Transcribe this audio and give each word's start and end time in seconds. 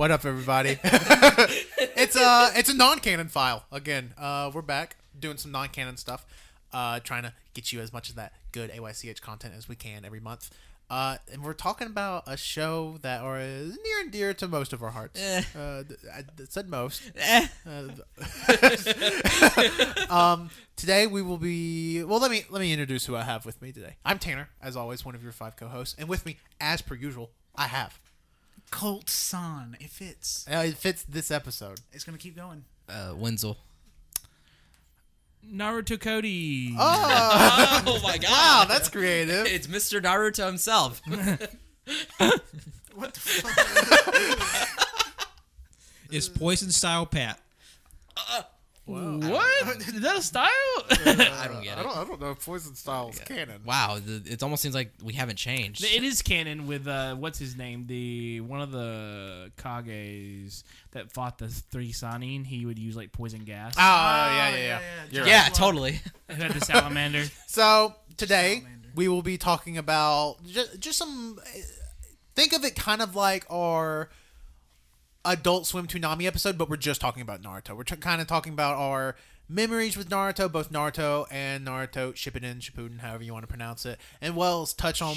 What 0.00 0.10
up, 0.10 0.24
everybody? 0.24 0.70
it's 0.82 2.16
a 2.16 2.52
it's 2.54 2.70
a 2.70 2.74
non-canon 2.74 3.28
file 3.28 3.66
again. 3.70 4.14
Uh, 4.16 4.50
we're 4.50 4.62
back 4.62 4.96
doing 5.18 5.36
some 5.36 5.52
non-canon 5.52 5.98
stuff, 5.98 6.24
uh, 6.72 7.00
trying 7.00 7.24
to 7.24 7.34
get 7.52 7.70
you 7.70 7.80
as 7.80 7.92
much 7.92 8.08
of 8.08 8.14
that 8.14 8.32
good 8.50 8.70
AYCH 8.70 9.20
content 9.20 9.52
as 9.54 9.68
we 9.68 9.76
can 9.76 10.06
every 10.06 10.18
month. 10.18 10.48
Uh, 10.88 11.18
and 11.30 11.44
we're 11.44 11.52
talking 11.52 11.86
about 11.86 12.24
a 12.26 12.38
show 12.38 12.96
that 13.02 13.20
are 13.20 13.40
is 13.40 13.76
near 13.84 14.00
and 14.00 14.10
dear 14.10 14.32
to 14.32 14.48
most 14.48 14.72
of 14.72 14.82
our 14.82 14.88
hearts. 14.88 15.20
Eh. 15.20 15.42
Uh, 15.54 15.82
th- 15.82 16.00
I 16.10 16.22
th- 16.34 16.48
said 16.48 16.70
most. 16.70 17.02
Eh. 17.14 17.46
Uh, 17.68 17.88
um, 20.08 20.48
today 20.76 21.08
we 21.08 21.20
will 21.20 21.36
be. 21.36 22.02
Well, 22.04 22.20
let 22.20 22.30
me 22.30 22.44
let 22.48 22.60
me 22.60 22.72
introduce 22.72 23.04
who 23.04 23.16
I 23.16 23.24
have 23.24 23.44
with 23.44 23.60
me 23.60 23.70
today. 23.70 23.96
I'm 24.06 24.18
Tanner, 24.18 24.48
as 24.62 24.78
always, 24.78 25.04
one 25.04 25.14
of 25.14 25.22
your 25.22 25.32
five 25.32 25.56
co-hosts, 25.56 25.94
and 25.98 26.08
with 26.08 26.24
me, 26.24 26.38
as 26.58 26.80
per 26.80 26.94
usual, 26.94 27.32
I 27.54 27.66
have. 27.66 28.00
Colt 28.70 29.10
Son. 29.10 29.76
It 29.80 29.90
fits. 29.90 30.46
Uh, 30.50 30.58
it 30.66 30.76
fits 30.76 31.02
this 31.04 31.30
episode. 31.30 31.80
It's 31.92 32.04
gonna 32.04 32.18
keep 32.18 32.36
going. 32.36 32.64
Uh, 32.88 33.14
Wenzel. 33.16 33.56
Naruto 35.46 35.98
Cody. 36.00 36.74
Oh, 36.78 37.82
Oh 37.86 38.00
my 38.02 38.18
god! 38.18 38.30
wow, 38.30 38.64
that's 38.68 38.88
creative. 38.88 39.46
It's 39.46 39.66
Mr. 39.66 40.00
Naruto 40.02 40.46
himself. 40.46 41.00
What 42.94 43.14
the 43.14 43.20
fuck? 43.20 44.86
It's 46.12 46.28
poison 46.28 46.72
style 46.72 47.06
Pat. 47.06 47.38
What? 48.90 49.76
Is 49.78 50.00
that 50.00 50.16
a 50.16 50.22
style? 50.22 50.48
I 50.90 51.46
don't 51.48 51.62
get 51.62 51.78
I 51.78 51.80
it. 51.80 51.84
don't, 51.84 51.96
I 51.96 52.04
don't 52.04 52.20
know 52.20 52.30
if 52.30 52.44
Poison 52.44 52.74
Style 52.74 53.10
is 53.10 53.18
canon. 53.20 53.62
Wow, 53.64 53.98
the, 54.04 54.22
it 54.26 54.42
almost 54.42 54.62
seems 54.62 54.74
like 54.74 54.92
we 55.02 55.12
haven't 55.12 55.36
changed. 55.36 55.84
it 55.84 56.02
is 56.02 56.22
canon 56.22 56.66
with 56.66 56.86
uh, 56.88 57.14
what's 57.14 57.38
his 57.38 57.56
name? 57.56 57.86
The 57.86 58.40
one 58.40 58.60
of 58.60 58.72
the 58.72 59.52
Kages 59.56 60.64
that 60.92 61.12
fought 61.12 61.38
the 61.38 61.48
three 61.48 61.92
Sannin. 61.92 62.44
He 62.44 62.66
would 62.66 62.78
use 62.78 62.96
like 62.96 63.12
poison 63.12 63.44
gas. 63.44 63.74
Oh, 63.76 63.80
yeah, 63.80 64.48
yeah, 64.50 64.56
yeah. 64.56 64.56
yeah, 64.58 64.80
yeah. 64.80 64.80
You're 65.10 65.26
yeah, 65.26 65.42
right. 65.44 65.54
totally. 65.54 66.00
Who 66.28 66.34
had 66.42 66.52
the 66.52 66.60
salamander? 66.64 67.24
So 67.46 67.94
today 68.16 68.60
Salamander. 68.60 68.88
we 68.94 69.08
will 69.08 69.22
be 69.22 69.36
talking 69.38 69.76
about 69.78 70.36
just, 70.46 70.78
just 70.80 70.98
some. 70.98 71.38
Think 72.36 72.52
of 72.52 72.64
it 72.64 72.76
kind 72.76 73.02
of 73.02 73.16
like 73.16 73.44
our 73.50 74.08
Adult 75.24 75.66
Swim 75.66 75.86
Toonami 75.86 76.24
episode, 76.24 76.56
but 76.56 76.70
we're 76.70 76.76
just 76.76 77.00
talking 77.00 77.22
about 77.22 77.42
Naruto. 77.42 77.76
We're 77.76 77.84
t- 77.84 77.96
kind 77.96 78.20
of 78.20 78.26
talking 78.26 78.52
about 78.52 78.76
our 78.76 79.16
memories 79.48 79.96
with 79.96 80.08
Naruto, 80.08 80.50
both 80.50 80.72
Naruto 80.72 81.26
and 81.30 81.66
Naruto 81.66 82.14
Shippuden, 82.14 82.60
Shippuden, 82.60 83.00
however 83.00 83.24
you 83.24 83.32
want 83.32 83.42
to 83.42 83.48
pronounce 83.48 83.84
it, 83.84 83.98
and 84.20 84.34
well 84.34 84.62
as 84.62 84.72
touch 84.72 85.02
on 85.02 85.16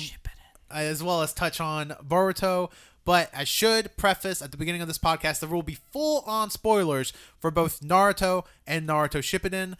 as 0.69 1.03
well 1.03 1.21
as 1.21 1.33
touch 1.33 1.61
on 1.61 1.89
Boruto. 2.05 2.71
But 3.05 3.29
I 3.33 3.43
should 3.43 3.95
preface 3.97 4.41
at 4.41 4.51
the 4.51 4.57
beginning 4.57 4.81
of 4.81 4.87
this 4.87 4.97
podcast 4.97 5.39
there 5.39 5.49
will 5.49 5.61
be 5.63 5.77
full 5.91 6.21
on 6.25 6.49
spoilers 6.49 7.13
for 7.39 7.51
both 7.51 7.81
Naruto 7.81 8.45
and 8.65 8.87
Naruto 8.87 9.19
Shippuden. 9.19 9.75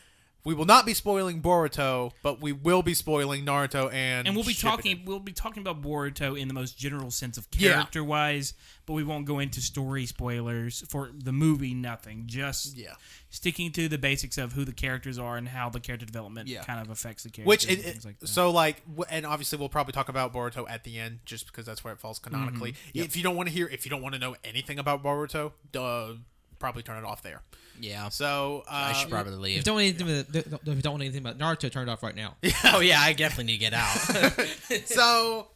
We 0.45 0.53
will 0.53 0.66
not 0.66 0.86
be 0.86 0.94
spoiling 0.94 1.41
Boruto, 1.41 2.11
but 2.22 2.41
we 2.41 2.52
will 2.52 2.83
be 2.83 2.94
spoiling 2.94 3.45
Naruto 3.45 3.91
and 3.94 4.27
And 4.27 4.36
we'll 4.36 4.44
be 4.45 4.53
Shippuden. 4.53 4.61
talking. 4.61 5.05
We'll 5.05 5.19
be 5.19 5.31
talking 5.31 5.61
about 5.61 5.81
Boruto 5.81 6.38
in 6.38 6.50
the 6.50 6.53
most 6.53 6.77
general 6.77 7.11
sense 7.11 7.38
of 7.38 7.47
Yeah. 7.58 7.72
character 7.73 8.03
wise, 8.03 8.53
but 8.85 8.91
we 8.94 9.05
won't 9.05 9.25
go 9.25 9.39
into 9.39 9.61
story 9.61 10.05
spoilers 10.05 10.83
for 10.89 11.11
the 11.17 11.31
movie. 11.31 11.73
Nothing. 11.73 12.23
Just 12.27 12.75
Yeah. 12.75 12.95
sticking 13.30 13.72
to 13.72 13.88
the 13.88 13.97
basics 13.97 14.38
of 14.38 14.52
who 14.52 14.66
the 14.66 14.73
characters 14.73 15.17
are 15.17 15.38
and 15.38 15.47
how 15.47 15.69
the 15.69 15.80
character 15.80 16.05
development 16.05 16.50
Yeah. 16.50 16.63
kind 16.63 16.81
of 16.81 16.89
affects 16.89 17.23
the 17.23 17.30
characters. 17.30 17.47
Which 17.47 17.66
it, 17.69 18.03
like 18.03 18.19
that. 18.19 18.28
so 18.28 18.52
like 18.52 18.81
and 19.09 19.25
obviously 19.25 19.57
we'll 19.57 19.69
probably 19.69 19.94
talk 19.94 20.09
about 20.09 20.33
Boruto 20.33 20.69
at 20.69 20.83
the 20.83 21.00
end 21.00 21.19
just 21.25 21.45
because 21.47 21.66
that's 21.66 21.85
where 21.85 21.94
it 21.94 22.00
falls 22.01 22.19
canonically. 22.19 22.73
Mm-hmm. 22.73 23.00
If 23.00 23.16
you 23.16 23.23
don't 23.23 23.38
want 23.38 23.47
to 23.47 23.53
hear 23.56 23.67
if 23.67 23.85
you 23.85 23.90
don't 23.90 24.01
want 24.01 24.13
to 24.13 24.19
know 24.19 24.35
anything 24.44 24.78
about 24.78 25.01
Boruto, 25.03 25.53
duh, 25.72 26.16
probably 26.63 26.81
turn 26.81 26.97
it 26.97 27.06
off 27.06 27.22
there. 27.22 27.41
Yeah. 27.78 28.07
So 28.07 28.63
uh, 28.68 28.91
I 28.91 28.94
should 28.94 29.09
probably 29.09 29.34
If 29.34 29.40
leave. 29.41 29.56
you 29.57 29.62
don't 29.63 29.75
want 29.75 29.84
anything, 29.88 30.07
with- 30.07 30.35
if 30.35 30.75
you 30.75 30.81
don't 30.81 30.94
want 30.94 31.03
anything 31.03 31.19
about 31.25 31.38
Naruto, 31.38 31.69
turn 31.69 31.90
it 31.90 31.91
off 31.91 32.01
right 32.01 32.16
now. 32.16 32.35
oh 32.66 32.79
yeah, 32.79 33.01
I 33.01 33.12
definitely 33.12 33.46
need 33.51 33.57
to 33.57 33.69
get 33.69 33.74
out. 33.74 33.97
so 34.85 35.47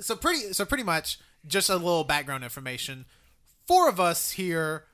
so 0.00 0.16
pretty 0.16 0.52
so 0.52 0.64
pretty 0.64 0.82
much 0.82 1.18
just 1.46 1.70
a 1.70 1.74
little 1.76 2.02
background 2.02 2.42
information. 2.42 3.04
Four 3.66 3.88
of 3.88 4.00
us 4.00 4.32
here 4.32 4.84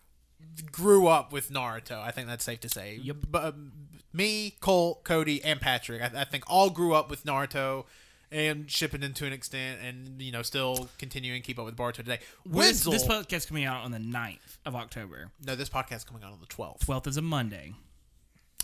grew 0.71 1.07
up 1.07 1.33
with 1.33 1.51
Naruto. 1.51 1.99
I 2.03 2.11
think 2.11 2.29
that's 2.29 2.45
safe 2.45 2.61
to 2.61 2.69
say. 2.69 2.99
Yep. 3.03 3.17
But 3.31 3.45
um, 3.45 3.73
me, 4.13 4.57
Cole, 4.61 5.01
Cody, 5.05 5.43
and 5.43 5.61
Patrick, 5.61 6.03
I, 6.03 6.21
I 6.21 6.25
think 6.25 6.45
all 6.47 6.69
grew 6.69 6.93
up 6.93 7.09
with 7.09 7.25
Naruto 7.25 7.85
and 8.33 8.67
Shippuden 8.67 9.15
to 9.17 9.27
an 9.27 9.33
extent, 9.33 9.81
and 9.85 10.21
you 10.21 10.33
know 10.33 10.43
still 10.43 10.89
continuing 10.99 11.41
to 11.43 11.47
keep 11.47 11.59
up 11.59 11.65
with 11.67 11.77
Boruto 11.77 11.95
today. 11.95 12.19
this, 12.45 12.55
Wenzel. 12.55 12.93
this 12.93 13.07
podcast 13.07 13.47
coming 13.47 13.65
out 13.65 13.85
on 13.85 13.91
the 13.93 13.99
9th 13.99 14.57
of 14.65 14.75
October. 14.75 15.31
no, 15.47 15.55
this 15.55 15.69
podcast 15.69 15.97
is 15.97 16.05
coming 16.05 16.23
out 16.25 16.33
on 16.33 16.41
the 16.41 16.47
twelfth. 16.47 16.87
12th 16.87 17.07
is 17.07 17.17
a 17.17 17.23
Monday. 17.23 17.75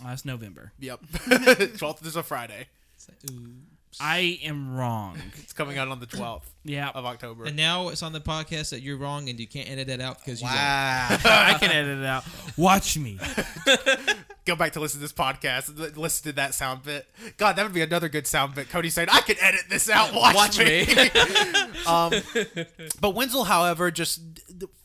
That's 0.03 0.25
November. 0.25 0.71
Yep, 0.79 0.99
twelfth 1.77 2.05
is 2.05 2.15
a 2.15 2.23
Friday. 2.23 2.67
I 3.99 4.39
am 4.43 4.75
wrong. 4.75 5.17
It's 5.37 5.53
coming 5.53 5.77
out 5.77 5.87
on 5.87 5.99
the 5.99 6.05
twelfth 6.05 6.53
Yeah, 6.63 6.89
of 6.89 7.05
October. 7.05 7.45
And 7.45 7.55
now 7.55 7.89
it's 7.89 8.03
on 8.03 8.11
the 8.11 8.19
podcast 8.19 8.71
that 8.71 8.81
you're 8.81 8.97
wrong 8.97 9.29
and 9.29 9.39
you 9.39 9.47
can't 9.47 9.69
edit 9.69 9.87
that 9.87 10.01
out 10.01 10.19
because 10.19 10.41
you. 10.41 10.47
wow. 10.47 11.07
I 11.23 11.55
can 11.59 11.71
edit 11.71 11.99
it 11.99 12.05
out. 12.05 12.25
Watch 12.57 12.97
me. 12.97 13.17
go 14.49 14.55
back 14.55 14.73
to 14.73 14.79
listen 14.79 14.99
to 14.99 15.03
this 15.03 15.13
podcast 15.13 15.97
listen 15.97 16.31
to 16.31 16.35
that 16.35 16.53
sound 16.53 16.83
bit. 16.83 17.07
God, 17.37 17.55
that 17.55 17.63
would 17.63 17.73
be 17.73 17.81
another 17.81 18.09
good 18.09 18.25
sound 18.25 18.55
bit. 18.55 18.69
Cody 18.69 18.89
saying, 18.89 19.07
"I 19.11 19.21
can 19.21 19.35
edit 19.39 19.61
this 19.69 19.89
out. 19.89 20.13
Watch, 20.13 20.35
Watch 20.35 20.59
me." 20.59 20.85
me. 20.85 21.09
um, 21.87 22.13
but 22.99 23.15
Wenzel, 23.15 23.43
however, 23.43 23.91
just 23.91 24.21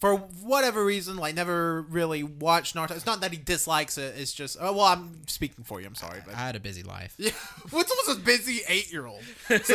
for 0.01 0.17
whatever 0.17 0.85
reason, 0.85 1.17
like 1.17 1.35
never 1.35 1.83
really 1.83 2.23
watched 2.23 2.77
Naruto. 2.77 2.93
It's 2.93 3.07
not 3.07 3.21
that 3.23 3.33
he 3.33 3.39
dislikes 3.39 3.97
it. 3.99 4.15
It's 4.19 4.33
just, 4.33 4.57
oh, 4.61 4.73
well, 4.73 4.85
I'm 4.85 5.27
speaking 5.27 5.65
for 5.65 5.81
you. 5.81 5.87
I'm 5.87 5.95
sorry, 5.95 6.21
but 6.25 6.35
I 6.35 6.39
had 6.39 6.57
a 6.57 6.61
busy 6.61 6.83
life. 6.83 7.15
yeah, 7.19 7.31
Wenzel 7.73 7.97
was 8.07 8.19
a 8.19 8.21
busy 8.21 8.61
eight-year-old. 8.69 9.23
So, 9.65 9.75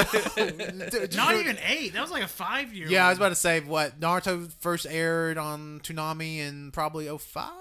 Not 1.15 1.35
even 1.35 1.57
eight. 1.65 1.93
That 1.99 2.03
was 2.03 2.11
like 2.11 2.23
a 2.23 2.27
five 2.27 2.73
year. 2.73 2.87
Yeah, 2.87 3.05
I 3.05 3.09
was 3.09 3.17
about 3.17 3.29
to 3.29 3.35
say 3.35 3.59
what 3.59 3.99
Naruto 3.99 4.51
first 4.61 4.87
aired 4.89 5.37
on 5.37 5.81
Toonami 5.81 6.37
in 6.37 6.71
probably 6.71 7.07
05? 7.15 7.51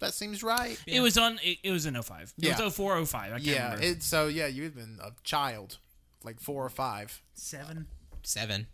That 0.00 0.14
seems 0.14 0.42
right. 0.44 0.78
It 0.86 1.00
was 1.00 1.18
on. 1.18 1.40
It, 1.42 1.58
it 1.64 1.72
was 1.72 1.84
in 1.86 2.00
05. 2.00 2.34
It 2.38 2.44
Yeah. 2.44 2.62
was 2.62 2.74
04, 2.74 3.04
05. 3.04 3.14
I 3.24 3.28
can't 3.36 3.42
Yeah, 3.44 3.64
remember. 3.64 3.84
it, 3.84 4.02
so 4.02 4.28
yeah, 4.28 4.46
you've 4.46 4.76
been 4.76 4.98
a 5.02 5.10
child, 5.24 5.78
like 6.22 6.38
four 6.40 6.64
or 6.64 6.68
five. 6.70 7.20
seven. 7.34 7.86
Seven. 8.22 8.66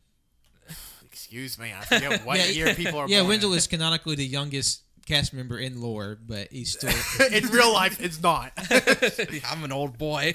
Excuse 1.05 1.59
me, 1.59 1.73
I 1.73 1.85
forget 1.85 2.27
what 2.27 2.39
Yeah, 2.41 2.47
year 2.47 2.75
people 2.75 2.99
are. 2.99 3.09
Yeah, 3.09 3.21
born 3.21 3.29
Wenzel 3.31 3.53
in. 3.53 3.59
is 3.59 3.67
canonically 3.67 4.17
the 4.17 4.27
youngest 4.27 4.83
cast 5.05 5.33
member 5.33 5.59
in 5.59 5.81
lore, 5.81 6.19
but 6.27 6.49
he's 6.51 6.73
still. 6.73 6.93
in 7.33 7.47
real 7.49 7.73
life, 7.73 8.01
it's 8.01 8.23
not. 8.23 8.53
I'm 9.51 9.65
an 9.65 9.73
old 9.73 9.99
boy. 9.99 10.33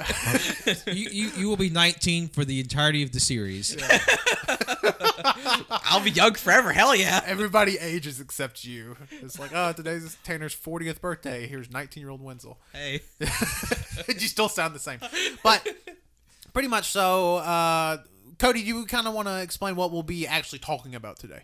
you, 0.88 1.09
you 1.09 1.31
you 1.38 1.50
will 1.50 1.57
be 1.57 1.69
19 1.69 2.30
for 2.30 2.46
the 2.46 2.59
entirety 2.59 3.03
of 3.03 3.12
the 3.12 3.19
series. 3.19 3.78
I'll 5.69 6.03
be 6.03 6.12
young 6.12 6.35
forever. 6.35 6.72
Hell 6.72 6.96
yeah. 6.96 7.22
Everybody 7.25 7.78
ages 7.78 8.19
except 8.19 8.63
you. 8.63 8.96
It's 9.22 9.40
like, 9.40 9.52
oh, 9.53 9.74
today's 9.74 10.18
Tanner's 10.24 10.56
40th 10.56 11.01
birthday. 11.01 11.47
Here's 11.47 11.72
19 11.72 12.01
year 12.01 12.09
old 12.09 12.22
Wenzel. 12.22 12.59
Hey. 12.74 13.01
you 13.19 14.19
still 14.19 14.50
sound 14.50 14.75
the 14.75 14.80
same, 14.80 15.00
but 15.44 15.68
pretty 16.53 16.68
much 16.68 16.90
so. 16.90 17.38
Uh, 17.38 17.97
Cody, 18.38 18.62
you 18.62 18.86
kind 18.86 19.07
of 19.07 19.13
want 19.13 19.28
to 19.28 19.41
explain 19.41 19.75
what 19.75 19.91
we'll 19.91 20.03
be 20.03 20.25
actually 20.25 20.59
talking 20.59 20.96
about 20.96 21.19
today? 21.19 21.44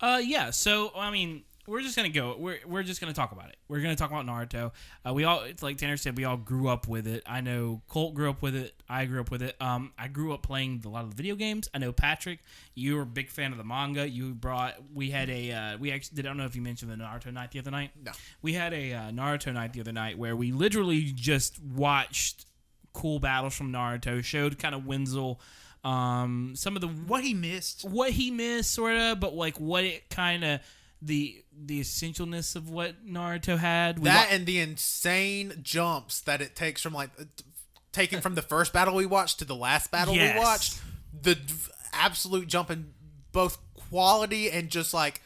Uh, 0.00 0.20
yeah. 0.22 0.50
So 0.50 0.92
I 0.94 1.10
mean, 1.10 1.44
we're 1.70 1.82
just 1.82 1.94
gonna 1.94 2.08
go. 2.08 2.34
We're 2.36 2.58
we're 2.66 2.82
just 2.82 3.00
gonna 3.00 3.14
talk 3.14 3.30
about 3.30 3.48
it. 3.48 3.56
We're 3.68 3.80
gonna 3.80 3.94
talk 3.94 4.10
about 4.10 4.26
Naruto. 4.26 4.72
Uh, 5.06 5.14
we 5.14 5.22
all, 5.24 5.42
it's 5.42 5.62
like 5.62 5.78
Tanner 5.78 5.96
said, 5.96 6.16
we 6.18 6.24
all 6.24 6.36
grew 6.36 6.68
up 6.68 6.88
with 6.88 7.06
it. 7.06 7.22
I 7.26 7.40
know 7.40 7.80
Colt 7.88 8.14
grew 8.14 8.28
up 8.28 8.42
with 8.42 8.56
it. 8.56 8.74
I 8.88 9.04
grew 9.04 9.20
up 9.20 9.30
with 9.30 9.40
it. 9.42 9.54
Um, 9.62 9.92
I 9.96 10.08
grew 10.08 10.34
up 10.34 10.42
playing 10.42 10.82
a 10.84 10.88
lot 10.88 11.04
of 11.04 11.10
the 11.10 11.16
video 11.16 11.36
games. 11.36 11.68
I 11.72 11.78
know 11.78 11.92
Patrick, 11.92 12.40
you 12.74 12.96
were 12.96 13.02
a 13.02 13.06
big 13.06 13.30
fan 13.30 13.52
of 13.52 13.58
the 13.58 13.64
manga. 13.64 14.08
You 14.08 14.34
brought. 14.34 14.74
We 14.92 15.10
had 15.10 15.30
a. 15.30 15.52
Uh, 15.52 15.78
we 15.78 15.92
actually. 15.92 16.16
Did, 16.16 16.26
I 16.26 16.30
don't 16.30 16.38
know 16.38 16.44
if 16.44 16.56
you 16.56 16.62
mentioned 16.62 16.90
the 16.90 16.96
Naruto 16.96 17.32
night 17.32 17.52
the 17.52 17.60
other 17.60 17.70
night. 17.70 17.92
No. 18.04 18.10
We 18.42 18.52
had 18.54 18.74
a 18.74 18.92
uh, 18.92 19.10
Naruto 19.12 19.54
night 19.54 19.72
the 19.72 19.80
other 19.80 19.92
night 19.92 20.18
where 20.18 20.34
we 20.34 20.50
literally 20.50 21.12
just 21.14 21.62
watched 21.62 22.46
cool 22.92 23.20
battles 23.20 23.54
from 23.54 23.72
Naruto. 23.72 24.24
Showed 24.24 24.58
kind 24.58 24.74
of 24.74 24.84
Wenzel. 24.86 25.40
Um, 25.84 26.52
some 26.56 26.74
of 26.74 26.82
the 26.82 26.88
What 26.88 27.22
he 27.24 27.32
missed. 27.32 27.84
what 27.84 28.10
he 28.10 28.30
missed, 28.30 28.72
sort 28.72 28.96
of, 28.96 29.20
but 29.20 29.34
like 29.34 29.58
what 29.58 29.84
it 29.84 30.10
kind 30.10 30.44
of 30.44 30.60
the 31.02 31.42
the 31.56 31.80
essentialness 31.80 32.56
of 32.56 32.68
what 32.70 33.06
Naruto 33.06 33.58
had. 33.58 33.98
We 33.98 34.04
that 34.04 34.28
wa- 34.28 34.34
and 34.34 34.46
the 34.46 34.60
insane 34.60 35.54
jumps 35.62 36.20
that 36.22 36.40
it 36.40 36.54
takes 36.56 36.82
from 36.82 36.92
like 36.94 37.16
t- 37.16 37.44
taking 37.92 38.20
from 38.20 38.34
the 38.34 38.42
first 38.42 38.72
battle 38.72 38.94
we 38.94 39.06
watched 39.06 39.38
to 39.40 39.44
the 39.44 39.56
last 39.56 39.90
battle 39.90 40.14
Yes. 40.14 40.34
we 40.34 40.40
watched 40.40 40.80
the 41.22 41.34
d- 41.34 41.54
absolute 41.92 42.46
jump 42.48 42.70
in 42.70 42.92
both 43.32 43.58
quality 43.88 44.50
and 44.50 44.68
just 44.70 44.92
like 44.94 45.20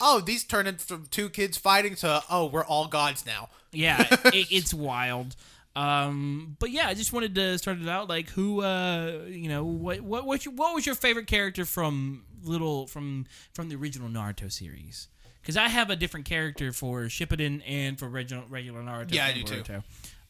oh 0.00 0.20
these 0.20 0.44
turn 0.44 0.66
into 0.66 0.84
from 0.84 1.06
two 1.06 1.28
kids 1.28 1.56
fighting 1.56 1.94
to 1.96 2.22
oh 2.30 2.46
we're 2.46 2.64
all 2.64 2.86
gods 2.86 3.24
now 3.26 3.48
yeah, 3.72 4.06
it, 4.26 4.46
it's 4.52 4.72
wild. 4.72 5.34
Um, 5.74 6.56
but 6.60 6.70
yeah, 6.70 6.86
I 6.86 6.94
just 6.94 7.12
wanted 7.12 7.34
to 7.34 7.58
start 7.58 7.80
it 7.80 7.88
out 7.88 8.08
like 8.08 8.28
who, 8.30 8.62
uh, 8.62 9.22
you 9.26 9.48
know, 9.48 9.64
what 9.64 10.00
what 10.00 10.24
what, 10.24 10.44
your, 10.44 10.54
what 10.54 10.72
was 10.76 10.86
your 10.86 10.94
favorite 10.94 11.26
character 11.26 11.64
from 11.64 12.22
little 12.44 12.86
from 12.86 13.26
from 13.52 13.68
the 13.68 13.74
original 13.74 14.08
Naruto 14.08 14.52
series? 14.52 15.08
Because 15.44 15.58
I 15.58 15.68
have 15.68 15.90
a 15.90 15.96
different 15.96 16.24
character 16.24 16.72
for 16.72 17.02
Shippuden 17.02 17.62
and 17.66 17.98
for 17.98 18.08
regular 18.08 18.44
regular 18.48 18.80
Naruto. 18.80 19.12
Yeah, 19.12 19.26
I 19.26 19.32
do 19.32 19.42
too. 19.42 19.82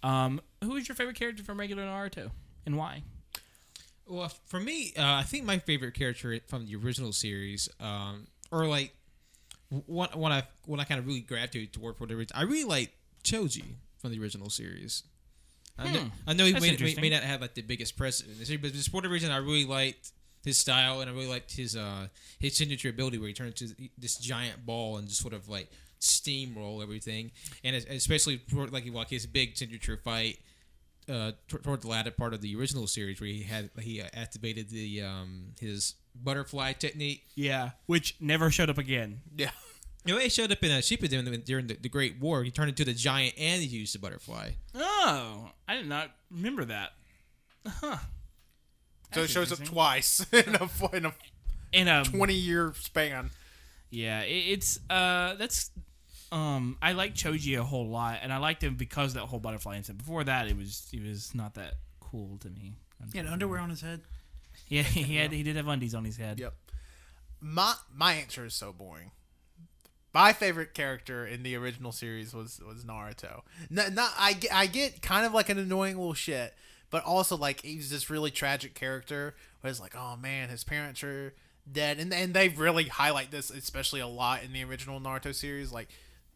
Um, 0.02 0.40
who 0.62 0.74
is 0.74 0.88
your 0.88 0.96
favorite 0.96 1.16
character 1.16 1.44
from 1.44 1.58
regular 1.60 1.84
Naruto 1.84 2.30
and 2.66 2.76
why? 2.76 3.04
Well, 4.06 4.28
for 4.46 4.58
me, 4.58 4.92
uh, 4.98 5.02
I 5.04 5.22
think 5.22 5.44
my 5.44 5.58
favorite 5.60 5.94
character 5.94 6.38
from 6.48 6.66
the 6.66 6.74
original 6.76 7.12
series, 7.12 7.68
um, 7.80 8.26
or 8.50 8.66
like 8.66 8.92
one 9.86 10.08
when 10.14 10.32
I 10.32 10.42
when 10.66 10.80
I 10.80 10.84
kind 10.84 10.98
of 10.98 11.06
really 11.06 11.20
gravitated 11.20 11.72
toward 11.72 11.96
for 11.96 12.06
the 12.06 12.14
original, 12.14 12.40
I 12.40 12.44
really 12.44 12.64
like 12.64 12.92
Choji 13.22 13.64
from 13.98 14.10
the 14.10 14.20
original 14.20 14.50
series. 14.50 15.04
I 15.78 15.92
know, 15.92 16.00
Hmm. 16.00 16.08
I 16.26 16.32
know 16.34 16.44
he 16.44 16.52
may, 16.52 16.76
may, 16.76 16.94
may 17.00 17.10
not 17.10 17.22
have 17.22 17.40
like 17.40 17.54
the 17.54 17.62
biggest 17.62 17.96
presence 17.96 18.30
in 18.30 18.38
the 18.38 18.44
series, 18.44 18.60
but 18.60 18.72
just 18.72 18.90
for 18.90 19.00
the 19.00 19.08
reason 19.08 19.30
I 19.30 19.38
really 19.38 19.64
liked 19.64 20.12
his 20.44 20.58
style 20.58 21.00
and 21.00 21.10
I 21.10 21.12
really 21.12 21.26
liked 21.26 21.56
his 21.56 21.76
uh 21.76 22.08
his 22.38 22.56
signature 22.56 22.88
ability 22.88 23.18
where 23.18 23.28
he 23.28 23.34
turned 23.34 23.60
into 23.60 23.74
this 23.98 24.16
giant 24.16 24.64
ball 24.66 24.96
and 24.98 25.08
just 25.08 25.20
sort 25.20 25.34
of 25.34 25.48
like 25.48 25.70
steamroll 26.00 26.82
everything, 26.82 27.32
and 27.62 27.74
especially 27.76 28.42
for, 28.48 28.66
like 28.68 28.86
like 28.92 29.10
his 29.10 29.26
big 29.26 29.56
signature 29.56 29.96
fight 29.96 30.38
uh, 31.08 31.32
toward 31.48 31.82
the 31.82 31.88
latter 31.88 32.10
part 32.10 32.34
of 32.34 32.40
the 32.40 32.56
original 32.56 32.86
series 32.86 33.20
where 33.20 33.28
he 33.28 33.42
had 33.42 33.70
he 33.80 34.00
uh, 34.00 34.06
activated 34.14 34.68
the 34.70 35.02
um 35.02 35.52
his 35.60 35.94
butterfly 36.14 36.72
technique. 36.72 37.24
Yeah, 37.34 37.70
which 37.86 38.16
never 38.20 38.50
showed 38.50 38.70
up 38.70 38.78
again. 38.78 39.20
Yeah. 39.36 39.50
You 40.06 40.12
know, 40.12 40.20
it 40.20 40.32
showed 40.32 40.52
up 40.52 40.62
in 40.62 40.70
a 40.70 40.80
Shippuden 40.80 41.44
during 41.46 41.66
the, 41.66 41.78
the 41.80 41.88
Great 41.88 42.20
War. 42.20 42.44
He 42.44 42.50
turned 42.50 42.68
into 42.68 42.84
the 42.84 42.92
giant 42.92 43.36
and 43.38 43.62
he 43.62 43.68
used 43.68 43.94
the 43.94 43.98
butterfly. 43.98 44.50
Oh, 44.74 45.48
I 45.66 45.76
did 45.76 45.88
not 45.88 46.10
remember 46.30 46.66
that. 46.66 46.90
Huh. 47.66 47.96
So 49.12 49.22
it 49.22 49.30
shows 49.30 49.52
up 49.52 49.62
twice 49.64 50.26
in 50.32 50.54
a, 50.56 50.68
in 50.92 51.06
a 51.06 51.14
In 51.72 51.88
a 51.88 52.04
20 52.04 52.34
year 52.34 52.72
span. 52.78 53.30
Yeah, 53.90 54.22
it's 54.22 54.80
uh 54.90 55.34
that's 55.34 55.70
um 56.32 56.76
I 56.82 56.92
like 56.92 57.14
Choji 57.14 57.58
a 57.58 57.62
whole 57.62 57.86
lot 57.86 58.18
and 58.22 58.32
I 58.32 58.38
liked 58.38 58.62
him 58.62 58.74
because 58.74 59.10
of 59.10 59.22
that 59.22 59.26
whole 59.26 59.38
butterfly 59.38 59.76
incident. 59.76 59.98
Before 59.98 60.24
that 60.24 60.48
it 60.48 60.56
was 60.56 60.88
he 60.90 61.00
was 61.00 61.34
not 61.34 61.54
that 61.54 61.74
cool 62.00 62.38
to 62.38 62.48
me. 62.50 62.74
He 63.12 63.18
had 63.18 63.26
underwear 63.26 63.60
on 63.60 63.70
his 63.70 63.80
head. 63.82 64.00
Yeah, 64.68 64.82
he 64.82 65.16
had 65.16 65.32
he 65.32 65.42
did 65.42 65.56
have 65.56 65.66
undies 65.68 65.94
on 65.94 66.04
his 66.04 66.16
head. 66.16 66.38
Yep. 66.38 66.54
My 67.40 67.74
my 67.94 68.14
answer 68.14 68.44
is 68.46 68.54
so 68.54 68.72
boring. 68.72 69.10
My 70.14 70.32
favorite 70.32 70.74
character 70.74 71.26
in 71.26 71.42
the 71.42 71.56
original 71.56 71.90
series 71.92 72.32
was 72.32 72.60
was 72.66 72.84
Naruto. 72.84 73.42
Not, 73.68 73.92
not 73.92 74.12
I 74.16 74.32
get, 74.32 74.54
I 74.54 74.66
get 74.66 75.02
kind 75.02 75.26
of 75.26 75.34
like 75.34 75.48
an 75.48 75.58
annoying 75.58 75.96
little 75.96 76.14
shit, 76.14 76.54
but 76.94 77.04
also 77.04 77.36
like 77.36 77.60
he's 77.62 77.90
this 77.90 78.08
really 78.08 78.30
tragic 78.30 78.72
character 78.72 79.34
where 79.60 79.68
it's 79.68 79.80
like, 79.80 79.96
oh 79.98 80.14
man, 80.16 80.48
his 80.48 80.62
parents 80.62 81.02
are 81.02 81.34
dead, 81.70 81.98
and 81.98 82.14
and 82.14 82.32
they 82.32 82.48
really 82.48 82.84
highlight 82.84 83.32
this 83.32 83.50
especially 83.50 83.98
a 83.98 84.06
lot 84.06 84.44
in 84.44 84.52
the 84.52 84.62
original 84.62 85.00
Naruto 85.00 85.34
series. 85.34 85.72
Like, 85.72 85.88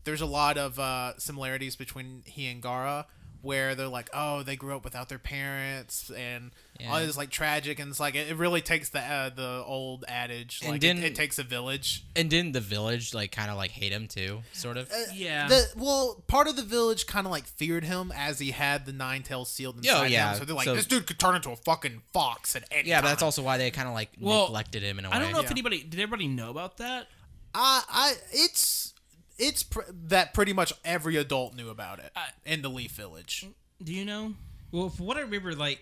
there's 0.02 0.20
a 0.20 0.26
lot 0.26 0.58
of 0.58 0.76
uh, 0.80 1.16
similarities 1.16 1.76
between 1.76 2.24
he 2.26 2.48
and 2.48 2.60
Gaara. 2.60 3.04
Where 3.48 3.74
they're 3.74 3.88
like, 3.88 4.10
oh, 4.12 4.42
they 4.42 4.56
grew 4.56 4.76
up 4.76 4.84
without 4.84 5.08
their 5.08 5.18
parents, 5.18 6.10
and 6.10 6.50
all 6.86 7.00
Yeah. 7.00 7.06
this 7.06 7.16
like 7.16 7.30
tragic, 7.30 7.78
and 7.78 7.88
it's 7.90 7.98
like 7.98 8.14
it, 8.14 8.28
it 8.28 8.36
really 8.36 8.60
takes 8.60 8.90
the 8.90 9.00
uh, 9.00 9.30
the 9.30 9.64
old 9.66 10.04
adage, 10.06 10.60
like 10.62 10.74
it, 10.76 10.80
didn't- 10.80 11.02
it 11.04 11.14
takes 11.14 11.38
a 11.38 11.42
village. 11.44 12.04
And 12.14 12.28
didn't 12.28 12.52
the 12.52 12.60
village 12.60 13.14
like 13.14 13.32
kind 13.32 13.50
of 13.50 13.56
like 13.56 13.70
hate 13.70 13.90
him 13.90 14.06
too, 14.06 14.42
sort 14.52 14.76
of? 14.76 14.92
Yeah. 15.14 15.48
The, 15.48 15.64
well, 15.76 16.22
part 16.26 16.46
of 16.46 16.56
the 16.56 16.62
village 16.62 17.06
kind 17.06 17.26
of 17.26 17.30
like 17.30 17.46
feared 17.46 17.84
him 17.84 18.12
as 18.14 18.38
he 18.38 18.50
had 18.50 18.84
the 18.84 18.92
nine 18.92 19.22
tails 19.22 19.50
sealed 19.50 19.78
inside 19.78 19.98
Oh, 19.98 20.04
yeah. 20.04 20.32
him. 20.32 20.38
So 20.40 20.44
they're 20.44 20.54
like, 20.54 20.66
So- 20.66 20.74
this 20.74 20.84
dude 20.86 21.06
could 21.06 21.18
turn 21.18 21.34
into 21.34 21.50
a 21.50 21.56
fucking 21.56 22.02
fox 22.12 22.54
at 22.54 22.64
any 22.70 22.82
time. 22.82 22.88
yeah, 22.90 23.00
but 23.00 23.08
that's 23.08 23.22
also 23.22 23.42
why 23.42 23.56
they 23.56 23.70
kind 23.70 23.88
of 23.88 23.94
like 23.94 24.10
Well, 24.20 24.44
neglected 24.48 24.82
him 24.82 24.98
in 24.98 25.06
a 25.06 25.08
way. 25.10 25.16
I 25.16 25.20
don't 25.20 25.32
know 25.32 25.40
if 25.40 25.50
anybody 25.50 25.82
did 25.82 26.00
everybody 26.00 26.28
know 26.28 26.50
about 26.50 26.76
that? 26.76 27.06
I, 27.54 27.82
I, 27.88 28.12
it's, 28.30 28.92
it's 29.38 29.62
pr- 29.62 29.80
that 30.06 30.34
pretty 30.34 30.52
much 30.52 30.72
every 30.84 31.16
adult 31.16 31.54
knew 31.54 31.70
about 31.70 31.98
it 31.98 32.10
I- 32.16 32.28
in 32.44 32.62
the 32.62 32.68
Leaf 32.70 32.92
Village. 32.92 33.46
Do 33.82 33.92
you 33.92 34.04
know? 34.04 34.34
Well, 34.72 34.88
from 34.88 35.06
what 35.06 35.16
I 35.16 35.20
remember, 35.20 35.54
like 35.54 35.80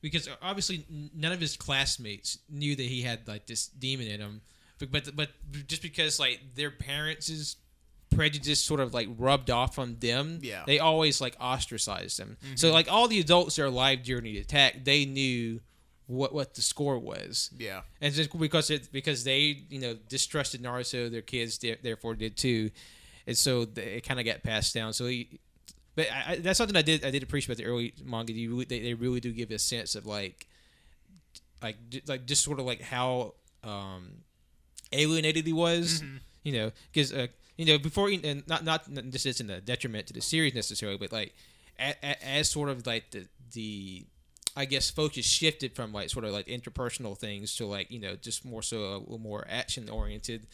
because 0.00 0.28
obviously 0.42 0.86
none 1.14 1.32
of 1.32 1.40
his 1.40 1.56
classmates 1.56 2.38
knew 2.48 2.74
that 2.76 2.82
he 2.82 3.02
had 3.02 3.26
like 3.28 3.46
this 3.46 3.66
demon 3.66 4.06
in 4.06 4.20
him, 4.20 4.40
but 4.78 4.90
but, 4.90 5.16
but 5.16 5.30
just 5.66 5.82
because 5.82 6.18
like 6.18 6.40
their 6.54 6.70
parents' 6.70 7.56
prejudice 8.14 8.60
sort 8.60 8.80
of 8.80 8.92
like 8.92 9.08
rubbed 9.18 9.50
off 9.50 9.78
on 9.78 9.96
them, 10.00 10.40
Yeah. 10.42 10.64
they 10.66 10.78
always 10.78 11.20
like 11.20 11.36
ostracized 11.40 12.18
him. 12.18 12.36
So 12.56 12.66
mm-hmm. 12.66 12.74
like 12.74 12.90
all 12.90 13.08
the 13.08 13.20
adults 13.20 13.56
that 13.56 13.62
are 13.62 13.66
alive 13.66 14.02
during 14.02 14.24
the 14.24 14.38
attack, 14.38 14.84
they 14.84 15.04
knew 15.04 15.60
what 16.10 16.34
what 16.34 16.54
the 16.54 16.62
score 16.62 16.98
was. 16.98 17.50
Yeah. 17.56 17.82
and 18.00 18.12
just 18.12 18.36
because 18.38 18.70
it 18.70 18.92
because 18.92 19.24
they 19.24 19.62
you 19.68 19.80
know 19.80 19.94
distrusted 20.08 20.62
Naruto, 20.62 21.10
their 21.10 21.22
kids 21.22 21.58
therefore 21.82 22.14
did 22.14 22.36
too, 22.36 22.70
and 23.26 23.36
so 23.36 23.64
they, 23.64 23.82
it 23.82 24.06
kind 24.06 24.18
of 24.18 24.26
got 24.26 24.42
passed 24.42 24.74
down. 24.74 24.92
So, 24.92 25.06
he, 25.06 25.38
but 25.94 26.08
I, 26.12 26.36
that's 26.36 26.58
something 26.58 26.76
I 26.76 26.82
did 26.82 27.04
I 27.04 27.10
did 27.10 27.22
appreciate 27.22 27.54
about 27.54 27.64
the 27.64 27.70
early 27.70 27.94
manga. 28.04 28.32
You 28.32 28.50
really, 28.50 28.64
they, 28.64 28.80
they 28.80 28.94
really 28.94 29.20
do 29.20 29.32
give 29.32 29.50
a 29.50 29.58
sense 29.58 29.94
of 29.94 30.04
like, 30.04 30.46
like 31.62 31.76
like 32.06 32.26
just 32.26 32.42
sort 32.42 32.58
of 32.58 32.66
like 32.66 32.82
how 32.82 33.34
um, 33.62 34.22
alienated 34.92 35.46
he 35.46 35.52
was, 35.52 36.02
you 36.42 36.52
know, 36.52 36.72
because 36.92 37.12
uh, 37.12 37.28
you 37.56 37.66
know 37.66 37.78
before 37.78 38.08
and 38.08 38.46
not 38.48 38.64
not 38.64 38.82
this 38.88 39.26
isn't 39.26 39.48
a 39.48 39.60
detriment 39.60 40.08
to 40.08 40.12
the 40.12 40.20
series 40.20 40.54
necessarily, 40.54 40.98
but 40.98 41.12
like 41.12 41.34
a, 41.78 41.94
a, 42.02 42.26
as 42.26 42.50
sort 42.50 42.68
of 42.68 42.84
like 42.84 43.10
the 43.12 43.26
the 43.52 44.04
I 44.60 44.66
guess 44.66 44.90
focus 44.90 45.24
shifted 45.24 45.74
from 45.74 45.90
like 45.90 46.10
sort 46.10 46.26
of 46.26 46.32
like 46.32 46.46
interpersonal 46.46 47.16
things 47.16 47.56
to 47.56 47.64
like 47.64 47.90
you 47.90 47.98
know 47.98 48.14
just 48.14 48.44
more 48.44 48.62
so 48.62 48.76
a 48.76 48.98
little 48.98 49.18
more 49.18 49.46
action 49.48 49.88
oriented. 49.88 50.46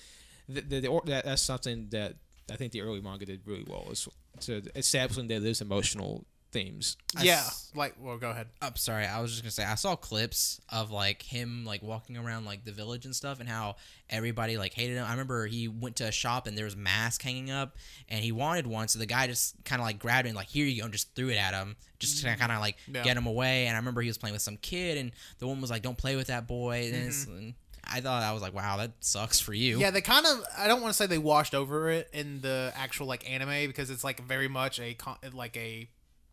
The, 0.49 0.61
the, 0.61 0.81
the, 0.81 1.01
that, 1.07 1.25
that's 1.25 1.43
something 1.43 1.89
that 1.91 2.15
I 2.49 2.55
think 2.55 2.71
the 2.71 2.83
early 2.83 3.01
manga 3.01 3.27
did 3.27 3.41
really 3.45 3.67
well 3.67 3.89
is 3.91 4.09
to 4.43 4.63
establishing 4.77 5.27
that 5.27 5.43
those 5.43 5.61
emotional 5.61 6.25
themes. 6.57 6.97
I 7.17 7.23
yeah. 7.25 7.35
s- 7.35 7.71
Like, 7.75 7.95
well, 8.01 8.17
go 8.17 8.31
ahead. 8.31 8.49
I'm 8.63 8.77
sorry. 8.77 9.07
I 9.07 9.21
was 9.21 9.31
just 9.31 9.43
gonna 9.43 9.51
say 9.51 9.65
I 9.65 9.75
saw 9.75 9.95
clips 9.97 10.61
of 10.71 10.91
like 10.91 11.23
him 11.23 11.65
like 11.65 11.83
walking 11.83 12.17
around 12.17 12.47
like 12.47 12.65
the 12.65 12.73
village 12.73 13.05
and 13.05 13.15
stuff, 13.15 13.41
and 13.41 13.49
how 13.49 13.77
everybody 14.09 14.57
like 14.57 14.73
hated 14.73 14.97
him. 14.97 15.05
I 15.07 15.11
remember 15.11 15.47
he 15.47 15.69
went 15.69 15.97
to 15.97 16.05
a 16.05 16.13
shop 16.13 16.47
and 16.47 16.57
there 16.57 16.65
was 16.65 16.75
a 16.75 16.79
mask 16.79 17.23
hanging 17.23 17.51
up, 17.51 17.77
and 18.09 18.25
he 18.25 18.33
wanted 18.33 18.67
one, 18.67 18.89
so 18.89 18.99
the 18.99 19.07
guy 19.07 19.27
just 19.27 19.55
kind 19.65 19.81
of 19.83 19.87
like 19.87 19.99
grabbed 19.99 20.27
it 20.27 20.31
and 20.31 20.37
like 20.37 20.49
here 20.49 20.65
you 20.67 20.81
go, 20.81 20.85
and 20.85 20.93
just 20.93 21.15
threw 21.15 21.29
it 21.29 21.37
at 21.37 21.53
him, 21.53 21.77
just 21.99 22.19
to 22.23 22.27
mm-hmm. 22.27 22.41
kind 22.41 22.53
of 22.53 22.61
like 22.61 22.77
Yeah. 22.91 23.03
get 23.03 23.17
him 23.17 23.27
away. 23.27 23.67
And 23.67 23.77
I 23.77 23.79
remember 23.79 24.01
he 24.01 24.09
was 24.09 24.19
playing 24.19 24.35
with 24.35 24.43
some 24.43 24.57
kid, 24.57 24.97
and 24.99 25.13
the 25.39 25.47
woman 25.47 25.61
was 25.61 25.71
like, 25.71 25.83
"Don't 25.83 25.99
play 25.99 26.17
with 26.17 26.29
that 26.29 26.47
boy." 26.47 26.87
And, 26.87 27.09
it's, 27.09 27.25
mm-hmm. 27.27 27.37
and 27.39 27.55
I 27.85 28.01
thought 28.01 28.23
I 28.23 28.33
was 28.33 28.43
like, 28.43 28.55
"Wow, 28.55 28.79
that 28.79 28.93
sucks 29.01 29.39
for 29.39 29.53
you." 29.53 29.79
Yeah, 29.79 29.91
they 29.91 30.01
kind 30.01 30.27
of. 30.27 30.43
I 30.57 30.67
don't 30.69 30.81
want 30.81 30.93
to 30.93 30.97
say 30.97 31.07
they 31.07 31.19
washed 31.19 31.55
over 31.55 31.91
it 31.91 32.09
in 32.13 32.41
the 32.41 32.73
actual 32.75 33.07
like 33.07 33.31
anime 33.31 33.67
because 33.69 33.91
it's 33.91 34.03
like 34.03 34.21
very 34.27 34.49
much 34.49 34.81
a 34.81 34.95
con- 34.95 35.19
like 35.33 35.57
a 35.57 35.89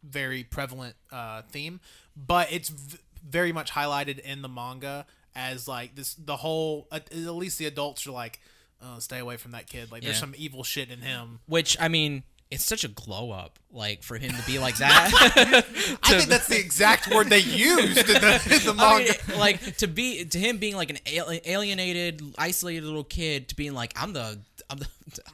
very 0.08 0.44
prevalent 0.44 0.96
uh, 1.12 1.42
theme, 1.44 1.80
but 2.16 2.52
it's 2.52 2.70
v- 2.70 2.98
very 3.28 3.52
much 3.52 3.72
highlighted 3.72 4.20
in 4.20 4.42
the 4.42 4.50
manga 4.50 5.06
as 5.36 5.68
like 5.68 5.96
this. 5.96 6.14
The 6.16 6.38
whole 6.38 6.88
at, 6.92 7.12
at 7.12 7.18
least 7.36 7.58
the 7.58 7.66
adults 7.66 8.06
are 8.08 8.12
like, 8.12 8.40
oh, 8.82 9.00
stay 9.00 9.20
away 9.20 9.38
from 9.38 9.52
that 9.52 9.68
kid. 9.68 9.92
Like 9.92 10.04
there's 10.04 10.20
some 10.20 10.34
evil 10.38 10.64
shit 10.64 10.90
in 10.90 11.00
him. 11.02 11.40
Which 11.48 11.78
I 11.80 11.88
mean, 11.88 12.24
it's 12.52 12.66
such 12.66 12.84
a 12.84 12.88
glow 12.88 13.32
up, 13.32 13.58
like 13.72 14.04
for 14.04 14.18
him 14.18 14.32
to 14.32 14.44
be 14.46 14.60
like 14.60 14.78
that. 14.80 15.12
I 16.04 16.14
think 16.20 16.30
that's 16.30 16.48
the 16.48 16.60
exact 16.60 17.10
word 17.10 17.30
they 17.30 17.40
used 17.40 17.98
in 17.98 18.06
the, 18.22 18.42
in 18.46 18.66
the 18.66 18.76
I 18.78 18.98
manga. 18.98 19.14
mean, 19.28 19.40
like 19.40 19.78
to 19.78 19.88
be 19.88 20.26
to 20.26 20.38
him 20.38 20.58
being 20.58 20.76
like 20.76 20.90
an 20.92 21.00
alienated, 21.46 22.22
isolated 22.38 22.84
little 22.84 23.04
kid 23.04 23.50
to 23.50 23.56
being 23.56 23.74
like 23.74 23.94
I'm 23.96 24.14
the 24.14 24.40
I'm 24.74 24.80
the 24.80 24.88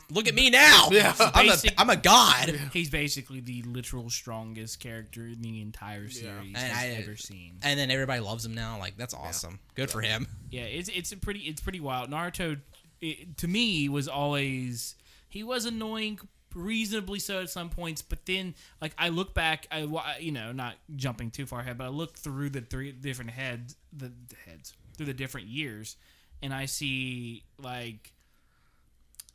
look 0.11 0.27
at 0.27 0.35
me 0.35 0.49
now. 0.49 0.89
Yeah. 0.91 1.13
I'm, 1.19 1.47
a, 1.47 1.49
Basic- 1.51 1.73
I'm 1.77 1.89
a 1.89 1.95
god. 1.95 2.49
He's 2.73 2.89
basically 2.89 3.39
the 3.39 3.61
literal 3.63 4.09
strongest 4.09 4.79
character 4.79 5.21
in 5.25 5.41
the 5.41 5.61
entire 5.61 6.09
series 6.09 6.47
And 6.47 6.57
has 6.57 6.77
I- 6.77 7.01
ever 7.01 7.15
seen. 7.15 7.59
And 7.63 7.79
then 7.79 7.89
everybody 7.89 8.19
loves 8.19 8.45
him 8.45 8.53
now. 8.53 8.77
Like 8.79 8.97
that's 8.97 9.13
awesome. 9.13 9.59
Good 9.75 9.89
for 9.89 10.01
him. 10.01 10.27
Yeah, 10.51 10.63
it's 10.63 10.89
it's 10.89 11.11
a 11.11 11.17
pretty 11.17 11.39
it's 11.41 11.61
pretty 11.61 11.79
wild. 11.79 12.09
Naruto, 12.11 12.59
it, 13.01 13.37
to 13.37 13.47
me, 13.47 13.87
was 13.89 14.07
always 14.07 14.95
he 15.29 15.43
was 15.43 15.65
annoying, 15.65 16.19
reasonably 16.55 17.19
so 17.19 17.41
at 17.41 17.49
some 17.49 17.69
points. 17.69 18.01
But 18.01 18.25
then, 18.25 18.55
like 18.81 18.93
I 18.97 19.09
look 19.09 19.33
back, 19.33 19.67
I 19.71 19.85
wa- 19.85 20.03
you 20.19 20.31
know, 20.31 20.51
not 20.51 20.75
jumping 20.95 21.31
too 21.31 21.45
far 21.45 21.61
ahead, 21.61 21.77
but 21.77 21.85
I 21.85 21.89
look 21.89 22.17
through 22.17 22.49
the 22.49 22.61
three 22.61 22.91
different 22.91 23.31
heads, 23.31 23.75
the, 23.93 24.07
the 24.07 24.35
heads 24.45 24.73
through 24.97 25.05
the 25.05 25.13
different 25.13 25.47
years, 25.47 25.95
and 26.41 26.53
I 26.53 26.65
see 26.65 27.43
like 27.61 28.11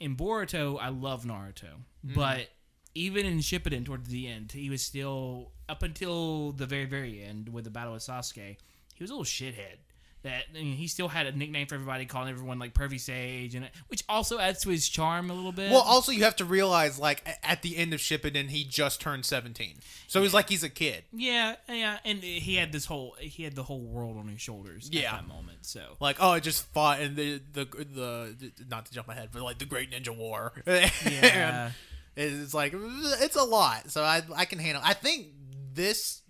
in 0.00 0.16
Boruto, 0.16 0.78
I 0.80 0.88
love 0.88 1.24
Naruto, 1.24 1.74
mm-hmm. 2.06 2.14
but 2.14 2.48
even 2.94 3.26
in 3.26 3.38
Shippuden 3.38 3.84
towards 3.84 4.08
the 4.08 4.28
end, 4.28 4.52
he 4.52 4.70
was 4.70 4.82
still 4.82 5.52
up 5.68 5.82
until 5.82 6.52
the 6.52 6.66
very 6.66 6.84
very 6.84 7.22
end 7.22 7.48
with 7.48 7.64
the 7.64 7.70
battle 7.70 7.94
with 7.94 8.02
Sasuke. 8.02 8.56
He 8.94 9.02
was 9.02 9.10
a 9.10 9.14
little 9.14 9.24
shithead, 9.24 9.78
that 10.24 10.44
I 10.50 10.54
mean, 10.58 10.74
he 10.76 10.88
still 10.88 11.08
had 11.08 11.26
a 11.26 11.32
nickname 11.32 11.66
for 11.68 11.76
everybody, 11.76 12.04
calling 12.06 12.28
everyone 12.30 12.58
like 12.58 12.74
Pervy 12.74 12.98
Sage, 12.98 13.54
and 13.54 13.70
which 13.88 14.02
also 14.08 14.38
adds 14.38 14.60
to 14.62 14.70
his 14.70 14.88
charm 14.88 15.30
a 15.30 15.34
little 15.34 15.52
bit. 15.52 15.70
Well, 15.70 15.80
also 15.82 16.10
you 16.12 16.24
have 16.24 16.36
to 16.36 16.44
realize, 16.44 16.98
like 16.98 17.22
at 17.42 17.62
the 17.62 17.76
end 17.76 17.94
of 17.94 18.00
Shippuden, 18.00 18.48
he 18.48 18.64
just 18.64 19.00
turned 19.00 19.24
seventeen, 19.24 19.76
so 20.08 20.22
he's 20.22 20.34
like 20.34 20.48
he's 20.48 20.64
a 20.64 20.68
kid. 20.68 21.04
yeah, 21.12 21.54
yeah, 21.68 21.98
and 22.04 22.18
he 22.18 22.56
had 22.56 22.72
this 22.72 22.86
whole 22.86 23.14
he 23.20 23.44
had 23.44 23.54
the 23.54 23.62
whole 23.62 23.80
world 23.82 24.16
on 24.16 24.26
his 24.28 24.40
shoulders 24.40 24.88
Yeah. 24.90 25.12
at 25.14 25.20
that 25.20 25.28
moment. 25.28 25.58
So 25.62 25.96
Like, 26.00 26.16
oh, 26.20 26.30
I 26.30 26.40
just 26.40 26.64
fought 26.72 27.00
in 27.00 27.14
the 27.14 27.40
the 27.52 27.64
the, 27.64 28.52
not 28.68 28.86
to 28.86 28.92
jump 28.92 29.08
ahead, 29.08 29.28
but 29.32 29.42
like 29.42 29.58
the 29.58 29.64
Great 29.66 29.90
Ninja 29.92 30.16
War. 30.16 30.52
yeah, 30.66 31.70
And 32.16 32.42
it's 32.42 32.54
like 32.54 32.72
it's 32.74 33.36
a 33.36 33.44
lot, 33.44 33.90
so 33.90 34.02
I 34.02 34.22
I 34.34 34.44
can 34.46 34.58
handle. 34.58 34.82
I 34.84 34.94
think 34.94 35.28
this 35.74 36.22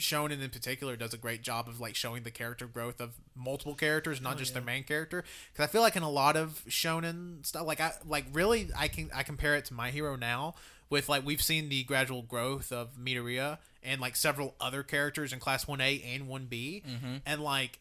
shonen 0.00 0.42
in 0.42 0.50
particular 0.50 0.96
does 0.96 1.14
a 1.14 1.18
great 1.18 1.42
job 1.42 1.68
of 1.68 1.80
like 1.80 1.94
showing 1.94 2.22
the 2.22 2.30
character 2.30 2.66
growth 2.66 3.00
of 3.00 3.14
multiple 3.34 3.74
characters, 3.74 4.20
not 4.20 4.34
oh, 4.34 4.38
just 4.38 4.54
their 4.54 4.62
main 4.62 4.84
character. 4.84 5.24
Because 5.52 5.68
I 5.68 5.70
feel 5.70 5.82
like 5.82 5.96
in 5.96 6.02
a 6.02 6.10
lot 6.10 6.36
of 6.36 6.62
shonen 6.68 7.44
stuff, 7.46 7.66
like 7.66 7.80
I 7.80 7.92
like 8.06 8.26
really 8.32 8.70
I 8.76 8.88
can 8.88 9.10
I 9.14 9.22
compare 9.22 9.54
it 9.56 9.66
to 9.66 9.74
My 9.74 9.90
Hero 9.90 10.16
now 10.16 10.54
with 10.90 11.08
like 11.08 11.24
we've 11.24 11.42
seen 11.42 11.68
the 11.68 11.84
gradual 11.84 12.22
growth 12.22 12.72
of 12.72 12.96
Midoriya 12.96 13.58
and 13.82 14.00
like 14.00 14.16
several 14.16 14.54
other 14.60 14.82
characters 14.82 15.32
in 15.32 15.38
Class 15.38 15.66
One 15.66 15.80
A 15.80 16.02
and 16.14 16.28
One 16.28 16.46
B, 16.46 16.82
mm-hmm. 16.86 17.16
and 17.24 17.42
like 17.42 17.78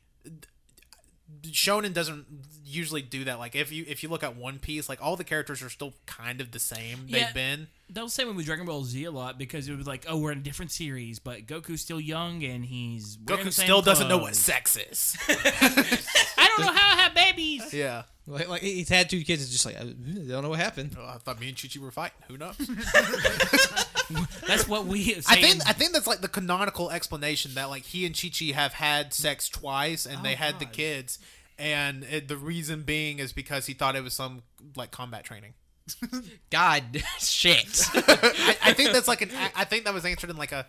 shonen 1.43 1.93
doesn't 1.93 2.25
usually 2.65 3.01
do 3.01 3.23
that 3.23 3.39
like 3.39 3.55
if 3.55 3.71
you 3.71 3.83
if 3.87 4.03
you 4.03 4.09
look 4.09 4.21
at 4.23 4.35
one 4.35 4.59
piece 4.59 4.87
like 4.89 5.01
all 5.01 5.15
the 5.15 5.23
characters 5.23 5.63
are 5.63 5.69
still 5.69 5.93
kind 6.05 6.39
of 6.41 6.51
the 6.51 6.59
same 6.59 7.05
Yeah. 7.07 7.25
they've 7.25 7.33
been 7.33 7.67
that 7.91 8.03
was 8.03 8.13
the 8.15 8.21
same 8.23 8.35
with 8.35 8.45
Dragon 8.45 8.65
Ball 8.67 8.83
Z 8.83 9.03
a 9.05 9.09
lot 9.11 9.39
because 9.39 9.67
it 9.67 9.75
was 9.75 9.87
like, 9.87 10.05
oh, 10.07 10.17
we're 10.19 10.31
in 10.31 10.37
a 10.37 10.41
different 10.41 10.71
series, 10.71 11.17
but 11.17 11.47
Goku's 11.47 11.81
still 11.81 11.99
young 11.99 12.43
and 12.43 12.63
he's 12.63 13.17
goku 13.17 13.45
the 13.45 13.51
same 13.51 13.65
still 13.65 13.81
doesn't 13.81 14.07
know 14.07 14.19
what 14.19 14.35
sex 14.35 14.77
is 14.77 15.17
I 15.27 16.47
don't 16.55 16.65
know 16.67 16.71
how 16.73 16.93
I 16.97 17.01
have 17.01 17.15
babies. 17.15 17.73
yeah 17.73 18.03
Like, 18.27 18.47
like 18.47 18.61
he's 18.61 18.89
had 18.89 19.09
two 19.09 19.23
kids. 19.23 19.41
It's 19.41 19.51
just 19.51 19.65
like 19.65 19.75
I 19.77 19.85
don't 19.85 20.43
know 20.43 20.49
what 20.49 20.59
happened. 20.59 20.93
Well, 20.95 21.07
i 21.07 21.17
thought 21.17 21.39
me 21.39 21.47
and 21.47 21.57
chichi 21.57 21.79
were 21.79 21.89
fighting 21.89 22.17
who 22.27 22.37
knows 22.37 22.55
That's 24.47 24.67
what 24.67 24.85
we. 24.85 25.15
i 25.27 25.35
think 25.35 25.61
i 25.67 25.73
think 25.73 25.93
that's 25.93 26.07
like 26.07 26.21
the 26.21 26.27
canonical 26.27 26.91
explanation 26.91 27.53
that 27.55 27.69
like 27.69 27.83
he 27.83 28.05
and 28.05 28.15
chichi 28.15 28.53
have 28.53 28.73
had 28.73 29.13
sex 29.13 29.49
twice 29.49 30.05
and 30.05 30.23
they 30.23 30.33
oh, 30.33 30.37
had 30.37 30.59
the 30.59 30.65
kids 30.65 31.19
and 31.57 32.03
it, 32.05 32.27
the 32.27 32.37
reason 32.37 32.83
being 32.83 33.19
is 33.19 33.33
because 33.33 33.65
he 33.65 33.73
thought 33.73 33.95
it 33.95 34.03
was 34.03 34.13
some 34.13 34.43
like 34.75 34.91
combat 34.91 35.23
training 35.23 35.53
God, 36.49 37.03
shit. 37.19 37.89
I, 37.95 38.57
I 38.63 38.73
think 38.73 38.91
that's 38.91 39.07
like 39.07 39.21
an. 39.21 39.31
I 39.55 39.65
think 39.65 39.85
that 39.85 39.93
was 39.93 40.05
answered 40.05 40.29
in 40.29 40.37
like 40.37 40.51
a 40.51 40.65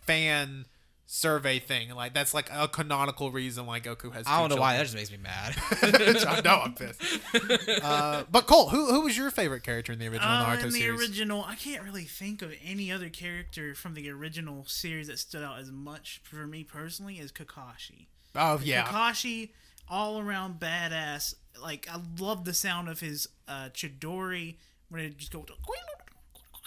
fan 0.00 0.66
survey 1.06 1.58
thing. 1.58 1.90
Like 1.94 2.14
that's 2.14 2.32
like 2.34 2.48
a 2.52 2.66
canonical 2.68 3.30
reason 3.30 3.66
why 3.66 3.80
Goku 3.80 4.12
has. 4.12 4.26
I 4.26 4.40
don't 4.40 4.48
two 4.50 4.56
know 4.56 4.60
why. 4.60 4.76
That 4.76 4.84
just 4.84 4.94
makes 4.94 5.10
me 5.10 5.18
mad. 5.18 5.54
I 5.82 6.40
know 6.44 6.62
I'm 6.64 6.74
pissed. 6.74 7.00
Uh, 7.84 8.24
but 8.30 8.46
Cole, 8.46 8.68
who 8.70 8.86
who 8.86 9.02
was 9.02 9.16
your 9.16 9.30
favorite 9.30 9.62
character 9.62 9.92
in 9.92 9.98
the 9.98 10.06
original 10.06 10.28
Uh, 10.28 10.46
Naruto 10.46 10.64
in 10.64 10.70
the 10.72 10.78
series? 10.80 11.00
original, 11.00 11.44
I 11.44 11.54
can't 11.56 11.82
really 11.82 12.04
think 12.04 12.40
of 12.42 12.52
any 12.64 12.90
other 12.90 13.08
character 13.10 13.74
from 13.74 13.94
the 13.94 14.08
original 14.10 14.64
series 14.66 15.08
that 15.08 15.18
stood 15.18 15.42
out 15.42 15.58
as 15.58 15.70
much 15.70 16.20
for 16.24 16.46
me 16.46 16.64
personally 16.64 17.18
as 17.20 17.30
Kakashi. 17.32 18.06
oh 18.34 18.60
yeah, 18.62 18.84
Kakashi, 18.86 19.50
all 19.88 20.18
around 20.20 20.58
badass. 20.60 21.34
Like 21.62 21.86
I 21.92 22.00
love 22.18 22.44
the 22.44 22.54
sound 22.54 22.88
of 22.88 23.00
his 23.00 23.28
uh, 23.46 23.68
Chidori 23.74 24.56
when 24.88 25.02
it 25.02 25.18
just 25.18 25.32
go. 25.32 25.44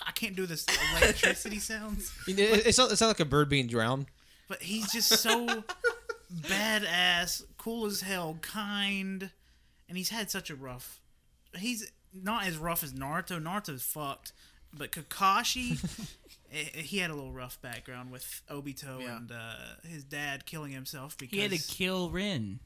I 0.05 0.11
can't 0.11 0.35
do 0.35 0.45
this 0.45 0.65
electricity 1.01 1.59
sounds, 1.59 2.11
It, 2.27 2.39
it, 2.39 2.67
it's 2.67 2.77
not, 2.77 2.91
it's 2.91 3.01
not 3.01 3.07
like 3.07 3.19
a 3.19 3.25
bird 3.25 3.49
being 3.49 3.67
drowned. 3.67 4.05
But 4.47 4.61
he's 4.61 4.91
just 4.91 5.09
so 5.19 5.45
badass, 6.33 7.43
cool 7.57 7.85
as 7.85 8.01
hell, 8.01 8.37
kind, 8.41 9.29
and 9.87 9.97
he's 9.97 10.09
had 10.09 10.29
such 10.31 10.49
a 10.49 10.55
rough. 10.55 10.99
He's 11.55 11.91
not 12.13 12.45
as 12.45 12.57
rough 12.57 12.83
as 12.83 12.93
Naruto. 12.93 13.41
Naruto's 13.41 13.83
fucked, 13.83 14.31
but 14.77 14.91
Kakashi, 14.91 15.79
eh, 16.53 16.81
he 16.81 16.97
had 16.99 17.09
a 17.09 17.13
little 17.15 17.31
rough 17.31 17.61
background 17.61 18.11
with 18.11 18.41
Obito 18.49 19.01
Yeah. 19.01 19.17
and 19.17 19.31
uh, 19.31 19.53
his 19.87 20.03
dad 20.03 20.45
killing 20.45 20.71
himself 20.71 21.17
because 21.17 21.35
he 21.35 21.41
had 21.41 21.51
to 21.51 21.57
kill 21.75 22.09
Rin. 22.09 22.59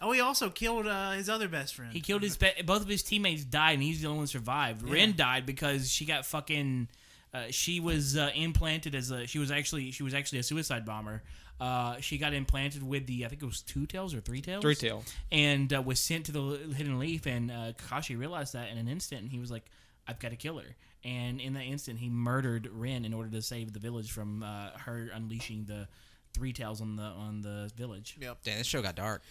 Oh, 0.00 0.12
he 0.12 0.20
also 0.20 0.50
killed 0.50 0.86
uh, 0.86 1.12
his 1.12 1.30
other 1.30 1.48
best 1.48 1.74
friend. 1.74 1.90
He 1.92 2.00
killed 2.00 2.22
his 2.22 2.36
be- 2.36 2.52
both 2.66 2.82
of 2.82 2.88
his 2.88 3.02
teammates 3.02 3.44
died, 3.44 3.74
and 3.74 3.82
he's 3.82 4.02
the 4.02 4.08
only 4.08 4.18
one 4.18 4.26
survived. 4.26 4.82
Rin 4.82 5.16
died 5.16 5.46
because 5.46 5.90
she 5.90 6.04
got 6.04 6.26
fucking. 6.26 6.88
Uh, 7.36 7.42
she 7.50 7.80
was 7.80 8.16
uh, 8.16 8.30
implanted 8.34 8.94
as 8.94 9.10
a. 9.10 9.26
She 9.26 9.38
was 9.38 9.50
actually 9.50 9.90
she 9.90 10.02
was 10.02 10.14
actually 10.14 10.38
a 10.38 10.42
suicide 10.42 10.84
bomber. 10.86 11.22
Uh, 11.60 11.96
she 12.00 12.18
got 12.18 12.32
implanted 12.34 12.82
with 12.82 13.06
the 13.06 13.24
I 13.24 13.28
think 13.28 13.42
it 13.42 13.46
was 13.46 13.62
two 13.62 13.86
tails 13.86 14.14
or 14.14 14.20
three 14.20 14.40
tails. 14.40 14.62
Three 14.62 14.74
tail. 14.74 15.04
and 15.32 15.72
uh, 15.72 15.82
was 15.82 15.98
sent 16.00 16.26
to 16.26 16.32
the 16.32 16.40
hidden 16.76 16.98
leaf. 16.98 17.26
And 17.26 17.50
uh, 17.50 17.72
Kakashi 17.72 18.18
realized 18.18 18.52
that 18.54 18.70
in 18.70 18.78
an 18.78 18.88
instant, 18.88 19.22
and 19.22 19.30
he 19.30 19.38
was 19.38 19.50
like, 19.50 19.64
"I've 20.06 20.18
got 20.18 20.30
to 20.30 20.36
kill 20.36 20.58
her." 20.58 20.76
And 21.04 21.40
in 21.40 21.52
that 21.54 21.62
instant, 21.64 21.98
he 21.98 22.08
murdered 22.08 22.68
Rin 22.72 23.04
in 23.04 23.12
order 23.14 23.30
to 23.30 23.42
save 23.42 23.72
the 23.72 23.78
village 23.80 24.10
from 24.10 24.42
uh, 24.42 24.70
her 24.86 25.08
unleashing 25.14 25.64
the 25.66 25.88
three 26.34 26.52
tails 26.52 26.80
on 26.80 26.96
the 26.96 27.02
on 27.04 27.42
the 27.42 27.70
village. 27.76 28.16
Yep. 28.20 28.38
Damn, 28.44 28.58
this 28.58 28.66
show 28.66 28.82
got 28.82 28.94
dark. 28.96 29.22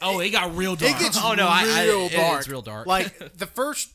Oh, 0.00 0.20
it 0.20 0.30
got 0.30 0.56
real 0.56 0.74
dark. 0.74 0.92
It 0.96 0.98
gets 0.98 1.18
Oh, 1.22 1.34
no, 1.34 1.46
I- 1.46 1.64
I- 1.66 1.84
real 1.84 2.06
it- 2.06 2.12
dark. 2.12 2.38
it's 2.40 2.48
real 2.48 2.62
dark. 2.62 2.86
Like 2.86 3.18
the 3.36 3.46
first 3.46 3.90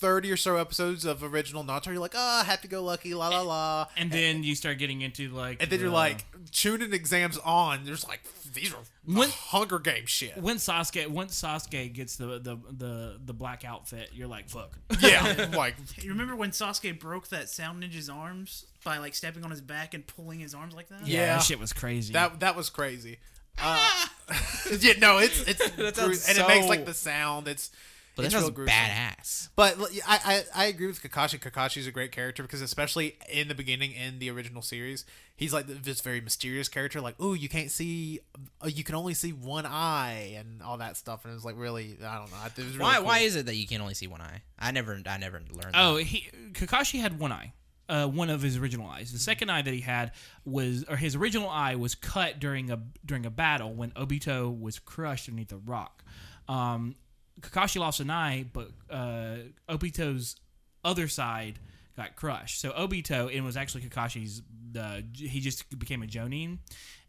thirty 0.00 0.30
or 0.32 0.36
so 0.36 0.56
episodes 0.56 1.04
of 1.04 1.22
original 1.22 1.62
Naruto, 1.64 1.86
you're 1.88 1.98
like, 1.98 2.14
oh, 2.16 2.42
happy 2.44 2.68
go 2.68 2.82
lucky, 2.82 3.12
la 3.14 3.28
la 3.28 3.42
la. 3.42 3.86
and 3.96 4.10
then 4.10 4.42
you 4.42 4.54
start 4.54 4.78
getting 4.78 5.02
into 5.02 5.28
like, 5.30 5.62
And 5.62 5.70
then 5.70 5.80
you're 5.80 5.90
the- 5.90 5.94
like, 5.94 6.24
Chunin 6.50 6.92
exams 6.94 7.36
on. 7.38 7.84
There's 7.84 8.06
like, 8.08 8.20
these 8.54 8.72
are 8.72 8.78
When- 9.04 9.28
Hunger 9.28 9.78
Game 9.78 10.06
shit. 10.06 10.36
when 10.38 10.56
Sasuke 10.56 11.06
once 11.08 11.40
Sasuke 11.40 11.92
gets 11.92 12.16
the 12.16 12.38
the 12.38 12.56
the, 12.70 13.20
the 13.24 13.32
black 13.34 13.64
outfit, 13.64 14.10
you're 14.14 14.28
like, 14.28 14.48
fuck. 14.48 14.76
Yeah, 15.00 15.48
like 15.56 15.76
You 16.02 16.10
remember 16.10 16.34
when 16.36 16.50
Sasuke 16.50 16.98
broke 16.98 17.28
that 17.28 17.48
Sound 17.48 17.82
Ninja's 17.82 18.08
arms 18.08 18.64
by 18.84 18.98
like 18.98 19.14
stepping 19.14 19.44
on 19.44 19.50
his 19.50 19.60
back 19.60 19.92
and 19.94 20.06
pulling 20.06 20.40
his 20.40 20.54
arms 20.54 20.74
like 20.74 20.88
that? 20.88 21.06
Yeah. 21.06 21.34
that 21.36 21.42
shit 21.42 21.58
was 21.60 21.72
crazy. 21.72 22.12
that. 22.14 22.40
That 22.40 22.56
was 22.56 22.70
crazy. 22.70 23.18
Uh, 23.62 24.06
yeah, 24.80 24.94
no, 24.98 25.18
it's 25.18 25.42
it's 25.42 25.70
That 25.76 25.94
gru- 25.94 26.14
sounds 26.14 26.28
and 26.28 26.38
it 26.38 26.48
makes 26.48 26.66
like 26.66 26.86
the 26.86 26.94
sound. 26.94 27.46
It's 27.46 27.70
But 28.16 28.24
it's 28.24 28.34
that 28.34 28.40
real 28.40 28.48
was 28.48 28.54
gruesome. 28.56 28.74
badass. 28.74 29.48
But 29.56 29.78
l- 29.78 29.88
I, 30.06 30.42
I 30.54 30.64
I 30.64 30.64
agree 30.66 30.86
with 30.88 31.02
Kakashi. 31.02 31.38
Kakashi's 31.40 31.86
a 31.86 31.90
great 31.90 32.12
character 32.12 32.42
because 32.42 32.60
especially 32.60 33.16
in 33.28 33.48
the 33.48 33.54
beginning 33.54 33.92
in 33.92 34.18
the 34.18 34.30
original 34.30 34.62
series, 34.62 35.04
he's 35.36 35.52
like 35.52 35.66
this 35.66 36.00
very 36.00 36.20
mysterious 36.20 36.68
character. 36.68 37.00
Like, 37.00 37.14
oh, 37.20 37.32
you 37.34 37.48
can't 37.48 37.70
see, 37.70 38.20
uh, 38.62 38.68
you 38.68 38.84
can 38.84 38.94
only 38.94 39.14
see 39.14 39.32
one 39.32 39.64
eye 39.66 40.34
and 40.36 40.60
all 40.62 40.78
that 40.78 40.96
stuff. 40.96 41.24
And 41.24 41.32
it 41.32 41.34
was 41.34 41.44
like 41.44 41.56
really, 41.56 41.96
I 42.04 42.16
don't 42.18 42.30
know. 42.30 42.36
It 42.44 42.56
was 42.58 42.66
really 42.76 42.78
Why? 42.80 42.96
cool. 42.96 43.04
Why 43.06 43.18
is 43.20 43.36
it 43.36 43.46
that 43.46 43.56
you 43.56 43.66
can 43.66 43.80
only 43.80 43.94
see 43.94 44.06
one 44.06 44.20
eye? 44.20 44.42
I 44.58 44.70
never. 44.72 45.00
I 45.06 45.16
never 45.18 45.40
learned. 45.50 45.74
Oh, 45.74 45.96
that. 45.96 46.02
he 46.04 46.28
Kakashi 46.52 47.00
had 47.00 47.18
one 47.18 47.32
eye. 47.32 47.52
Uh, 47.88 48.06
one 48.06 48.30
of 48.30 48.40
his 48.40 48.56
original 48.56 48.86
eyes. 48.88 49.12
The 49.12 49.18
second 49.18 49.50
eye 49.50 49.62
that 49.62 49.74
he 49.74 49.80
had 49.80 50.12
was, 50.44 50.84
or 50.88 50.94
his 50.96 51.16
original 51.16 51.48
eye 51.48 51.74
was 51.74 51.96
cut 51.96 52.38
during 52.38 52.70
a 52.70 52.78
during 53.04 53.26
a 53.26 53.30
battle 53.30 53.72
when 53.74 53.90
Obito 53.92 54.56
was 54.60 54.78
crushed 54.78 55.28
underneath 55.28 55.50
a 55.50 55.56
rock. 55.56 56.04
Um, 56.48 56.94
Kakashi 57.40 57.78
lost 57.78 58.00
an 58.00 58.10
eye, 58.10 58.44
but 58.52 58.70
uh, 58.90 59.36
Obito's 59.68 60.36
other 60.84 61.08
side 61.08 61.58
got 61.96 62.16
crushed. 62.16 62.60
So 62.60 62.70
Obito, 62.70 63.32
it 63.32 63.40
was 63.40 63.56
actually 63.56 63.82
Kakashi's. 63.82 64.42
Uh, 64.78 65.00
he 65.14 65.40
just 65.40 65.78
became 65.78 66.02
a 66.02 66.06
Jonin, 66.06 66.58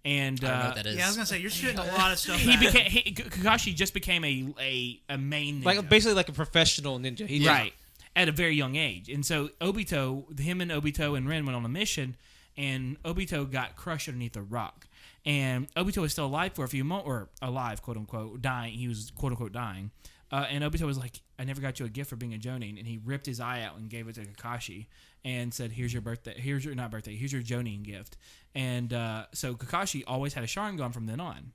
and 0.03 0.43
I 0.43 0.47
don't 0.47 0.57
know 0.57 0.63
uh, 0.63 0.65
what 0.67 0.75
that 0.75 0.85
is. 0.87 0.97
Yeah, 0.97 1.05
I 1.05 1.07
was 1.07 1.15
gonna 1.15 1.25
say 1.25 1.39
you're 1.39 1.49
shooting 1.49 1.77
a 1.77 1.85
lot 1.85 2.11
of 2.11 2.19
stuff. 2.19 2.37
he 2.37 2.53
at 2.53 2.59
him. 2.59 2.71
became 2.71 2.91
he, 2.91 3.13
Kakashi 3.13 3.75
just 3.75 3.93
became 3.93 4.23
a 4.25 4.53
a, 4.59 5.01
a 5.09 5.17
main 5.17 5.61
ninja. 5.61 5.65
Like 5.65 5.89
basically 5.89 6.15
like 6.15 6.29
a 6.29 6.33
professional 6.33 6.99
ninja. 6.99 7.27
He 7.27 7.47
right 7.47 7.73
at 8.15 8.27
a 8.27 8.31
very 8.31 8.55
young 8.55 8.75
age 8.75 9.09
and 9.09 9.25
so 9.25 9.49
obito 9.61 10.39
him 10.39 10.61
and 10.61 10.71
obito 10.71 11.17
and 11.17 11.27
rin 11.27 11.45
went 11.45 11.55
on 11.55 11.63
a 11.63 11.69
mission 11.69 12.15
and 12.57 13.01
obito 13.03 13.49
got 13.49 13.75
crushed 13.75 14.09
underneath 14.09 14.35
a 14.35 14.41
rock 14.41 14.87
and 15.25 15.73
obito 15.75 15.97
was 15.97 16.11
still 16.11 16.25
alive 16.25 16.53
for 16.53 16.65
a 16.65 16.67
few 16.67 16.83
months 16.83 17.07
or 17.07 17.29
alive 17.41 17.81
quote 17.81 17.97
unquote 17.97 18.41
dying 18.41 18.73
he 18.73 18.87
was 18.87 19.11
quote 19.15 19.31
unquote 19.31 19.53
dying 19.53 19.91
uh, 20.31 20.45
and 20.49 20.63
obito 20.63 20.83
was 20.83 20.97
like 20.97 21.21
i 21.39 21.43
never 21.43 21.61
got 21.61 21.79
you 21.79 21.85
a 21.85 21.89
gift 21.89 22.09
for 22.09 22.15
being 22.15 22.33
a 22.33 22.37
jonin. 22.37 22.77
And 22.77 22.87
he 22.87 22.99
ripped 23.03 23.25
his 23.25 23.39
eye 23.39 23.61
out 23.61 23.77
and 23.77 23.89
gave 23.89 24.07
it 24.07 24.15
to 24.15 24.21
kakashi 24.21 24.87
and 25.23 25.53
said 25.53 25.71
here's 25.71 25.93
your 25.93 26.01
birthday 26.01 26.35
here's 26.37 26.65
your 26.65 26.75
not 26.75 26.91
birthday 26.91 27.15
here's 27.15 27.33
your 27.33 27.41
jonin 27.41 27.83
gift. 27.83 28.17
And 28.55 28.93
uh, 28.93 29.25
so 29.33 29.55
kakashi 29.55 30.03
always 30.07 30.33
had 30.33 30.43
a 30.43 30.47
sharingan 30.47 30.93
from 30.93 31.05
then 31.05 31.19
on 31.19 31.51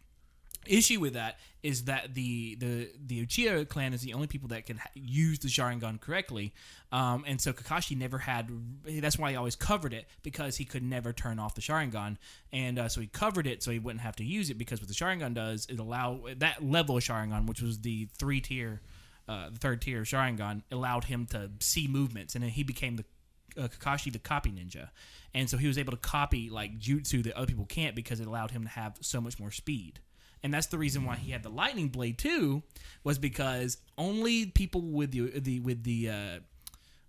issue 0.69 1.01
with 1.01 1.15
that 1.15 1.39
is 1.63 1.85
that 1.85 2.15
the 2.15 2.55
the 2.57 2.89
the 3.05 3.27
Uchiha 3.27 3.69
clan 3.69 3.93
is 3.93 4.01
the 4.01 4.15
only 4.15 4.29
people 4.29 4.49
that 4.51 4.67
can 4.67 4.77
ha- 4.77 4.91
use 4.95 5.41
the 5.41 5.49
Sharingan 5.49 6.01
correctly, 6.01 6.55
um, 6.93 7.25
and 7.27 7.41
so 7.41 7.53
Kakashi 7.53 7.97
never 7.97 8.19
had. 8.19 8.51
That's 8.85 9.19
why 9.19 9.31
he 9.31 9.37
always 9.37 9.57
covered 9.57 9.93
it 9.93 10.07
because 10.23 10.57
he 10.57 10.65
could 10.65 10.85
never 10.85 11.13
turn 11.13 11.41
off 11.41 11.57
the 11.57 11.61
Sharingan, 11.61 12.19
and 12.53 12.79
uh, 12.79 12.89
so 12.89 13.01
he 13.01 13.09
covered 13.09 13.49
it 13.49 13.65
so 13.65 13.73
he 13.73 13.81
wouldn't 13.81 14.03
have 14.03 14.15
to 14.17 14.25
use 14.25 14.49
it 14.49 14.59
because 14.59 14.81
what 14.81 14.87
the 14.89 14.95
Sharingan 14.95 15.35
does 15.35 15.67
it 15.69 15.81
allow 15.81 16.21
that 16.37 16.65
level 16.65 16.97
of 16.97 17.03
Sharingan, 17.03 17.47
which 17.49 17.61
was 17.61 17.81
the 17.81 18.09
three 18.17 18.41
tier, 18.41 18.81
uh, 19.29 19.51
the 19.51 19.59
third 19.59 19.83
tier 19.83 20.03
of 20.03 20.07
Sharingan, 20.07 20.63
allowed 20.71 21.05
him 21.05 21.27
to 21.33 21.51
see 21.59 21.89
movements, 21.89 22.37
and 22.37 22.45
then 22.45 22.51
he 22.51 22.63
became 22.63 22.95
the 22.95 23.05
uh, 23.61 23.67
Kakashi 23.67 24.13
the 24.13 24.21
copy 24.21 24.53
ninja, 24.53 24.91
and 25.35 25.51
so 25.51 25.57
he 25.57 25.67
was 25.67 25.79
able 25.79 25.93
to 25.93 25.99
copy 25.99 26.49
like 26.49 26.79
jutsu 26.79 27.25
that 27.25 27.33
other 27.35 27.47
people 27.47 27.67
can't 27.67 27.97
because 27.97 28.21
it 28.21 28.27
allowed 28.29 28.53
him 28.53 28.63
to 28.63 28.69
have 28.69 28.99
so 29.01 29.21
much 29.21 29.41
more 29.41 29.51
speed 29.51 29.99
and 30.43 30.53
that's 30.55 30.67
the 30.67 30.79
reason 30.79 31.05
why 31.05 31.17
he 31.17 31.33
had 31.33 31.43
the 31.43 31.49
lightning 31.49 31.89
blade 31.89 32.19
too, 32.19 32.63
was 33.05 33.19
because 33.19 33.79
only 33.99 34.47
people 34.47 34.81
with 34.83 35.11
the 35.13 35.39
the 35.41 35.61
with 35.61 35.85
the 35.85 36.11
uh, 36.11 36.39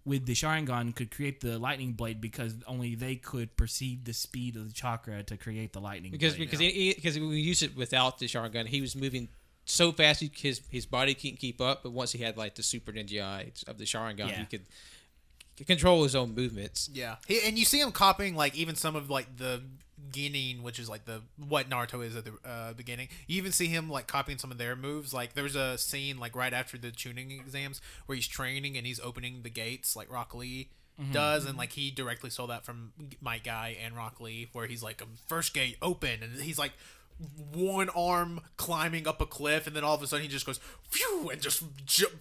with 0.06 0.26
the 0.26 0.34
Sharingan 0.34 0.96
could 0.96 1.12
create 1.12 1.42
the 1.42 1.60
lightning 1.60 1.92
blade 1.94 2.22
because 2.22 2.56
only 2.66 2.96
they 2.96 3.16
could 3.16 3.56
perceive 3.58 4.06
the 4.06 4.14
speed 4.14 4.56
of 4.56 4.68
the 4.68 4.74
chakra 4.74 5.22
to 5.24 5.36
create 5.38 5.74
the 5.74 5.82
lightning 5.82 6.12
because 6.12 6.36
blade. 6.36 6.46
because 6.50 6.60
he, 6.60 6.94
because 6.96 7.20
we 7.20 7.40
use 7.40 7.62
it 7.62 7.76
without 7.76 8.18
the 8.20 8.26
Sharingan, 8.26 8.68
he 8.68 8.80
was 8.82 8.96
moving 8.96 9.28
so 9.66 9.92
fast 9.92 10.22
he, 10.22 10.32
his 10.34 10.62
his 10.70 10.86
body 10.86 11.14
couldn't 11.14 11.38
keep 11.40 11.60
up. 11.60 11.84
But 11.84 11.92
once 11.92 12.14
he 12.14 12.24
had 12.24 12.38
like 12.38 12.56
the 12.56 12.64
super 12.64 12.92
ninja 12.94 13.22
eye 13.22 13.52
of 13.68 13.78
the 13.78 13.84
Sharingan, 13.84 14.30
Yeah. 14.30 14.40
he 14.40 14.46
could 14.46 14.66
control 15.66 16.04
his 16.04 16.16
own 16.16 16.34
movements. 16.36 16.90
Yeah, 16.94 17.16
he, 17.28 17.42
and 17.46 17.58
you 17.58 17.66
see 17.66 17.82
him 17.82 17.92
copying 17.92 18.36
like 18.36 18.56
even 18.56 18.76
some 18.76 18.96
of 18.96 19.10
like 19.10 19.36
the 19.38 19.62
beginning, 20.08 20.64
which 20.64 20.80
is 20.80 20.90
like 20.90 21.06
the 21.06 21.22
what 21.48 21.70
Naruto 21.70 22.04
is 22.06 22.16
at 22.16 22.26
the 22.26 22.34
uh, 22.46 22.74
beginning. 22.74 23.10
You 23.28 23.38
even 23.38 23.52
see 23.52 23.68
him 23.68 23.90
like 23.90 24.08
copying 24.08 24.38
some 24.38 24.52
of 24.52 24.58
their 24.58 24.76
moves. 24.76 25.14
Like 25.14 25.34
there's 25.34 25.56
a 25.56 25.78
scene 25.78 26.20
like 26.20 26.36
right 26.36 26.54
after 26.54 26.78
the 26.78 26.92
Chunin 26.92 27.32
exams 27.40 27.82
where 28.06 28.16
he's 28.16 28.28
training 28.28 28.78
and 28.78 28.86
he's 28.86 29.00
opening 29.00 29.42
the 29.44 29.50
gates 29.50 29.96
like 29.96 30.12
Rock 30.12 30.34
Lee 30.34 30.70
mm-hmm. 31.00 31.12
does, 31.12 31.44
and 31.44 31.52
mm-hmm. 31.52 31.60
like 31.60 31.74
he 31.74 31.92
directly 31.92 32.30
stole 32.30 32.48
that 32.48 32.66
from 32.66 32.94
Might 33.22 33.44
Guy 33.44 33.78
and 33.84 33.96
Rock 33.96 34.20
Lee, 34.20 34.50
where 34.54 34.68
he's 34.68 34.84
like 34.84 35.02
um, 35.02 35.10
first 35.28 35.54
gate 35.54 35.78
open, 35.82 36.24
and 36.24 36.42
he's 36.42 36.60
like. 36.60 36.74
One 37.52 37.90
arm 37.90 38.42
climbing 38.58 39.08
up 39.08 39.22
a 39.22 39.26
cliff, 39.26 39.66
and 39.66 39.76
then 39.76 39.84
all 39.84 39.96
of 39.96 40.04
a 40.04 40.06
sudden 40.06 40.22
he 40.22 40.30
just 40.30 40.46
goes, 40.46 40.60
phew, 40.92 41.32
and 41.32 41.42
just 41.42 41.64
ju- 41.84 42.12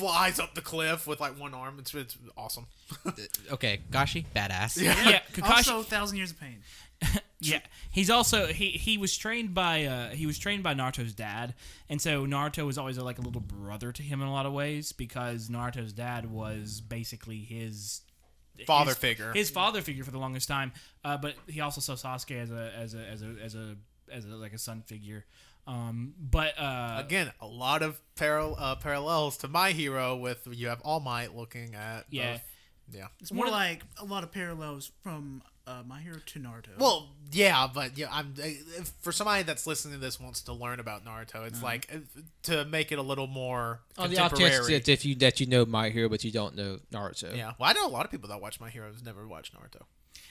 flies 0.00 0.40
up 0.40 0.56
the 0.56 0.60
cliff 0.60 1.06
with 1.06 1.20
like 1.20 1.38
one 1.38 1.54
arm. 1.54 1.76
It's, 1.78 1.94
it's 1.94 2.18
awesome. 2.36 2.66
Uh, 3.06 3.12
okay, 3.52 3.78
Gashi, 3.92 4.24
badass. 4.34 4.82
yeah, 4.82 5.20
Kakashi. 5.32 5.68
Also, 5.68 5.82
Thousand 5.84 6.16
Years 6.16 6.32
of 6.32 6.40
Pain. 6.40 6.58
Yeah, 7.42 7.60
he's 7.90 8.10
also 8.10 8.46
he 8.48 8.70
he 8.70 8.98
was 8.98 9.16
trained 9.16 9.54
by 9.54 9.84
uh 9.84 10.10
he 10.10 10.26
was 10.26 10.38
trained 10.38 10.62
by 10.62 10.74
Naruto's 10.74 11.14
dad, 11.14 11.54
and 11.88 12.00
so 12.00 12.26
Naruto 12.26 12.66
was 12.66 12.76
always 12.78 12.98
like 12.98 13.18
a 13.18 13.22
little 13.22 13.40
brother 13.40 13.92
to 13.92 14.02
him 14.02 14.20
in 14.20 14.28
a 14.28 14.32
lot 14.32 14.44
of 14.46 14.52
ways 14.52 14.92
because 14.92 15.48
Naruto's 15.48 15.92
dad 15.92 16.30
was 16.30 16.80
basically 16.80 17.38
his 17.38 18.02
Father 18.66 18.90
his- 18.90 18.98
figure. 18.98 19.32
his 19.32 19.48
father 19.48 19.80
figure 19.80 20.04
for 20.04 20.10
the 20.10 20.18
longest 20.18 20.46
time. 20.48 20.72
Uh, 21.02 21.16
but 21.16 21.34
he 21.46 21.60
also 21.62 21.80
saw 21.80 21.94
Sasuke 21.94 22.38
as 22.42 22.50
a 22.50 22.72
as 22.76 22.94
a 22.94 22.98
as 23.06 23.22
a 23.22 23.34
as 23.42 23.54
a 23.54 23.76
as 24.12 24.24
a 24.26 24.28
like 24.36 24.52
a 24.52 24.58
son 24.58 24.82
figure. 24.86 25.24
Um, 25.66 26.14
but 26.18 26.58
uh, 26.58 26.96
Again, 26.98 27.32
a 27.40 27.46
lot 27.46 27.82
of 27.82 28.00
paral- 28.16 28.56
uh, 28.58 28.74
parallels 28.76 29.36
to 29.38 29.48
my 29.48 29.70
hero 29.72 30.16
with 30.16 30.46
you 30.50 30.68
have 30.68 30.80
All 30.82 31.00
Might 31.00 31.34
looking 31.34 31.74
at. 31.74 32.04
Yeah. 32.10 32.32
both- 32.32 32.42
yeah. 32.92 33.06
It's 33.20 33.30
more 33.32 33.48
like 33.48 33.82
a 33.98 34.04
lot 34.04 34.24
of 34.24 34.32
parallels 34.32 34.90
from 35.02 35.42
uh, 35.70 35.82
My 35.86 36.00
Hero 36.00 36.16
to 36.24 36.38
Naruto. 36.40 36.76
Well, 36.78 37.08
yeah, 37.32 37.68
but 37.72 37.96
yeah, 37.96 38.08
I'm 38.10 38.34
if, 38.38 38.90
for 39.00 39.12
somebody 39.12 39.44
that's 39.44 39.66
listening 39.66 39.94
to 39.94 40.00
this 40.00 40.18
wants 40.18 40.42
to 40.42 40.52
learn 40.52 40.80
about 40.80 41.04
Naruto. 41.04 41.46
It's 41.46 41.62
like 41.62 41.88
uh, 41.94 41.98
to 42.44 42.64
make 42.64 42.90
it 42.92 42.98
a 42.98 43.02
little 43.02 43.26
more 43.28 43.80
On 43.98 44.10
the 44.10 44.18
off 44.18 44.30
chance 44.32 44.40
contemporary. 44.40 44.72
that 44.80 44.88
if 44.88 45.04
you 45.04 45.14
that 45.16 45.38
you 45.40 45.46
know 45.46 45.64
My 45.64 45.90
Hero 45.90 46.08
but 46.08 46.24
you 46.24 46.32
don't 46.32 46.56
know 46.56 46.78
Naruto. 46.92 47.36
yeah, 47.36 47.52
well, 47.58 47.70
I 47.70 47.72
know 47.72 47.86
a 47.86 47.88
lot 47.88 48.04
of 48.04 48.10
people 48.10 48.28
that 48.30 48.40
watch 48.40 48.60
My 48.60 48.68
Heroes 48.70 49.02
never 49.04 49.26
watch 49.28 49.52
Naruto. 49.52 49.82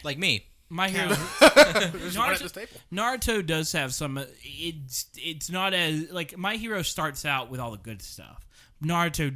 Like 0.04 0.18
me. 0.18 0.46
my 0.70 0.88
hero 0.96 1.08
There's 1.10 2.18
one 2.18 2.32
at 2.34 2.40
this 2.40 2.52
table. 2.52 2.72
Naruto 2.92 3.46
does 3.46 3.72
have 3.72 3.94
some. 3.94 4.18
uh, 4.18 4.26
It's 4.44 5.06
it's 5.16 5.50
not 5.50 5.74
as 5.74 6.12
like 6.12 6.38
my 6.38 6.58
hero 6.58 6.82
starts 6.84 7.26
out 7.26 7.50
with 7.50 7.60
all 7.60 7.72
the 7.72 7.78
good 7.78 8.02
stuff. 8.02 8.46
Naruto 8.84 9.36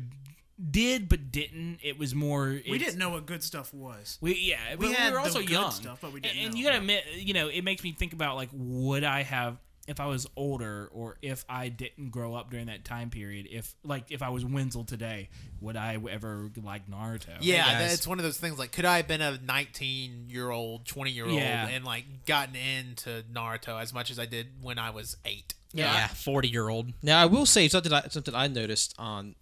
did 0.72 1.10
but 1.10 1.32
didn't. 1.32 1.80
It 1.82 1.98
was 1.98 2.14
more. 2.16 2.60
we 2.70 2.78
didn't 2.78 2.98
know 2.98 3.10
what 3.10 3.26
good 3.26 3.44
stuff 3.44 3.74
was. 3.74 4.18
We 4.22 4.36
yeah, 4.36 4.76
We 4.78 4.88
we, 4.88 4.94
had 4.94 5.08
we 5.12 5.18
were 5.18 5.18
the 5.20 5.24
also 5.26 5.40
good 5.40 5.50
young, 5.50 5.72
stuff, 5.72 6.00
but 6.02 6.14
we 6.14 6.20
didn't 6.20 6.38
and, 6.38 6.46
and 6.46 6.54
know. 6.54 6.60
you 6.60 6.66
gotta 6.66 6.78
admit, 6.78 7.04
you 7.18 7.34
know, 7.34 7.48
it 7.48 7.64
makes 7.64 7.84
me 7.84 7.92
think 7.92 8.14
about 8.14 8.36
like, 8.36 8.50
would 8.54 9.04
I 9.04 9.24
have 9.24 9.58
if 9.86 10.00
I 10.00 10.06
was 10.06 10.26
older, 10.38 10.90
or 10.94 11.18
if 11.22 11.44
I 11.50 11.68
didn't 11.68 12.12
grow 12.12 12.36
up 12.36 12.50
during 12.50 12.68
that 12.68 12.86
time 12.86 13.10
period? 13.10 13.48
If 13.52 13.76
like 13.84 14.06
if 14.12 14.22
I 14.22 14.30
was 14.30 14.46
Wenzel 14.46 14.86
today, 14.86 15.28
would 15.60 15.76
I 15.76 15.98
ever 16.10 16.50
like 16.64 16.90
Naruto? 16.90 17.36
Yeah, 17.42 17.66
guys. 17.82 17.94
it's 17.94 18.08
one 18.08 18.18
of 18.18 18.24
those 18.24 18.38
things. 18.38 18.58
Like, 18.58 18.72
could 18.72 18.86
I 18.86 18.98
have 18.98 19.10
been 19.10 19.20
a 19.22 19.38
19 19.46 20.28
year 20.30 20.50
old, 20.52 20.86
20 20.86 21.12
year 21.12 21.26
old, 21.26 21.34
Yeah. 21.36 21.68
and 21.68 21.84
like 21.84 22.06
gotten 22.26 22.56
into 22.56 23.24
Naruto 23.34 23.82
as 23.82 23.94
much 23.94 24.10
as 24.10 24.20
I 24.20 24.26
did 24.26 24.48
when 24.62 24.80
I 24.80 24.92
was 24.92 25.18
eight? 25.26 25.54
Yeah, 25.74 26.08
forty 26.08 26.48
year 26.50 26.70
old. 26.70 26.94
Now 27.02 27.20
I 27.22 27.26
will 27.26 27.46
say 27.48 27.68
something 27.68 27.92
I, 27.92 28.04
something 28.10 28.36
I 28.36 28.48
noticed 28.48 28.94
on, 29.00 29.34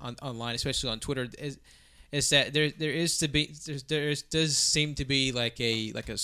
on 0.00 0.16
online, 0.22 0.54
especially 0.54 0.90
on 0.90 1.00
Twitter, 1.00 1.28
is 1.38 1.58
is 2.12 2.30
that 2.30 2.52
there 2.52 2.70
there 2.70 2.90
is 2.90 3.18
to 3.18 3.28
be 3.28 3.54
there 3.88 4.10
is, 4.10 4.22
does 4.22 4.56
seem 4.56 4.94
to 4.96 5.04
be 5.04 5.32
like 5.32 5.60
a 5.60 5.92
like 5.92 6.08
a 6.08 6.18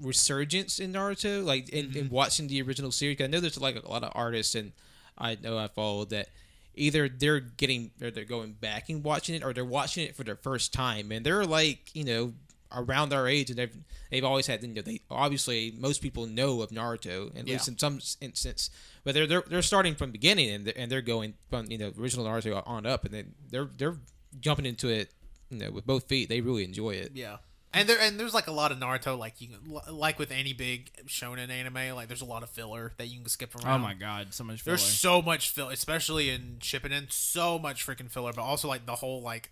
resurgence 0.00 0.78
in 0.78 0.92
Naruto, 0.92 1.44
like 1.44 1.68
in, 1.68 1.86
in 1.86 1.90
mm-hmm. 1.92 2.14
watching 2.14 2.48
the 2.48 2.62
original 2.62 2.90
series. 2.90 3.20
I 3.20 3.26
know 3.26 3.40
there's 3.40 3.60
like 3.60 3.82
a 3.82 3.88
lot 3.88 4.02
of 4.02 4.12
artists 4.14 4.54
and 4.54 4.72
I 5.16 5.36
know 5.40 5.58
I 5.58 5.68
follow 5.68 6.04
that 6.06 6.28
either 6.74 7.08
they're 7.08 7.40
getting 7.40 7.90
or 8.00 8.10
they're 8.10 8.24
going 8.24 8.52
back 8.52 8.88
and 8.88 9.04
watching 9.04 9.34
it 9.34 9.44
or 9.44 9.52
they're 9.52 9.64
watching 9.64 10.04
it 10.04 10.16
for 10.16 10.24
their 10.24 10.36
first 10.36 10.72
time 10.72 11.12
and 11.12 11.24
they're 11.24 11.44
like 11.44 11.94
you 11.94 12.04
know 12.04 12.32
around 12.74 13.12
our 13.12 13.26
age 13.28 13.50
and 13.50 13.58
they've 13.58 13.76
they've 14.10 14.24
always 14.24 14.46
had 14.46 14.62
you 14.62 14.68
know 14.68 14.82
they 14.82 15.00
obviously 15.10 15.72
most 15.78 16.00
people 16.02 16.26
know 16.26 16.62
of 16.62 16.70
Naruto 16.70 17.36
at 17.38 17.46
Yeah. 17.46 17.54
least 17.54 17.68
in 17.68 17.78
some 17.78 18.00
instance 18.20 18.70
but 19.04 19.14
they're 19.14 19.26
they're, 19.26 19.44
they're 19.46 19.62
starting 19.62 19.94
from 19.94 20.10
beginning 20.10 20.50
and 20.50 20.66
they're, 20.66 20.74
and 20.76 20.90
they're 20.90 21.02
going 21.02 21.34
from 21.50 21.66
you 21.70 21.78
know 21.78 21.92
original 21.98 22.26
Naruto 22.26 22.62
on 22.66 22.86
up 22.86 23.04
and 23.04 23.12
then 23.14 23.34
they're 23.50 23.68
they're 23.76 23.96
jumping 24.40 24.66
into 24.66 24.88
it 24.88 25.12
you 25.50 25.58
know 25.58 25.70
with 25.70 25.86
both 25.86 26.04
feet 26.08 26.28
they 26.28 26.40
really 26.40 26.64
enjoy 26.64 26.90
it 26.92 27.12
Yeah. 27.14 27.36
And 27.74 27.88
there 27.88 27.98
and 27.98 28.20
there's 28.20 28.34
like 28.34 28.48
a 28.48 28.52
lot 28.52 28.70
of 28.70 28.76
Naruto, 28.76 29.18
like 29.18 29.40
you 29.40 29.48
can, 29.48 29.94
like 29.96 30.18
with 30.18 30.30
any 30.30 30.52
big 30.52 30.90
shonen 31.06 31.48
anime, 31.48 31.94
like 31.96 32.06
there's 32.06 32.20
a 32.20 32.26
lot 32.26 32.42
of 32.42 32.50
filler 32.50 32.92
that 32.98 33.06
you 33.06 33.18
can 33.20 33.28
skip 33.30 33.54
oh 33.56 33.64
around. 33.66 33.80
Oh 33.80 33.82
my 33.82 33.94
god, 33.94 34.34
so 34.34 34.44
much 34.44 34.60
filler. 34.60 34.76
There's 34.76 34.84
so 34.86 35.22
much 35.22 35.48
filler, 35.48 35.72
especially 35.72 36.28
in 36.28 36.58
Shippuden, 36.60 37.10
so 37.10 37.58
much 37.58 37.86
freaking 37.86 38.10
filler. 38.10 38.34
But 38.34 38.42
also 38.42 38.68
like 38.68 38.84
the 38.84 38.96
whole 38.96 39.22
like 39.22 39.50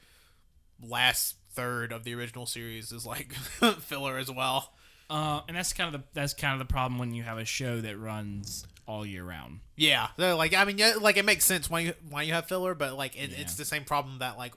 last 0.82 1.36
third 1.60 1.92
of 1.92 2.04
the 2.04 2.14
original 2.14 2.46
series 2.46 2.90
is 2.92 3.04
like 3.06 3.32
filler 3.80 4.16
as 4.18 4.30
well. 4.30 4.72
uh, 5.10 5.40
and 5.48 5.56
that's 5.56 5.72
kind 5.72 5.94
of 5.94 6.00
the 6.00 6.06
that's 6.14 6.34
kind 6.34 6.52
of 6.60 6.66
the 6.66 6.72
problem 6.72 6.98
when 6.98 7.12
you 7.12 7.22
have 7.22 7.38
a 7.38 7.44
show 7.44 7.80
that 7.80 7.98
runs 7.98 8.66
all 8.86 9.04
year 9.04 9.22
round. 9.24 9.60
Yeah, 9.76 10.08
they're 10.16 10.34
like 10.34 10.54
I 10.54 10.64
mean, 10.64 10.78
yeah, 10.78 10.94
like 11.00 11.16
it 11.16 11.24
makes 11.24 11.44
sense 11.44 11.68
why 11.68 11.80
you 11.80 11.94
why 12.08 12.22
you 12.22 12.32
have 12.32 12.46
filler, 12.46 12.74
but 12.74 12.96
like 12.96 13.14
it, 13.16 13.30
it's 13.38 13.54
the 13.56 13.64
same 13.64 13.84
problem 13.84 14.18
that 14.20 14.38
like 14.38 14.54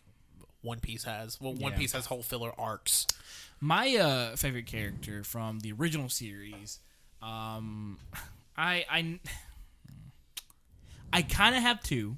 One 0.61 0.79
Piece 0.79 1.03
has. 1.03 1.39
Well, 1.41 1.53
One 1.53 1.73
Yeah. 1.73 1.77
Piece 1.77 1.91
has 1.91 2.05
whole 2.05 2.23
filler 2.23 2.51
arcs. 2.57 3.05
My 3.59 3.95
uh, 3.95 4.35
favorite 4.35 4.65
character 4.65 5.23
from 5.23 5.59
the 5.59 5.71
original 5.71 6.09
series, 6.09 6.79
um, 7.21 7.99
I 8.57 8.85
I 8.89 9.19
I 11.11 11.21
kind 11.21 11.55
of 11.55 11.61
have 11.61 11.81
two, 11.83 12.17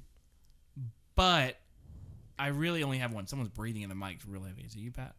but 1.14 1.58
I 2.38 2.48
really 2.48 2.82
only 2.82 2.98
have 2.98 3.12
one. 3.12 3.26
Someone's 3.26 3.50
breathing 3.50 3.82
in 3.82 3.88
the 3.88 3.94
mic 3.94 4.18
real 4.26 4.42
heavy. 4.42 4.62
Is 4.62 4.74
it 4.74 4.78
you, 4.78 4.92
Pat? 4.92 5.14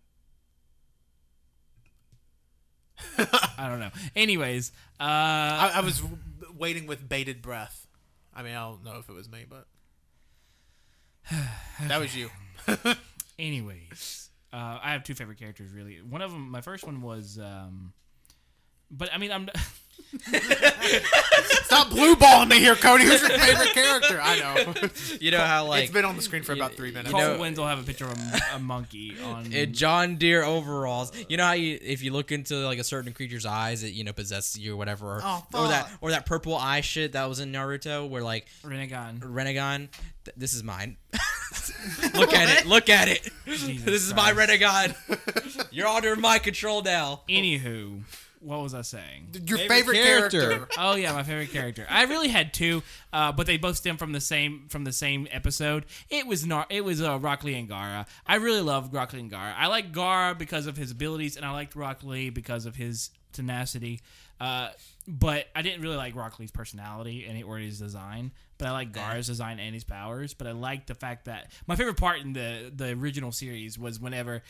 I 3.58 3.68
don't 3.70 3.80
know. 3.80 3.92
Anyways, 4.16 4.72
uh, 5.00 5.04
I, 5.04 5.72
I 5.76 5.82
was 5.82 6.02
waiting 6.58 6.88
with 6.88 7.08
bated 7.08 7.42
breath. 7.42 7.88
I 8.36 8.44
mean, 8.44 8.54
I 8.54 8.70
don't 8.70 8.84
know 8.84 8.98
if 9.00 9.10
it 9.10 9.14
was 9.14 9.30
me, 9.30 9.46
but 9.50 9.68
that 11.88 12.00
was 12.00 12.16
you. 12.16 12.30
anyways, 13.40 14.30
uh, 14.54 14.80
I 14.82 14.92
have 14.92 15.04
two 15.04 15.16
favorite 15.16 15.40
characters. 15.40 15.72
Really, 15.72 15.96
one 16.02 16.22
of 16.22 16.32
them, 16.32 16.50
my 16.50 16.62
first 16.62 16.86
one 16.86 17.02
was, 17.02 17.40
um, 17.40 17.94
but 18.92 19.14
I 19.14 19.18
mean, 19.18 19.32
I'm. 19.32 19.50
Stop 21.64 21.90
blue 21.90 22.16
balling 22.16 22.50
me 22.50 22.60
here, 22.60 22.76
Cody. 22.76 23.04
Who's 23.04 23.22
your 23.22 23.30
favorite 23.38 23.74
character? 23.74 24.20
I 24.22 24.40
know. 24.40 24.74
You 25.20 25.32
know 25.32 25.40
how 25.42 25.66
like 25.66 25.84
it's 25.86 25.92
been 25.94 26.06
on 26.06 26.16
the 26.16 26.22
screen 26.22 26.44
for 26.44 26.54
about 26.54 26.74
three 26.74 26.92
minutes. 26.92 27.12
Cole 27.12 27.20
know- 27.20 27.40
Wenzel 27.40 27.66
have 27.66 27.80
a 27.80 27.84
picture 27.84 28.06
of 28.06 28.18
a, 28.18 28.56
a 28.56 28.60
monkey 28.60 29.16
on. 29.24 29.46
in 29.52 29.74
John 29.74 30.16
Deere 30.18 30.44
overalls. 30.44 31.12
You 31.28 31.38
know 31.38 31.46
how 31.46 31.54
you 31.54 31.78
if 31.82 32.04
you 32.04 32.14
look 32.14 32.32
into 32.32 32.56
like 32.66 32.78
a 32.80 32.84
certain 32.84 33.14
creature's 33.14 33.46
eyes, 33.46 33.84
it 33.84 33.94
you 33.94 34.04
know 34.04 34.14
possesses 34.14 34.58
you 34.60 34.74
or 34.74 34.78
whatever, 34.78 35.16
or, 35.16 35.22
Oh, 35.24 35.46
or 35.54 35.68
that 35.70 35.90
or 36.02 36.12
that 36.12 36.26
purple 36.26 36.56
eye 36.56 36.82
shit 36.82 37.14
that 37.14 37.28
was 37.28 37.40
in 37.40 37.52
Naruto, 37.52 38.08
where 38.08 38.22
like 38.24 38.48
Rinnegan. 38.64 39.20
Rinnegan, 39.20 39.90
th- 40.26 40.36
this 40.38 40.54
is 40.54 40.64
mine. 40.64 40.98
look 42.14 42.34
at 42.34 42.60
it, 42.60 42.66
look 42.68 42.90
at 42.90 43.08
it. 43.08 43.28
this 43.46 43.64
is 44.04 44.14
my 44.14 44.32
Rinnegan. 44.34 44.96
You're 45.72 45.88
under 45.88 46.16
my 46.16 46.40
control 46.40 46.82
now. 46.84 47.22
Anywho, 47.28 48.02
what 48.40 48.62
was 48.62 48.74
I 48.74 48.82
saying? 48.82 49.30
Your 49.48 49.58
Favorite 49.58 49.70
favorite, 49.70 50.04
character. 50.04 50.42
character. 50.42 50.68
Oh 50.80 50.96
yeah, 50.96 51.12
my 51.14 51.24
favorite 51.24 51.52
character. 51.52 51.86
I 51.90 52.04
really 52.04 52.28
had 52.28 52.54
two, 52.54 52.84
uh, 53.12 53.32
but 53.32 53.48
they 53.48 53.58
both 53.58 53.78
stem 53.78 53.98
from 53.98 54.12
the 54.12 54.22
same 54.22 54.68
from 54.70 54.84
the 54.84 54.92
same 54.92 55.28
episode. 55.32 55.86
It 56.10 56.28
was 56.28 56.46
not. 56.46 56.72
It 56.72 56.84
was 56.84 57.02
uh, 57.02 57.18
Rock 57.20 57.44
Lee 57.44 57.56
and 57.56 57.70
Gaara. 57.70 58.08
I 58.26 58.36
really 58.36 58.62
loved 58.62 58.94
Rock 58.94 59.14
Lee 59.14 59.20
and 59.22 59.32
Gaara. 59.32 59.54
I 59.58 59.68
like 59.68 59.92
Gaara 59.92 60.38
because 60.38 60.68
of 60.68 60.78
his 60.78 60.92
abilities, 60.92 61.36
and 61.38 61.46
I 61.46 61.52
liked 61.52 61.76
Rock 61.76 62.04
Lee 62.04 62.30
because 62.30 62.66
of 62.66 62.76
his 62.76 63.10
tenacity. 63.34 64.02
Uh, 64.40 64.70
but 65.08 65.48
I 65.56 65.62
didn't 65.64 65.82
really 65.82 65.96
like 65.96 66.16
Rock 66.16 66.38
Lee's 66.40 66.52
personality 66.52 67.26
and 67.26 67.44
or 67.44 67.58
his 67.58 67.80
design. 67.80 68.32
But 68.60 68.68
I 68.68 68.72
like 68.72 68.92
Gar's 68.92 69.28
design 69.28 69.60
and 69.60 69.74
his 69.74 69.84
powers. 69.84 70.34
But 70.34 70.48
I 70.48 70.52
like 70.52 70.88
the 70.88 70.96
fact 70.96 71.26
that 71.26 71.52
my 71.68 71.76
favorite 71.76 71.98
part 71.98 72.20
in 72.22 72.34
the 72.34 72.72
the 72.76 72.90
original 72.92 73.32
series 73.32 73.78
was 73.80 74.00
whenever 74.00 74.42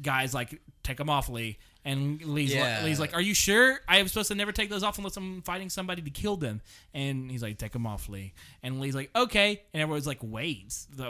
guys 0.00 0.34
like 0.34 0.60
take 0.82 0.96
them 0.98 1.08
off 1.10 1.28
Lee, 1.28 1.58
and 1.84 2.22
Lee's, 2.22 2.54
Yeah. 2.54 2.76
like, 2.76 2.84
Lee's 2.84 3.00
like, 3.00 3.14
"Are 3.14 3.20
you 3.20 3.34
sure 3.34 3.80
I 3.88 3.98
am 3.98 4.06
supposed 4.08 4.28
to 4.28 4.34
never 4.34 4.52
take 4.52 4.70
those 4.70 4.82
off 4.82 4.98
unless 4.98 5.16
I'm 5.16 5.42
fighting 5.42 5.68
somebody 5.68 6.02
to 6.02 6.10
kill 6.10 6.36
them?" 6.36 6.60
And 6.94 7.30
he's 7.30 7.42
like, 7.42 7.58
"Take 7.58 7.72
them 7.72 7.86
off, 7.86 8.08
Lee." 8.08 8.34
And 8.62 8.80
Lee's 8.80 8.94
like, 8.94 9.10
"Okay." 9.16 9.62
And 9.74 9.82
everyone's 9.82 10.06
like, 10.06 10.18
"Wait, 10.22 10.72
the, 10.94 11.06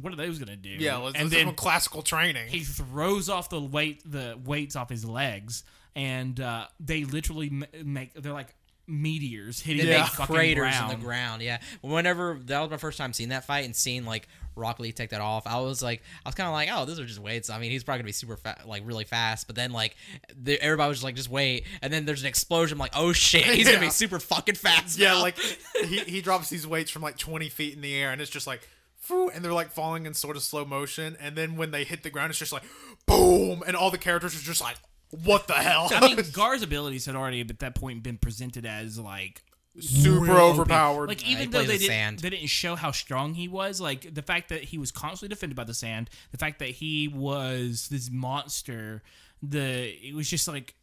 what 0.00 0.12
are 0.12 0.16
those 0.16 0.38
gonna 0.40 0.56
do?" 0.56 0.70
Yeah, 0.70 0.96
let's, 0.96 1.14
and 1.14 1.30
let's 1.30 1.34
then 1.44 1.54
classical 1.54 2.02
training. 2.02 2.48
he 2.48 2.60
throws 2.60 3.28
off 3.28 3.48
the 3.50 3.60
weight 3.60 4.02
the 4.10 4.36
weights 4.44 4.74
off 4.74 4.88
his 4.90 5.04
legs 5.04 5.62
and 5.94 6.40
uh, 6.40 6.66
they 6.80 7.04
literally 7.04 7.50
make 7.84 8.12
they're 8.14 8.32
like 8.32 8.54
meteors 8.86 9.60
hitting 9.60 9.86
make 9.88 10.04
craters 10.06 10.76
ground. 10.76 10.92
in 10.92 10.98
the 10.98 11.04
ground. 11.04 11.42
Yeah. 11.42 11.58
Whenever 11.80 12.38
that 12.44 12.60
was 12.60 12.70
my 12.70 12.76
first 12.76 12.98
time 12.98 13.12
seeing 13.12 13.30
that 13.30 13.44
fight 13.44 13.64
and 13.64 13.74
seeing 13.74 14.04
like 14.04 14.28
Rock 14.54 14.78
Lee 14.78 14.92
take 14.92 15.10
that 15.10 15.20
off, 15.20 15.46
I 15.46 15.60
was 15.60 15.82
like, 15.82 16.02
I 16.24 16.28
was 16.28 16.34
kind 16.34 16.46
of 16.46 16.52
like, 16.52 16.68
oh, 16.72 16.84
those 16.84 16.98
are 16.98 17.04
just 17.04 17.18
weights. 17.18 17.50
I 17.50 17.58
mean, 17.58 17.70
he's 17.70 17.84
probably 17.84 17.98
gonna 18.00 18.08
be 18.08 18.12
super 18.12 18.36
fast, 18.36 18.66
like 18.66 18.82
really 18.84 19.04
fast. 19.04 19.46
But 19.46 19.56
then 19.56 19.72
like, 19.72 19.96
the, 20.34 20.60
everybody 20.60 20.88
was 20.88 20.98
just 20.98 21.04
like, 21.04 21.16
just 21.16 21.30
wait. 21.30 21.64
And 21.82 21.92
then 21.92 22.04
there's 22.04 22.22
an 22.22 22.28
explosion. 22.28 22.76
I'm 22.76 22.80
like, 22.80 22.96
oh 22.96 23.12
shit, 23.12 23.44
he's 23.44 23.66
gonna 23.66 23.80
be 23.80 23.90
super 23.90 24.18
fucking 24.18 24.54
fast. 24.54 24.98
yeah, 24.98 25.14
now. 25.14 25.22
like 25.22 25.38
he, 25.84 25.98
he 26.00 26.20
drops 26.20 26.48
these 26.48 26.66
weights 26.66 26.90
from 26.90 27.02
like 27.02 27.18
20 27.18 27.48
feet 27.48 27.74
in 27.74 27.80
the 27.80 27.94
air, 27.94 28.12
and 28.12 28.20
it's 28.20 28.30
just 28.30 28.46
like, 28.46 28.68
and 29.08 29.44
they're 29.44 29.52
like 29.52 29.70
falling 29.70 30.06
in 30.06 30.14
sort 30.14 30.36
of 30.36 30.42
slow 30.42 30.64
motion. 30.64 31.16
And 31.20 31.36
then 31.36 31.56
when 31.56 31.70
they 31.70 31.84
hit 31.84 32.02
the 32.02 32.10
ground, 32.10 32.30
it's 32.30 32.38
just 32.38 32.52
like, 32.52 32.64
boom, 33.06 33.62
and 33.66 33.76
all 33.76 33.90
the 33.90 33.98
characters 33.98 34.34
are 34.34 34.44
just 34.44 34.60
like, 34.60 34.76
what 35.10 35.46
the 35.46 35.54
hell? 35.54 35.88
I 35.92 36.00
mean, 36.00 36.18
Gar's 36.32 36.62
abilities 36.62 37.06
had 37.06 37.14
already 37.16 37.40
at 37.40 37.58
that 37.60 37.74
point 37.74 38.02
been 38.02 38.18
presented 38.18 38.66
as 38.66 38.98
like 38.98 39.42
super 39.78 40.20
real 40.20 40.36
overpowered. 40.36 41.08
Like 41.08 41.20
he 41.20 41.32
even 41.32 41.50
though 41.50 41.60
they 41.62 41.74
with 41.74 41.80
didn't, 41.80 41.86
sand. 41.88 42.18
they 42.20 42.30
didn't 42.30 42.48
show 42.48 42.76
how 42.76 42.90
strong 42.92 43.34
he 43.34 43.48
was, 43.48 43.80
like 43.80 44.14
the 44.14 44.22
fact 44.22 44.48
that 44.48 44.64
he 44.64 44.78
was 44.78 44.90
constantly 44.90 45.34
defended 45.34 45.56
by 45.56 45.64
the 45.64 45.74
sand, 45.74 46.10
the 46.32 46.38
fact 46.38 46.58
that 46.60 46.70
he 46.70 47.08
was 47.08 47.88
this 47.90 48.10
monster, 48.10 49.02
the 49.42 49.88
it 50.06 50.14
was 50.14 50.28
just 50.28 50.48
like 50.48 50.74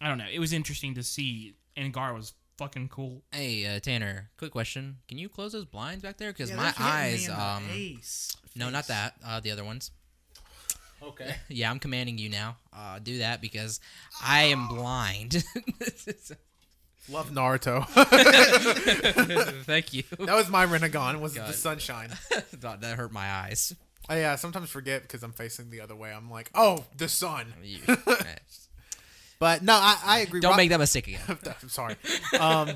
I 0.00 0.08
don't 0.08 0.18
know, 0.18 0.26
it 0.32 0.38
was 0.40 0.52
interesting 0.52 0.94
to 0.94 1.02
see, 1.02 1.54
and 1.76 1.92
Gar 1.92 2.12
was 2.14 2.34
fucking 2.58 2.88
cool. 2.88 3.22
Hey, 3.32 3.66
uh, 3.66 3.80
Tanner, 3.80 4.30
quick 4.36 4.50
question. 4.52 4.98
Can 5.08 5.18
you 5.18 5.28
close 5.28 5.52
those 5.52 5.64
blinds 5.64 6.02
back 6.02 6.18
there? 6.18 6.32
Because 6.32 6.50
Yeah, 6.50 6.56
my 6.56 6.62
they're 6.64 6.72
hitting 6.72 6.84
me 6.86 6.90
eyes, 6.92 7.26
the 7.26 7.40
um, 7.42 7.62
face. 7.64 8.36
no, 8.56 8.70
not 8.70 8.86
that. 8.88 9.14
Uh, 9.24 9.40
the 9.40 9.50
other 9.50 9.64
ones. 9.64 9.90
Okay. 11.02 11.34
Yeah, 11.48 11.70
I'm 11.70 11.78
commanding 11.78 12.18
you 12.18 12.28
now. 12.30 12.56
Uh, 12.72 12.98
do 12.98 13.18
that 13.18 13.40
because 13.40 13.80
I 14.22 14.44
am 14.44 14.68
blind. 14.68 15.44
Love 17.10 17.30
Naruto. 17.30 17.86
Thank 19.64 19.92
you. 19.92 20.04
that 20.18 20.34
was 20.34 20.48
my 20.48 20.64
Rinnegan, 20.66 21.20
was 21.20 21.34
the 21.34 21.52
sunshine. 21.52 22.08
Thought 22.08 22.80
that 22.80 22.96
hurt 22.96 23.12
my 23.12 23.30
eyes. 23.30 23.74
I 24.08 24.20
yeah, 24.20 24.36
sometimes 24.36 24.70
forget 24.70 25.02
because 25.02 25.22
I'm 25.22 25.32
facing 25.32 25.70
the 25.70 25.80
other 25.80 25.94
way. 25.94 26.12
I'm 26.12 26.30
like, 26.30 26.50
oh, 26.54 26.84
the 26.96 27.08
sun. 27.08 27.52
But 29.38 29.62
no, 29.62 29.74
I, 29.74 29.98
I 30.04 30.18
agree. 30.20 30.40
Don't 30.40 30.50
Rock- 30.50 30.56
make 30.56 30.70
that 30.70 30.78
mistake 30.78 31.08
again. 31.08 31.20
I'm 31.62 31.68
sorry. 31.68 31.96
Um, 32.38 32.70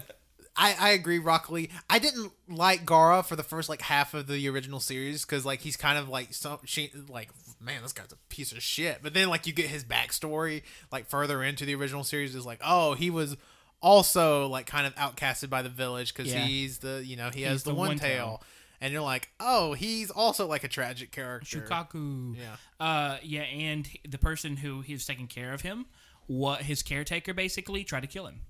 I, 0.61 0.75
I 0.79 0.91
agree, 0.91 1.19
Rock 1.21 1.51
Lee. 1.51 1.69
I 1.89 1.99
didn't 2.01 2.33
like 2.49 2.85
Gaara 2.85 3.25
for 3.25 3.37
the 3.37 3.43
first 3.45 3.69
like 3.69 3.81
half 3.81 4.13
of 4.13 4.27
the 4.27 4.49
original 4.49 4.81
series 4.81 5.25
because 5.25 5.47
like 5.47 5.61
he's 5.61 5.77
kind 5.77 5.97
of 5.99 6.09
like 6.09 6.35
some 6.35 6.59
she 6.65 6.91
like 7.09 7.29
man, 7.61 7.81
this 7.83 7.93
guy's 7.93 8.13
a 8.13 8.17
piece 8.29 8.51
of 8.53 8.61
shit. 8.63 8.99
But 9.03 9.15
then 9.15 9.29
like 9.29 9.47
you 9.47 9.53
get 9.53 9.67
his 9.67 9.85
backstory 9.85 10.63
like 10.91 11.07
further 11.07 11.43
into 11.43 11.65
the 11.65 11.75
original 11.77 12.03
series 12.05 12.35
is 12.35 12.45
like 12.45 12.61
oh 12.65 12.95
he 12.95 13.09
was 13.09 13.37
also 13.81 14.49
like 14.49 14.67
kind 14.67 14.87
of 14.87 14.95
outcasted 14.97 15.49
by 15.51 15.63
the 15.63 15.69
village 15.69 16.15
because 16.15 16.33
Yeah. 16.33 16.41
he's 16.41 16.79
the 16.79 17.03
you 17.05 17.17
know 17.17 17.31
he 17.33 17.41
He's 17.41 17.49
has 17.49 17.63
the, 17.63 17.71
the 17.71 17.77
one 17.77 17.89
one 17.89 17.99
tail. 17.99 18.09
tail. 18.09 18.43
And 18.81 18.93
you're 18.93 19.03
like, 19.03 19.29
oh, 19.41 19.73
he's 19.73 20.09
also 20.09 20.47
like 20.47 20.63
a 20.63 20.69
tragic 20.69 21.11
character. 21.11 21.61
Shukaku. 21.61 22.37
Yeah. 22.37 22.57
Uh, 22.79 23.17
yeah, 23.25 23.41
and 23.43 23.89
the 24.09 24.19
person 24.19 24.57
who 24.57 24.83
he 24.83 24.93
was 24.93 25.05
taking 25.05 25.27
care 25.27 25.53
of 25.53 25.63
him, 25.63 25.87
what 26.29 26.63
his 26.63 26.85
caretaker 26.85 27.35
basically 27.35 27.83
tried 27.83 28.03
to 28.03 28.07
kill 28.07 28.27
him, 28.29 28.43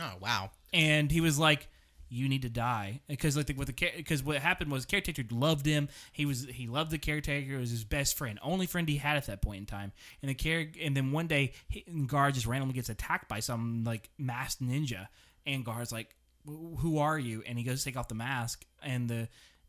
Oh 0.00 0.12
wow. 0.20 0.50
and 0.72 1.10
he 1.10 1.20
was 1.20 1.38
like, 1.38 1.68
"You 2.08 2.28
need 2.28 2.42
to 2.42 2.48
die," 2.48 3.00
because 3.08 3.36
like 3.36 3.46
the, 3.46 3.54
with 3.54 3.68
the 3.68 3.92
because 3.96 4.22
what 4.22 4.38
happened 4.38 4.70
was 4.70 4.84
caretaker 4.84 5.22
loved 5.30 5.66
him. 5.66 5.88
He 6.12 6.26
was 6.26 6.44
he 6.44 6.66
loved 6.66 6.90
the 6.90 6.98
caretaker. 6.98 7.54
It 7.54 7.60
was 7.60 7.70
his 7.70 7.84
best 7.84 8.16
friend, 8.16 8.38
only 8.42 8.66
friend 8.66 8.88
he 8.88 8.96
had 8.96 9.16
at 9.16 9.26
that 9.26 9.42
point 9.42 9.60
in 9.60 9.66
time. 9.66 9.92
And 10.22 10.28
the 10.28 10.34
care 10.34 10.66
and 10.82 10.96
then 10.96 11.12
one 11.12 11.26
day, 11.26 11.52
he, 11.68 11.84
Gar 12.06 12.30
just 12.32 12.46
randomly 12.46 12.74
gets 12.74 12.88
attacked 12.88 13.28
by 13.28 13.40
some 13.40 13.84
like 13.84 14.10
masked 14.18 14.62
ninja, 14.62 15.08
and 15.46 15.64
Gar's 15.64 15.92
like, 15.92 16.14
"Who 16.46 16.98
are 16.98 17.18
you?" 17.18 17.42
And 17.46 17.58
he 17.58 17.64
goes 17.64 17.80
to 17.80 17.84
take 17.84 17.96
off 17.96 18.08
the 18.08 18.14
mask, 18.14 18.64
and 18.82 19.08
the 19.08 19.28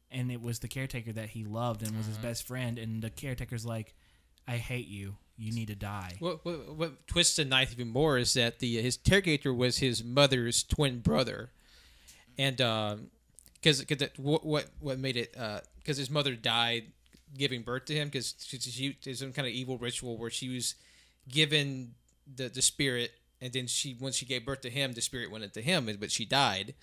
and 0.09 0.31
it 0.31 0.41
was 0.41 0.59
the 0.59 0.67
caretaker 0.67 1.11
that 1.13 1.29
he 1.29 1.43
loved 1.43 1.83
and 1.83 1.95
was 1.95 2.05
his 2.05 2.17
uh-huh. 2.17 2.27
best 2.27 2.47
friend. 2.47 2.79
And 2.79 3.01
the 3.01 3.09
caretaker's 3.09 3.65
like, 3.65 3.93
"I 4.47 4.57
hate 4.57 4.87
you. 4.87 5.17
You 5.37 5.53
need 5.53 5.67
to 5.67 5.75
die." 5.75 6.15
What, 6.19 6.43
what, 6.43 6.75
what 6.75 7.07
twists 7.07 7.35
the 7.35 7.45
knife 7.45 7.71
even 7.71 7.89
more 7.89 8.17
is 8.17 8.33
that 8.33 8.59
the 8.59 8.81
his 8.81 8.97
interrogator 8.97 9.53
was 9.53 9.77
his 9.77 10.03
mother's 10.03 10.63
twin 10.63 10.99
brother, 10.99 11.51
and 12.37 12.59
um, 12.61 13.11
because 13.61 13.83
what 14.17 14.45
what 14.45 14.67
what 14.79 14.99
made 14.99 15.17
it 15.17 15.35
uh, 15.37 15.59
because 15.77 15.97
his 15.97 16.09
mother 16.09 16.35
died 16.35 16.85
giving 17.37 17.61
birth 17.61 17.85
to 17.85 17.93
him 17.93 18.07
because 18.07 18.35
she, 18.39 18.97
there's 19.03 19.19
some 19.19 19.33
kind 19.33 19.47
of 19.47 19.53
evil 19.53 19.77
ritual 19.77 20.17
where 20.17 20.29
she 20.29 20.49
was 20.49 20.75
given 21.29 21.93
the 22.35 22.49
the 22.49 22.61
spirit 22.61 23.11
and 23.41 23.53
then 23.53 23.67
she 23.67 23.95
once 23.99 24.15
she 24.15 24.25
gave 24.25 24.45
birth 24.45 24.61
to 24.61 24.69
him 24.69 24.93
the 24.93 25.01
spirit 25.01 25.31
went 25.31 25.43
into 25.43 25.61
him 25.61 25.89
but 25.99 26.11
she 26.11 26.25
died 26.25 26.73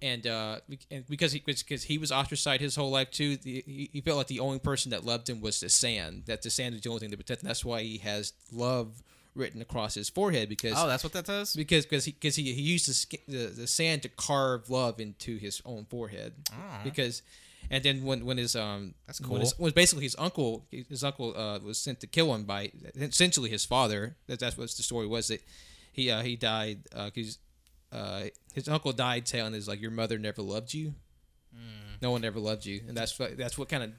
and 0.00 0.26
uh 0.26 0.60
and 0.90 1.06
because 1.08 1.32
he 1.32 1.42
because 1.44 1.82
he 1.84 1.98
was 1.98 2.12
ostracized 2.12 2.60
his 2.60 2.76
whole 2.76 2.90
life 2.90 3.10
too 3.10 3.36
the, 3.36 3.62
he, 3.66 3.90
he 3.92 4.00
felt 4.00 4.16
like 4.18 4.26
the 4.28 4.40
only 4.40 4.58
person 4.58 4.90
that 4.90 5.04
loved 5.04 5.28
him 5.28 5.40
was 5.40 5.60
the 5.60 5.68
sand 5.68 6.22
that 6.26 6.42
the 6.42 6.50
sand 6.50 6.74
is 6.74 6.80
the 6.82 6.88
only 6.88 7.00
thing 7.00 7.10
to 7.10 7.16
protect 7.16 7.42
and 7.42 7.48
that's 7.48 7.64
why 7.64 7.82
he 7.82 7.98
has 7.98 8.32
love 8.52 9.02
written 9.34 9.60
across 9.60 9.94
his 9.94 10.08
forehead 10.08 10.48
because 10.48 10.74
Oh, 10.76 10.86
that's 10.86 11.04
what 11.04 11.12
that 11.12 11.24
does. 11.26 11.54
because 11.54 11.84
because 11.84 12.04
he 12.04 12.12
because 12.12 12.36
he, 12.36 12.52
he 12.52 12.62
used 12.62 12.88
the, 12.88 13.18
the 13.28 13.46
the 13.48 13.66
sand 13.66 14.02
to 14.02 14.08
carve 14.08 14.68
love 14.70 15.00
into 15.00 15.36
his 15.36 15.60
own 15.64 15.84
forehead 15.84 16.32
because 16.84 17.22
and 17.70 17.84
then 17.84 18.04
when 18.04 18.24
when 18.24 18.36
his 18.38 18.56
um 18.56 18.94
That's 19.06 19.20
when, 19.20 19.40
his, 19.40 19.52
cool. 19.52 19.64
when 19.64 19.72
basically 19.72 20.04
his 20.04 20.16
uncle 20.18 20.64
his 20.70 21.04
uncle 21.04 21.36
uh, 21.36 21.58
was 21.58 21.78
sent 21.78 22.00
to 22.00 22.06
kill 22.06 22.34
him 22.34 22.44
by 22.44 22.70
essentially 22.96 23.50
his 23.50 23.64
father 23.64 24.16
that, 24.26 24.38
that's 24.40 24.56
what 24.56 24.70
the 24.70 24.82
story 24.82 25.06
was 25.06 25.28
that 25.28 25.40
he 25.92 26.10
uh, 26.10 26.22
he 26.22 26.34
died 26.36 26.78
because 27.06 27.38
uh, 27.92 28.24
his 28.54 28.68
uncle 28.68 28.92
died 28.92 29.24
telling 29.26 29.52
his 29.52 29.66
like 29.68 29.80
your 29.80 29.90
mother 29.90 30.18
never 30.18 30.42
loved 30.42 30.74
you 30.74 30.94
Hmm. 31.54 31.94
no 32.02 32.10
one 32.10 32.24
ever 32.24 32.38
loved 32.38 32.66
you 32.66 32.82
and 32.86 32.96
that's 32.96 33.18
what 33.18 33.36
that's 33.38 33.56
what 33.56 33.68
kind 33.68 33.82
of 33.82 33.92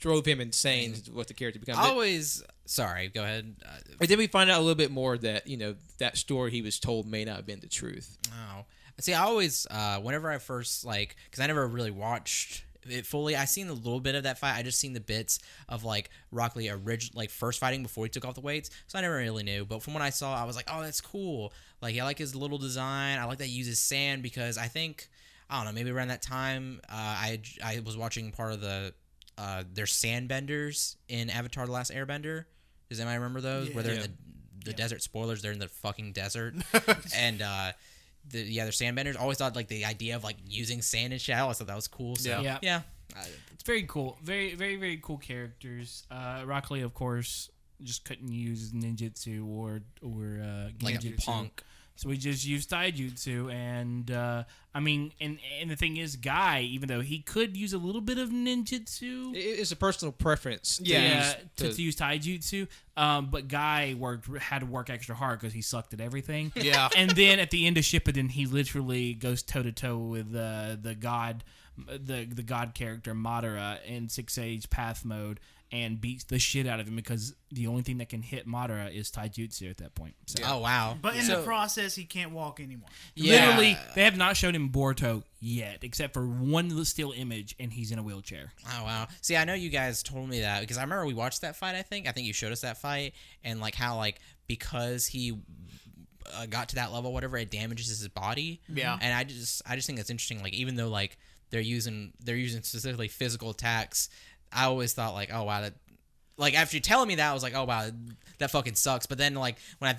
drove 0.00 0.26
him 0.26 0.40
insane 0.40 0.94
what 1.12 1.26
the 1.28 1.34
character 1.34 1.58
becomes. 1.58 1.78
Always. 1.78 2.42
Sorry. 2.66 3.08
Go 3.08 3.22
ahead. 3.22 3.56
Uh, 4.00 4.06
then 4.06 4.18
we 4.18 4.26
find 4.28 4.48
out 4.50 4.58
a 4.58 4.62
little 4.62 4.74
bit 4.76 4.90
more 4.92 5.16
that 5.18 5.46
you 5.46 5.56
know 5.56 5.74
that 5.98 6.16
story 6.16 6.50
he 6.50 6.62
was 6.62 6.78
told 6.78 7.06
may 7.06 7.24
not 7.24 7.36
have 7.36 7.46
been 7.46 7.60
the 7.60 7.66
truth 7.68 8.16
Oh, 8.32 8.64
see, 9.00 9.14
I 9.14 9.22
always, 9.24 9.66
uh, 9.70 9.98
whenever 10.00 10.30
I 10.30 10.38
first 10.38 10.84
like, 10.84 11.16
because 11.24 11.40
I 11.40 11.46
never 11.46 11.66
really 11.66 11.90
watched 11.92 12.64
it 12.90 13.06
fully. 13.06 13.36
I 13.36 13.44
seen 13.44 13.68
a 13.68 13.72
little 13.72 14.00
bit 14.00 14.14
of 14.14 14.22
that 14.24 14.38
fight. 14.38 14.56
I 14.56 14.62
just 14.62 14.78
seen 14.80 14.92
the 14.92 15.00
bits 15.00 15.38
of 15.68 15.84
like 15.84 16.10
Rock 16.32 16.56
Lee 16.56 16.70
orig- 16.70 17.10
like 17.14 17.30
first 17.30 17.60
fighting 17.60 17.82
before 17.82 18.04
he 18.04 18.08
took 18.10 18.24
off 18.24 18.34
the 18.34 18.40
weights. 18.40 18.70
So 18.86 18.98
I 18.98 19.02
never 19.02 19.16
really 19.16 19.42
knew. 19.44 19.64
But 19.64 19.82
from 19.82 19.94
what 19.94 20.02
I 20.02 20.10
saw, 20.10 20.34
I 20.34 20.44
was 20.44 20.56
like, 20.56 20.68
oh, 20.72 20.82
that's 20.82 21.00
cool. 21.00 21.52
Like 21.80 21.96
I 21.98 22.04
like 22.04 22.18
his 22.18 22.34
little 22.34 22.58
design. 22.58 23.18
I 23.18 23.24
like 23.24 23.38
that 23.38 23.46
he 23.46 23.52
uses 23.52 23.78
sand 23.78 24.22
because 24.22 24.58
I 24.58 24.66
think 24.66 25.08
I 25.50 25.56
don't 25.56 25.66
know. 25.72 25.78
Maybe 25.78 25.90
around 25.90 26.08
that 26.08 26.22
time, 26.22 26.80
uh, 26.88 26.92
I 26.94 27.40
I 27.64 27.80
was 27.84 27.96
watching 27.96 28.30
part 28.32 28.52
of 28.52 28.60
the 28.60 28.92
uh, 29.38 29.62
there's 29.72 29.92
sandbenders 29.92 30.96
in 31.08 31.30
Avatar: 31.30 31.66
The 31.66 31.72
Last 31.72 31.92
Airbender. 31.92 32.44
Does 32.88 33.00
anybody 33.00 33.18
remember 33.18 33.40
those? 33.40 33.68
Yeah. 33.68 33.74
Where 33.74 33.82
they're 33.84 33.94
in 33.94 34.00
Yeah. 34.00 34.06
the 34.06 34.12
the 34.64 34.72
desert 34.74 35.02
spoilers. 35.02 35.40
They're 35.40 35.52
in 35.52 35.58
the 35.60 35.68
fucking 35.68 36.12
desert, 36.12 36.54
and 37.16 37.40
uh, 37.40 37.72
the 38.30 38.40
yeah, 38.40 38.64
they're 38.64 38.72
sandbenders. 38.72 39.16
Always 39.18 39.38
thought 39.38 39.56
like 39.56 39.68
the 39.68 39.84
idea 39.84 40.16
of 40.16 40.24
like 40.24 40.36
using 40.46 40.82
sand 40.82 41.12
and 41.12 41.20
shit. 41.20 41.36
I 41.36 41.40
always 41.40 41.58
thought 41.58 41.66
that 41.68 41.76
was 41.76 41.88
cool. 41.88 42.16
So 42.16 42.28
Yeah. 42.28 42.40
yeah, 42.42 42.58
Yeah. 42.62 42.82
It's 43.52 43.64
very 43.64 43.82
cool. 43.84 44.18
Very, 44.22 44.54
very, 44.54 44.76
very 44.76 44.98
cool 45.02 45.18
characters. 45.18 46.04
Uh, 46.10 46.42
Rock 46.46 46.70
Lee, 46.70 46.82
of 46.82 46.94
course, 46.94 47.50
just 47.82 48.04
couldn't 48.04 48.30
use 48.32 48.72
ninjutsu 48.72 49.46
or 49.46 49.80
or 50.02 50.40
uh, 50.42 50.70
like 50.82 51.04
a 51.04 51.10
punk. 51.12 51.62
So 51.98 52.08
we 52.08 52.16
just 52.16 52.46
used 52.46 52.70
taijutsu, 52.70 53.52
and 53.52 54.08
uh, 54.08 54.44
I 54.72 54.78
mean, 54.78 55.10
and 55.20 55.40
and 55.60 55.68
the 55.68 55.74
thing 55.74 55.96
is, 55.96 56.14
Guy, 56.14 56.60
even 56.60 56.86
though 56.88 57.00
he 57.00 57.18
could 57.18 57.56
use 57.56 57.72
a 57.72 57.78
little 57.78 58.00
bit 58.00 58.18
of 58.18 58.28
ninjutsu, 58.28 59.32
it's 59.34 59.72
a 59.72 59.76
personal 59.76 60.12
preference 60.12 60.76
to 60.76 60.84
Yeah. 60.84 61.02
yeah, 61.02 61.16
use- 61.26 61.34
to, 61.56 61.68
to- 61.70 61.74
to 61.74 61.82
use 61.82 61.96
taijutsu, 61.96 62.68
um, 62.96 63.30
but 63.32 63.48
Guy 63.48 63.96
worked 63.98 64.28
had 64.38 64.60
to 64.60 64.66
work 64.66 64.90
extra 64.90 65.16
hard 65.16 65.40
because 65.40 65.52
he 65.52 65.60
sucked 65.60 65.92
at 65.92 66.00
everything. 66.00 66.52
Yeah. 66.68 66.88
and 66.96 67.10
then 67.10 67.40
at 67.40 67.50
the 67.50 67.66
end 67.66 67.76
of 67.78 67.82
Shippuden, 67.82 68.30
he 68.30 68.46
literally 68.46 69.14
goes 69.14 69.42
toe 69.42 69.64
to 69.64 69.72
toe 69.72 69.98
with 69.98 70.32
uh, 70.36 70.76
the 70.80 70.94
god, 70.94 71.42
the 71.76 72.26
the 72.32 72.44
god 72.44 72.74
character 72.74 73.12
Madara 73.12 73.82
in 73.84 74.08
Six 74.08 74.38
Age 74.38 74.70
Path 74.70 75.04
mode, 75.04 75.40
and 75.70 76.00
beats 76.00 76.24
the 76.24 76.38
shit 76.38 76.66
out 76.66 76.80
of 76.80 76.88
him 76.88 76.96
because 76.96 77.34
the 77.52 77.66
only 77.66 77.82
thing 77.82 77.98
that 77.98 78.08
can 78.08 78.22
hit 78.22 78.46
Madara 78.48 78.90
is 78.94 79.10
taijutsu 79.10 79.70
at 79.70 79.76
that 79.78 79.94
point. 79.94 80.14
So 80.26 80.42
Oh 80.46 80.58
wow! 80.58 80.96
But 81.00 81.16
in 81.16 81.22
So- 81.24 81.40
the 81.40 81.42
process, 81.46 81.94
he 81.94 82.04
can't 82.04 82.32
walk 82.32 82.58
anymore. 82.60 82.88
yeah. 83.14 83.46
literally, 83.46 83.76
they 83.94 84.04
have 84.04 84.16
not 84.16 84.36
shown 84.36 84.54
him 84.54 84.70
Boruto 84.70 85.24
yet, 85.40 85.78
except 85.82 86.14
for 86.14 86.26
one 86.26 86.84
still 86.86 87.12
image, 87.12 87.54
and 87.60 87.72
he's 87.72 87.90
in 87.92 87.98
a 87.98 88.02
wheelchair. 88.02 88.52
Oh 88.66 88.84
wow! 88.84 89.08
See, 89.20 89.36
I 89.36 89.44
know 89.44 89.54
you 89.54 89.68
guys 89.68 90.02
told 90.02 90.28
me 90.28 90.40
that 90.40 90.60
because 90.60 90.78
I 90.78 90.82
remember 90.82 91.04
we 91.06 91.14
watched 91.14 91.42
that 91.42 91.54
fight. 91.56 91.74
I 91.74 91.82
think 91.82 92.08
I 92.08 92.12
think 92.12 92.26
you 92.26 92.32
showed 92.32 92.52
us 92.52 92.62
that 92.62 92.78
fight 92.78 93.12
and 93.44 93.60
like 93.60 93.74
how 93.74 93.96
like 93.96 94.20
because 94.46 95.06
he 95.06 95.38
uh, 96.34 96.46
got 96.46 96.70
to 96.70 96.74
that 96.76 96.92
level, 96.92 97.12
whatever, 97.12 97.36
it 97.36 97.50
damages 97.50 97.88
his 97.88 98.08
body. 98.08 98.60
Yeah. 98.68 98.96
And 99.00 99.14
I 99.14 99.24
just 99.24 99.62
I 99.66 99.76
just 99.76 99.86
think 99.86 99.98
that's 99.98 100.10
interesting. 100.10 100.42
Like 100.42 100.54
even 100.54 100.76
though 100.76 100.88
like 100.88 101.18
they're 101.50 101.60
using 101.60 102.12
they're 102.20 102.36
using 102.36 102.62
specifically 102.62 103.08
physical 103.08 103.50
attacks, 103.50 104.08
I 104.52 104.64
always 104.64 104.92
thought 104.92 105.14
like 105.14 105.30
oh 105.32 105.44
wow 105.44 105.62
that 105.62 105.74
like 106.36 106.54
after 106.54 106.76
you 106.76 106.80
telling 106.80 107.08
me 107.08 107.16
that 107.16 107.30
I 107.30 107.34
was 107.34 107.42
like 107.42 107.54
oh 107.54 107.64
wow 107.64 107.88
that 108.38 108.50
fucking 108.50 108.74
sucks. 108.74 109.06
But 109.06 109.18
then 109.18 109.34
like 109.34 109.56
when 109.78 109.94
I 109.94 109.98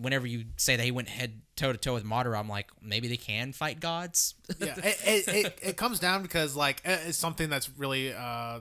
whenever 0.00 0.26
you 0.26 0.44
say 0.56 0.76
that 0.76 0.84
he 0.84 0.90
went 0.90 1.08
head 1.08 1.40
toe 1.56 1.72
to 1.72 1.78
toe 1.78 1.94
with 1.94 2.04
Madara, 2.04 2.38
I'm 2.38 2.48
like 2.48 2.68
maybe 2.82 3.08
they 3.08 3.16
can 3.16 3.52
fight 3.52 3.80
gods. 3.80 4.34
yeah, 4.60 4.74
it, 4.78 5.00
it, 5.04 5.28
it, 5.28 5.58
it 5.62 5.76
comes 5.76 5.98
down 5.98 6.22
because 6.22 6.54
like 6.56 6.80
it's 6.84 7.18
something 7.18 7.50
that's 7.50 7.68
really 7.78 8.12
uh 8.12 8.60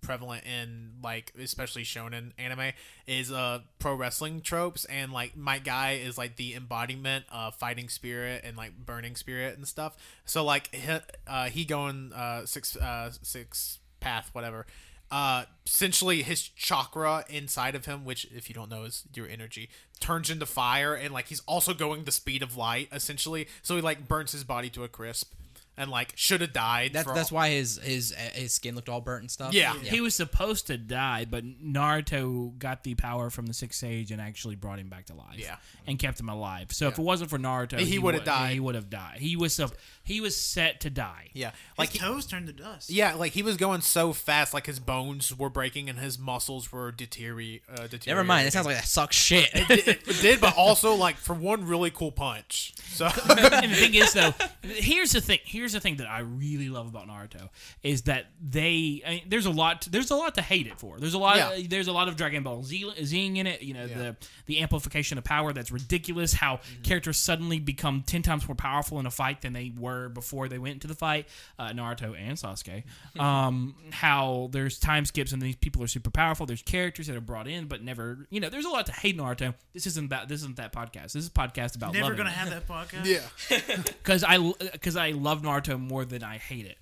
prevalent 0.00 0.44
in 0.46 0.92
like 1.02 1.30
especially 1.38 1.82
shonen 1.82 2.32
anime 2.38 2.72
is 3.06 3.30
uh 3.30 3.58
pro 3.78 3.94
wrestling 3.94 4.40
tropes 4.40 4.86
and 4.86 5.12
like 5.12 5.36
Might 5.36 5.62
Guy 5.62 6.00
is 6.02 6.16
like 6.16 6.36
the 6.36 6.54
embodiment 6.54 7.26
of 7.30 7.54
fighting 7.54 7.90
spirit 7.90 8.42
and 8.42 8.56
like 8.56 8.72
burning 8.78 9.14
spirit 9.14 9.58
and 9.58 9.68
stuff 9.68 9.96
so 10.24 10.42
like 10.42 10.74
he, 10.74 10.98
uh 11.26 11.44
he 11.50 11.66
going 11.66 12.14
uh 12.14 12.46
six 12.46 12.76
uh 12.78 13.10
six 13.20 13.79
path 14.00 14.30
whatever. 14.32 14.66
Uh 15.10 15.44
essentially 15.66 16.22
his 16.22 16.42
chakra 16.42 17.24
inside 17.28 17.74
of 17.74 17.86
him 17.86 18.04
which 18.04 18.26
if 18.34 18.48
you 18.48 18.54
don't 18.54 18.70
know 18.70 18.84
is 18.84 19.04
your 19.14 19.28
energy 19.28 19.68
turns 20.00 20.30
into 20.30 20.46
fire 20.46 20.94
and 20.94 21.12
like 21.12 21.26
he's 21.26 21.40
also 21.40 21.74
going 21.74 22.04
the 22.04 22.12
speed 22.12 22.42
of 22.42 22.56
light 22.56 22.88
essentially. 22.92 23.48
So 23.62 23.76
he 23.76 23.82
like 23.82 24.08
burns 24.08 24.32
his 24.32 24.44
body 24.44 24.70
to 24.70 24.84
a 24.84 24.88
crisp 24.88 25.32
and 25.80 25.90
like 25.90 26.12
should 26.14 26.40
have 26.42 26.52
died 26.52 26.92
That's 26.92 27.10
that's 27.12 27.32
all- 27.32 27.36
why 27.36 27.50
his 27.50 27.78
his 27.82 28.12
his 28.34 28.52
skin 28.54 28.74
looked 28.76 28.88
all 28.88 29.00
burnt 29.00 29.22
and 29.22 29.30
stuff. 29.30 29.52
Yeah. 29.54 29.74
He 29.74 30.00
was 30.00 30.14
supposed 30.14 30.66
to 30.68 30.76
die, 30.78 31.26
but 31.28 31.44
Naruto 31.44 32.56
got 32.58 32.84
the 32.84 32.94
power 32.94 33.30
from 33.30 33.46
the 33.46 33.54
Sixth 33.54 33.78
Sage 33.80 34.10
and 34.12 34.20
actually 34.20 34.54
brought 34.56 34.78
him 34.78 34.88
back 34.88 35.06
to 35.06 35.14
life. 35.14 35.38
Yeah. 35.38 35.56
and 35.86 35.98
kept 35.98 36.20
him 36.20 36.28
alive. 36.28 36.72
So 36.72 36.86
if 36.88 36.98
it 36.98 37.02
wasn't 37.02 37.30
for 37.30 37.38
Naruto, 37.38 37.78
He 37.80 37.98
would've 37.98 38.24
died. 38.24 38.52
He 38.52 38.60
would 38.60 38.74
have 38.74 38.90
died. 38.90 39.18
He 39.18 39.34
was 39.36 39.54
sup- 39.54 39.74
he 40.04 40.20
was 40.20 40.36
set 40.36 40.80
to 40.80 40.90
die. 40.90 41.30
yeah 41.34 41.46
Like 41.78 41.78
like 41.78 41.90
he, 41.90 41.98
toes 41.98 42.26
turned 42.26 42.46
to 42.48 42.52
dust. 42.52 42.90
yeah 42.90 43.14
like 43.14 43.32
he 43.32 43.42
was 43.42 43.56
going 43.56 43.80
so 43.80 44.12
fast 44.12 44.52
like 44.54 44.66
his 44.66 44.78
bones 44.80 45.36
were 45.36 45.50
breaking 45.50 45.88
and 45.88 45.98
his 45.98 46.18
muscles 46.18 46.70
were 46.72 46.90
deteriorate 46.92 47.62
uh, 47.70 47.82
deteriorating 47.86 48.08
Never 48.16 48.24
mind. 48.24 48.46
It 48.48 48.52
sounds 48.52 48.66
like 48.66 48.76
that 48.76 48.86
sucks 48.86 49.16
shit. 49.16 49.48
it, 49.54 49.88
it 50.08 50.20
did 50.20 50.40
but 50.40 50.56
also 50.56 50.94
like 50.94 51.16
for 51.16 51.34
one 51.34 51.64
really 51.66 51.90
cool 51.90 52.12
punch 52.12 52.74
so 52.92 53.06
and 53.30 53.70
the 53.72 53.76
thing 53.76 53.94
is, 53.94 54.12
though, 54.12 54.34
here's 54.62 55.12
the 55.12 55.20
thing. 55.20 55.38
Here's 55.44 55.69
the 55.72 55.80
thing 55.80 55.96
that 55.96 56.08
I 56.08 56.20
really 56.20 56.68
love 56.68 56.88
about 56.88 57.08
Naruto 57.08 57.48
is 57.82 58.02
that 58.02 58.26
they. 58.42 59.02
I 59.06 59.10
mean, 59.10 59.22
there's 59.28 59.46
a 59.46 59.50
lot. 59.50 59.86
There's 59.90 60.10
a 60.10 60.16
lot 60.16 60.34
to 60.36 60.42
hate 60.42 60.66
it 60.66 60.78
for. 60.78 60.98
There's 60.98 61.14
a 61.14 61.18
lot. 61.18 61.36
Yeah. 61.36 61.66
there's 61.68 61.88
a 61.88 61.92
lot 61.92 62.08
of 62.08 62.16
Dragon 62.16 62.42
Ball 62.42 62.62
Z, 62.62 62.92
Zing 63.04 63.36
in 63.36 63.46
it. 63.46 63.62
You 63.62 63.74
know, 63.74 63.84
Yeah. 63.84 63.96
the 63.98 64.16
the 64.46 64.60
amplification 64.60 65.18
of 65.18 65.24
power 65.24 65.52
that's 65.52 65.70
ridiculous. 65.70 66.32
How 66.32 66.50
Mm-hmm. 66.60 66.82
characters 66.82 67.16
suddenly 67.18 67.58
become 67.60 68.02
ten 68.06 68.22
times 68.22 68.46
more 68.48 68.54
powerful 68.54 68.98
in 69.00 69.06
a 69.06 69.10
fight 69.10 69.40
than 69.42 69.52
they 69.52 69.72
were 69.78 70.08
before 70.08 70.48
they 70.48 70.58
went 70.58 70.74
into 70.74 70.86
the 70.86 70.94
fight. 70.94 71.26
Uh, 71.58 71.68
Naruto 71.70 72.14
and 72.18 72.36
Sasuke. 72.36 72.84
um, 73.20 73.74
how 73.90 74.48
there's 74.52 74.78
time 74.78 75.04
skips 75.04 75.32
and 75.32 75.40
these 75.40 75.56
people 75.56 75.82
are 75.82 75.86
super 75.86 76.10
powerful. 76.10 76.46
There's 76.46 76.62
characters 76.62 77.06
that 77.06 77.16
are 77.16 77.20
brought 77.20 77.46
in 77.48 77.66
but 77.66 77.82
never. 77.82 78.26
You 78.30 78.40
know, 78.40 78.48
there's 78.48 78.64
a 78.64 78.70
lot 78.70 78.86
to 78.86 78.92
hate 78.92 79.16
Naruto. 79.16 79.54
This 79.72 79.86
isn't 79.86 80.10
that. 80.10 80.28
This 80.28 80.40
isn't 80.40 80.56
that 80.56 80.72
podcast. 80.72 81.12
This 81.12 81.16
is 81.16 81.28
a 81.28 81.30
podcast 81.30 81.76
about 81.76 81.94
Never 81.94 82.14
gonna 82.14 82.30
it 82.30 82.34
have 82.34 82.50
that 82.50 82.66
podcast. 82.66 83.04
yeah 83.50 83.76
because 83.86 84.24
I 84.24 84.38
because 84.72 84.96
I 84.96 85.10
love 85.10 85.42
Naruto 85.42 85.59
more 85.78 86.04
than 86.04 86.22
I 86.22 86.38
hate 86.38 86.66
it. 86.66 86.78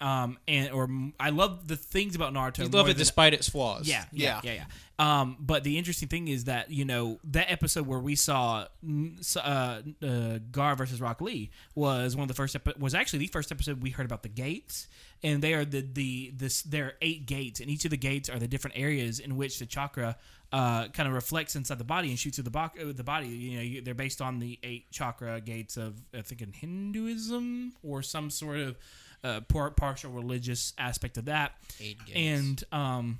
Um, 0.00 0.36
and 0.48 0.72
or 0.72 0.88
I 1.20 1.30
love 1.30 1.68
the 1.68 1.76
things 1.76 2.16
about 2.16 2.32
Naruto. 2.34 2.58
You 2.58 2.64
more 2.70 2.80
love 2.80 2.86
it 2.88 2.94
than- 2.94 2.98
despite 2.98 3.34
its 3.34 3.48
flaws. 3.48 3.86
yeah, 3.86 4.04
yeah, 4.12 4.40
Yeah. 4.42 4.52
yeah, 4.52 4.64
yeah. 4.98 5.20
Um, 5.20 5.36
but 5.38 5.62
the 5.64 5.78
interesting 5.78 6.08
thing 6.08 6.26
is 6.28 6.44
that 6.44 6.70
you 6.72 6.84
know 6.84 7.20
that 7.24 7.50
episode 7.50 7.86
where 7.86 8.00
we 8.00 8.16
saw 8.16 8.66
uh, 9.36 9.40
uh, 9.40 10.38
Gar 10.50 10.74
versus 10.76 11.00
Rock 11.00 11.20
Lee 11.20 11.50
was 11.76 12.16
one 12.16 12.22
of 12.24 12.28
the 12.28 12.34
first 12.34 12.56
epi- 12.56 12.74
was 12.78 12.94
actually 12.94 13.20
the 13.20 13.26
first 13.28 13.52
episode 13.52 13.80
we 13.82 13.90
heard 13.90 14.06
about 14.06 14.22
the 14.24 14.28
gates, 14.28 14.88
and 15.22 15.40
they 15.40 15.54
are 15.54 15.64
the 15.64 15.80
the 15.82 16.32
this 16.36 16.62
there 16.62 16.86
are 16.86 16.92
eight 17.00 17.26
gates, 17.26 17.60
and 17.60 17.70
each 17.70 17.84
of 17.84 17.90
the 17.92 17.96
gates 17.96 18.28
are 18.28 18.38
the 18.40 18.48
different 18.48 18.76
areas 18.76 19.20
in 19.20 19.36
which 19.36 19.58
the 19.60 19.66
chakra. 19.66 20.16
Uh, 20.52 20.88
kind 20.88 21.08
of 21.08 21.14
reflects 21.14 21.56
inside 21.56 21.78
the 21.78 21.84
body 21.84 22.10
and 22.10 22.18
shoots 22.18 22.36
through 22.36 22.44
the, 22.44 22.50
bo- 22.50 22.70
uh, 22.78 22.92
the 22.94 23.02
body. 23.02 23.28
You 23.28 23.56
know, 23.56 23.62
you, 23.62 23.80
they're 23.80 23.94
based 23.94 24.20
on 24.20 24.38
the 24.38 24.58
eight 24.62 24.90
chakra 24.90 25.40
gates 25.40 25.78
of, 25.78 25.94
I 26.12 26.20
think, 26.20 26.42
in 26.42 26.52
Hinduism 26.52 27.72
or 27.82 28.02
some 28.02 28.28
sort 28.28 28.58
of 28.58 28.76
uh, 29.24 29.40
par- 29.48 29.70
partial 29.70 30.12
religious 30.12 30.74
aspect 30.76 31.16
of 31.16 31.24
that. 31.24 31.52
Eight 31.80 31.98
gates. 32.04 32.18
And 32.18 32.64
um, 32.70 33.18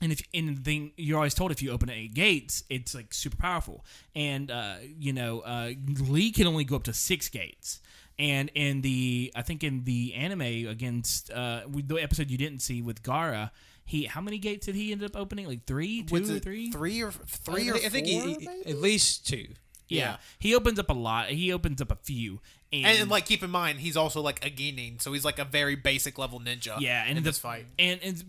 and 0.00 0.12
if 0.12 0.22
and 0.34 0.64
the 0.64 0.92
you're 0.96 1.16
always 1.16 1.34
told 1.34 1.52
if 1.52 1.62
you 1.62 1.70
open 1.70 1.90
eight 1.90 2.14
gates, 2.14 2.64
it's 2.68 2.94
like 2.94 3.12
super 3.14 3.36
powerful. 3.36 3.84
And 4.14 4.50
uh, 4.50 4.76
you 4.98 5.12
know, 5.12 5.40
uh, 5.40 5.72
Lee 6.00 6.32
can 6.32 6.46
only 6.46 6.64
go 6.64 6.76
up 6.76 6.84
to 6.84 6.92
six 6.92 7.28
gates. 7.28 7.80
And 8.18 8.50
in 8.54 8.82
the 8.82 9.32
I 9.34 9.42
think 9.42 9.64
in 9.64 9.84
the 9.84 10.14
anime 10.14 10.40
against 10.40 11.30
uh, 11.30 11.62
the 11.68 11.96
episode 11.96 12.30
you 12.30 12.38
didn't 12.38 12.60
see 12.60 12.82
with 12.82 13.02
Gara, 13.02 13.52
he 13.84 14.04
how 14.04 14.20
many 14.20 14.38
gates 14.38 14.66
did 14.66 14.74
he 14.74 14.92
end 14.92 15.02
up 15.02 15.16
opening? 15.16 15.46
Like 15.46 15.66
three, 15.66 16.02
two 16.02 16.14
Was 16.20 16.30
or 16.30 16.38
three? 16.38 16.70
three 16.70 17.02
or 17.02 17.10
three 17.12 17.68
I, 17.68 17.72
or 17.72 17.78
think- 17.78 17.84
I 17.84 17.88
think 17.88 18.06
four, 18.08 18.28
he- 18.28 18.34
he- 18.34 18.46
maybe? 18.46 18.70
at 18.70 18.76
least 18.80 19.26
two. 19.26 19.48
Yeah. 19.88 19.98
Yeah. 19.98 20.16
he 20.38 20.54
opens 20.54 20.78
up 20.78 20.88
a 20.88 20.94
lot. 20.94 21.28
He 21.28 21.52
opens 21.52 21.82
up 21.82 21.90
a 21.92 21.96
few, 21.96 22.40
and, 22.72 22.86
and, 22.86 23.10
like 23.10 23.26
keep 23.26 23.42
in 23.42 23.50
mind 23.50 23.80
he's 23.80 23.96
also 23.96 24.22
like 24.22 24.42
a 24.46 24.48
genin 24.50 25.02
so 25.02 25.12
he's 25.12 25.24
like 25.26 25.38
a 25.38 25.44
very 25.44 25.74
basic 25.76 26.16
level 26.18 26.40
ninja 26.40 26.80
yeah, 26.80 27.02
and 27.06 27.18
in 27.18 27.24
the, 27.24 27.28
this 27.28 27.38
fight 27.38 27.66
and, 27.78 28.00
and 28.02 28.24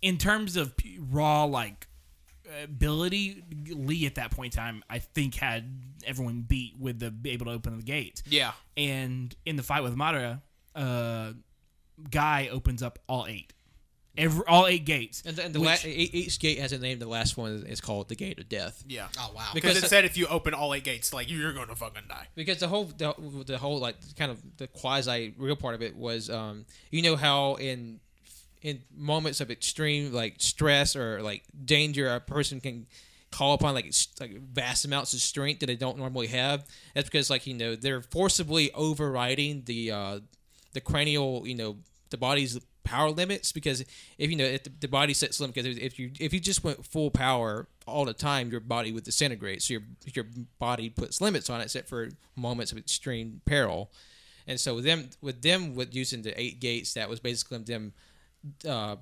in 0.00 0.16
terms 0.16 0.56
of 0.56 0.72
raw 1.10 1.44
like 1.44 1.86
ability, 2.64 3.42
Lee 3.70 4.06
at 4.06 4.14
that 4.16 4.30
point 4.30 4.54
in 4.54 4.58
time, 4.58 4.82
I 4.88 4.98
think 4.98 5.34
had 5.34 5.82
everyone 6.06 6.42
beat 6.42 6.74
with 6.78 6.98
the 6.98 7.10
be 7.10 7.30
able 7.30 7.46
to 7.46 7.52
open 7.52 7.76
the 7.76 7.82
gates. 7.82 8.22
yeah 8.26 8.52
And 8.76 9.34
in 9.44 9.56
the 9.56 9.62
fight 9.62 9.82
with 9.82 9.94
Madara, 9.96 10.40
uh, 10.74 11.32
Guy 12.10 12.48
opens 12.50 12.82
up 12.82 12.98
all 13.06 13.26
eight, 13.26 13.52
every 14.18 14.42
all 14.46 14.66
eight 14.66 14.84
gates. 14.84 15.22
And 15.24 15.36
the, 15.36 15.44
and 15.44 15.54
the 15.54 15.60
which- 15.60 15.84
la- 15.84 15.90
e- 15.90 16.10
each 16.12 16.38
gate 16.40 16.58
has 16.58 16.72
a 16.72 16.78
name. 16.78 16.98
The 16.98 17.06
last 17.08 17.36
one 17.36 17.64
is 17.66 17.80
called 17.80 18.08
the 18.08 18.16
Gate 18.16 18.38
of 18.38 18.48
Death. 18.48 18.82
yeah 18.88 19.08
oh 19.18 19.30
wow. 19.34 19.50
because 19.54 19.74
Because 19.74 19.84
it 19.84 19.88
said 19.88 20.04
if 20.04 20.16
you 20.16 20.26
open 20.26 20.52
all 20.54 20.74
eight 20.74 20.84
gates 20.84 21.12
like 21.12 21.30
you're 21.30 21.52
gonna 21.52 21.74
fucking 21.76 22.02
die 22.08 22.26
Because 22.34 22.58
the 22.58 22.68
whole 22.68 22.84
the, 22.84 23.14
the 23.46 23.58
whole 23.58 23.78
like 23.78 23.96
kind 24.16 24.30
of 24.30 24.40
the 24.58 24.66
quasi 24.66 25.34
real 25.38 25.56
part 25.56 25.74
of 25.74 25.82
it 25.82 25.96
was 25.96 26.28
um 26.30 26.64
you 26.90 27.02
know 27.02 27.16
how 27.16 27.54
in 27.54 28.00
in 28.62 28.82
moments 28.94 29.40
of 29.40 29.50
extreme 29.50 30.12
like 30.12 30.34
stress 30.38 30.94
or 30.94 31.22
like 31.22 31.42
danger 31.64 32.12
a 32.14 32.20
person 32.20 32.60
can 32.60 32.86
call 33.30 33.54
upon 33.54 33.74
like 33.74 33.90
like 34.20 34.32
vast 34.42 34.84
amounts 34.84 35.14
of 35.14 35.20
strength 35.20 35.60
that 35.60 35.66
they 35.66 35.76
don't 35.76 35.96
normally 35.96 36.26
have 36.26 36.66
that's 36.94 37.08
because 37.08 37.30
like 37.30 37.46
you 37.46 37.54
know 37.54 37.74
they're 37.76 38.02
forcibly 38.02 38.70
overriding 38.72 39.62
the 39.66 39.90
uh 39.90 40.18
the 40.74 40.80
cranial 40.80 41.46
you 41.46 41.54
know 41.54 41.76
the 42.10 42.16
body's 42.18 42.58
power 42.84 43.10
limits 43.10 43.52
because 43.52 43.84
if 44.18 44.30
you 44.30 44.36
know 44.36 44.44
if 44.44 44.80
the, 44.80 44.88
body 44.88 45.14
sets 45.14 45.40
limit 45.40 45.54
because 45.54 45.78
if 45.78 45.98
you 45.98 46.10
if 46.18 46.32
you 46.32 46.40
just 46.40 46.64
went 46.64 46.84
full 46.84 47.10
power 47.10 47.68
all 47.86 48.04
the 48.04 48.12
time 48.12 48.50
your 48.50 48.60
body 48.60 48.92
would 48.92 49.04
disintegrate. 49.04 49.62
So 49.62 49.74
your 49.74 49.82
your 50.14 50.26
body 50.58 50.90
puts 50.90 51.20
limits 51.20 51.50
on 51.50 51.60
it 51.60 51.64
except 51.64 51.88
for 51.88 52.10
moments 52.36 52.72
of 52.72 52.78
extreme 52.78 53.40
peril. 53.44 53.90
And 54.46 54.58
so 54.58 54.74
with 54.74 54.84
them 54.84 55.10
with 55.20 55.42
them 55.42 55.74
with 55.74 55.94
using 55.94 56.22
the 56.22 56.38
eight 56.40 56.60
gates 56.60 56.94
that 56.94 57.08
was 57.08 57.20
basically 57.20 57.58
them 57.58 57.92
uh, 58.68 58.96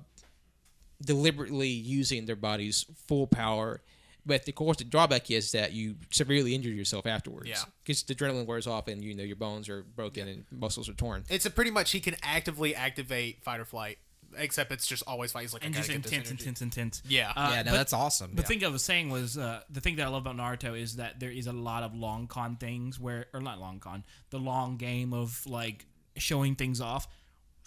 deliberately 1.03 1.69
using 1.69 2.25
their 2.25 2.35
body's 2.35 2.85
full 3.07 3.27
power 3.27 3.81
but 4.29 4.47
of 4.47 4.55
course 4.55 4.77
the 4.77 4.85
drawback 4.85 5.29
is 5.29 5.51
that 5.51 5.73
you 5.73 5.95
severely 6.11 6.55
injure 6.55 6.69
yourself 6.69 7.05
afterwards 7.05 7.49
Yeah. 7.49 7.57
because 7.83 8.03
the 8.03 8.15
adrenaline 8.15 8.45
wears 8.45 8.67
off 8.67 8.87
and 8.87 9.03
you 9.03 9.13
know 9.13 9.23
your 9.23 9.35
bones 9.35 9.67
are 9.67 9.83
broken 9.83 10.27
and 10.29 10.45
muscles 10.51 10.87
are 10.87 10.93
torn 10.93 11.25
it's 11.29 11.45
a 11.45 11.49
pretty 11.51 11.71
much 11.71 11.91
he 11.91 11.99
can 11.99 12.15
actively 12.23 12.73
activate 12.75 13.43
fight 13.43 13.59
or 13.59 13.65
flight 13.65 13.97
except 14.37 14.71
it's 14.71 14.85
just 14.85 15.01
always 15.07 15.31
fight 15.31 15.41
he's 15.41 15.53
like 15.53 15.65
and 15.65 15.73
I 15.73 15.79
just 15.79 15.89
gotta 15.89 15.99
get 16.01 16.03
this 16.09 16.11
intense, 16.29 16.61
intense, 16.61 16.61
intense. 16.61 17.01
Yeah. 17.07 17.33
Uh, 17.35 17.49
yeah, 17.51 17.61
no, 17.63 17.71
but- 17.71 17.77
that's 17.77 17.93
awesome. 17.93 18.35
The 18.35 18.43
thing 18.43 18.63
I 18.63 18.67
was 18.67 18.83
saying 18.83 19.09
was 19.09 19.39
uh, 19.39 19.61
the 19.71 19.81
thing 19.81 19.95
that 19.95 20.05
I 20.05 20.09
love 20.09 20.25
about 20.27 20.37
Naruto 20.37 20.79
is 20.79 20.97
that 20.97 21.19
there 21.19 21.31
is 21.31 21.47
a 21.47 21.51
lot 21.51 21.81
of 21.81 21.95
long 21.95 22.27
con 22.27 22.55
things 22.55 22.99
where, 22.99 23.25
or 23.33 23.41
not 23.41 23.59
long 23.59 23.79
con, 23.79 24.03
the 24.29 24.37
long 24.37 24.77
game 24.77 25.13
of 25.15 25.43
like 25.47 25.87
showing 26.15 26.53
things 26.53 26.79
off. 26.79 27.07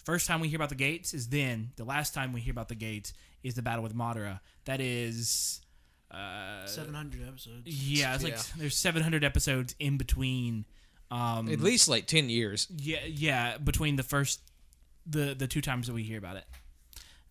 First 0.05 0.25
time 0.25 0.39
we 0.39 0.47
hear 0.47 0.55
about 0.55 0.69
the 0.69 0.75
gates 0.75 1.13
is 1.13 1.27
then. 1.27 1.71
The 1.75 1.83
last 1.83 2.13
time 2.13 2.31
we 2.31 2.39
hear 2.39 2.51
about 2.51 2.69
the 2.69 2.75
gates 2.75 3.11
is 3.43 3.55
the 3.55 3.61
battle 3.61 3.83
with 3.83 3.93
Madara. 3.93 4.39
That 4.63 4.79
is, 4.79 5.59
uh, 6.13 6.65
Seven 6.65 6.93
hundred 6.93 7.27
episodes. 7.27 7.63
yeah, 7.65 8.13
it's 8.15 8.23
like 8.23 8.33
Yeah. 8.33 8.41
there's 8.57 8.75
700 8.77 9.23
episodes 9.23 9.75
in 9.79 9.97
between. 9.97 10.65
Um, 11.11 11.47
at 11.49 11.59
least 11.59 11.87
like 11.87 12.07
10 12.07 12.29
years 12.29 12.67
yeah, 12.75 13.05
yeah, 13.05 13.57
between 13.57 13.97
the 13.97 14.03
first, 14.03 14.41
the 15.05 15.35
the 15.37 15.45
two 15.47 15.61
times 15.61 15.85
that 15.87 15.93
we 15.93 16.01
hear 16.03 16.17
about 16.17 16.37
it. 16.37 16.45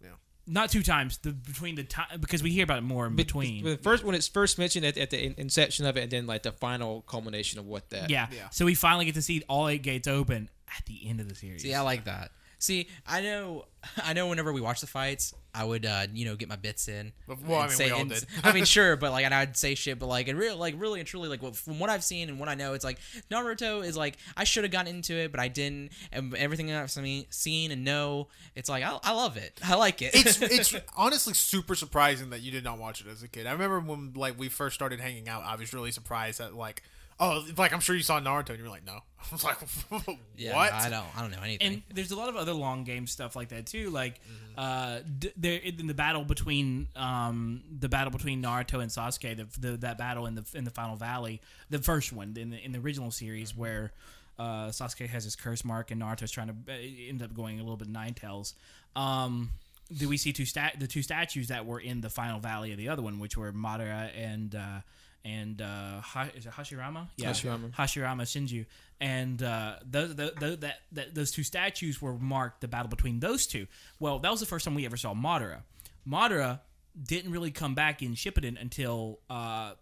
Yeah. 0.01 0.11
Not 0.47 0.71
two 0.71 0.83
times. 0.85 1.18
The 1.18 1.33
between 1.33 1.75
the 1.75 1.83
time 1.85 2.21
because 2.21 2.42
we 2.45 2.51
hear 2.53 2.62
about 2.64 2.79
it 2.79 2.83
more 2.83 3.07
in 3.07 3.16
But- 3.16 3.27
between. 3.27 3.64
the 3.64 3.77
first 3.79 4.05
when 4.05 4.14
it's 4.14 4.29
first 4.29 4.57
mentioned 4.59 4.85
at, 4.87 4.97
at 4.99 5.11
the 5.11 5.25
in- 5.25 5.35
inception 5.37 5.85
of 5.87 5.97
it, 5.97 6.03
and 6.03 6.12
then 6.12 6.27
like 6.29 6.42
the 6.45 6.53
final 6.53 7.03
culmination 7.03 7.59
of 7.59 7.66
what 7.66 7.90
that. 7.90 8.09
yeah. 8.11 8.29
Yeah. 8.33 8.51
So 8.51 8.64
we 8.64 8.75
finally 8.77 9.05
get 9.07 9.14
to 9.14 9.23
see 9.23 9.42
all 9.49 9.66
eight 9.68 9.83
gates 9.83 10.07
open 10.07 10.49
at 10.79 10.85
the 10.87 11.09
end 11.09 11.21
of 11.21 11.29
the 11.29 11.35
series. 11.35 11.62
See, 11.62 11.75
I 11.75 11.81
like 11.81 12.05
that. 12.05 12.31
See, 12.61 12.88
I 13.05 13.21
know, 13.21 13.64
I 14.05 14.12
know. 14.12 14.29
Whenever 14.29 14.53
we 14.53 14.61
watch 14.61 14.81
the 14.81 14.87
fights, 14.87 15.35
I 15.55 15.65
would, 15.65 15.85
uh, 15.85 16.07
you 16.15 16.25
know, 16.25 16.35
get 16.35 16.49
my 16.49 16.57
bits 16.57 16.88
in. 16.88 17.12
Well, 17.27 17.61
I 17.61 17.69
mean, 17.69 17.77
we 17.79 17.91
all 17.91 18.01
and- 18.01 18.11
did. 18.11 18.25
I 18.43 18.53
mean, 18.53 18.65
sure, 18.77 18.97
but 18.97 19.12
like, 19.12 19.25
and 19.27 19.35
I'd 19.35 19.57
say 19.57 19.75
shit, 19.75 19.99
but 19.99 20.07
like, 20.07 20.29
and 20.29 20.38
real, 20.38 20.57
like, 20.57 20.75
really 20.79 20.99
and 20.99 21.07
truly, 21.07 21.29
like, 21.29 21.43
what, 21.43 21.55
from 21.57 21.79
what 21.79 21.91
I've 21.91 22.03
seen 22.03 22.31
and 22.31 22.41
what 22.41 22.49
I 22.49 22.55
know, 22.55 22.73
it's 22.73 22.85
like 22.85 22.99
Naruto 23.31 23.85
is 23.85 23.97
like 23.97 24.17
I 24.37 24.45
should 24.45 24.65
have 24.65 24.71
gotten 24.73 24.95
into 24.97 25.15
it, 25.15 25.31
but 25.31 25.41
I 25.41 25.49
didn't. 25.49 25.93
And 26.11 26.35
everything 26.35 26.69
that 26.69 26.83
I've 26.83 26.91
seen- 26.91 27.27
seen 27.31 27.71
and 27.71 27.85
know, 27.85 28.29
it's 28.55 28.69
like 28.71 28.83
I, 28.83 28.99
I 29.03 29.12
love 29.12 29.37
it. 29.37 29.61
I 29.65 29.75
like 29.75 30.01
it. 30.01 30.12
it's 30.15 30.41
it's 30.41 30.75
honestly 30.97 31.35
super 31.35 31.75
surprising 31.75 32.31
that 32.31 32.41
you 32.41 32.51
did 32.51 32.65
not 32.65 32.79
watch 32.79 33.01
it 33.03 33.07
as 33.09 33.23
a 33.23 33.29
kid. 33.29 33.47
I 33.47 33.53
remember 33.53 33.81
when 33.81 34.12
like 34.15 34.38
we 34.38 34.49
first 34.49 34.75
started 34.75 35.01
hanging 35.01 35.29
out, 35.29 35.43
I 35.45 35.57
was 35.57 35.75
really 35.75 35.91
surprised 35.93 36.41
that 36.41 36.55
like 36.55 36.83
oh 37.20 37.44
like 37.57 37.72
I'm 37.72 37.81
sure 37.81 37.94
you 37.96 38.03
saw 38.03 38.20
Naruto 38.20 38.51
and 38.51 38.59
you 38.59 38.64
were 38.64 38.70
like 38.70 38.87
no. 38.87 39.01
I 39.22 39.25
was 39.33 39.44
like 39.44 39.57
yeah, 40.37 40.55
what? 40.57 40.72
I 40.72 40.88
don't, 40.90 41.05
I 41.16 41.20
don't 41.20 41.31
know 41.31 41.42
anything. 41.42 41.66
and 41.75 41.83
there's 41.94 42.11
a 42.11 42.16
lot 42.16 42.29
of 42.29 42.37
other 42.37 42.53
long 42.53 42.83
game 42.85 43.07
stuff 43.07 43.37
like 43.37 43.48
that 43.51 43.66
too. 43.66 43.90
Like, 43.90 44.20
Mm-hmm. 44.55 44.61
uh, 44.61 44.98
d- 45.18 45.33
there 45.37 45.59
in 45.59 45.87
the 45.87 45.94
battle 45.94 46.25
between 46.25 46.88
um 46.96 47.62
the 47.79 47.88
battle 47.88 48.11
between 48.11 48.42
Naruto 48.42 48.81
and 48.83 48.90
Sasuke, 48.90 49.37
the, 49.37 49.61
the 49.70 49.77
that 49.79 49.96
battle 49.96 50.27
in 50.27 50.35
the 50.35 50.44
in 50.55 50.64
the 50.64 50.70
Final 50.70 50.96
Valley, 50.96 51.40
the 51.70 51.79
first 51.79 52.12
one 52.12 52.35
in 52.37 52.51
the 52.51 52.62
in 52.62 52.72
the 52.72 52.79
original 52.81 53.11
series 53.11 53.53
Mm-hmm. 53.53 53.61
where 53.61 53.92
uh, 54.38 54.68
Sasuke 54.68 55.09
has 55.09 55.25
his 55.25 55.37
curse 55.37 55.64
mark 55.64 55.90
and 55.90 56.03
Naruto's 56.03 56.31
trying 56.33 56.48
to 56.48 56.55
uh, 56.72 56.77
end 57.09 57.22
up 57.22 57.33
going 57.35 57.61
a 57.61 57.62
little 57.62 57.77
bit 57.77 57.88
nine 57.88 58.14
tails. 58.14 58.55
Um, 58.96 59.51
do 59.96 60.09
we 60.09 60.16
see 60.16 60.33
two 60.33 60.44
stat 60.46 60.77
the 60.81 60.87
two 60.87 61.03
statues 61.03 61.48
that 61.48 61.64
were 61.66 61.79
in 61.81 62.01
the 62.01 62.11
Final 62.11 62.40
Valley 62.40 62.72
of 62.72 62.79
the 62.79 62.88
other 62.88 63.03
one, 63.03 63.18
which 63.20 63.37
were 63.37 63.53
Madara 63.53 64.11
and 64.16 64.55
uh, 64.55 64.81
and 65.25 65.61
uh, 65.63 66.01
ha- 66.01 66.29
is 66.35 66.47
it 66.47 66.53
Hashirama? 66.53 67.09
Yeah, 67.17 67.31
Hashirama. 67.31 67.73
Hashirama 67.75 68.23
Senju, 68.23 68.67
and 69.01 69.43
uh, 69.43 69.77
those 69.89 70.15
the, 70.17 70.33
the, 70.39 70.57
that, 70.57 70.81
that 70.93 71.15
those 71.15 71.31
two 71.31 71.43
statues 71.43 72.01
were 72.03 72.15
marked 72.15 72.61
the 72.61 72.69
battle 72.69 72.89
between 72.89 73.21
those 73.21 73.47
two. 73.47 73.67
Well, 74.01 74.19
that 74.21 74.31
was 74.31 74.41
the 74.41 74.47
first 74.47 74.65
time 74.65 74.75
we 74.75 74.85
ever 74.87 74.97
saw 74.97 75.15
Madara. 75.15 75.63
Madara 76.09 76.61
didn't 77.01 77.31
really 77.33 77.51
come 77.51 77.75
back 77.75 78.03
in 78.03 78.15
Shippuden 78.15 78.61
until 78.61 79.21
uh, 79.31 79.73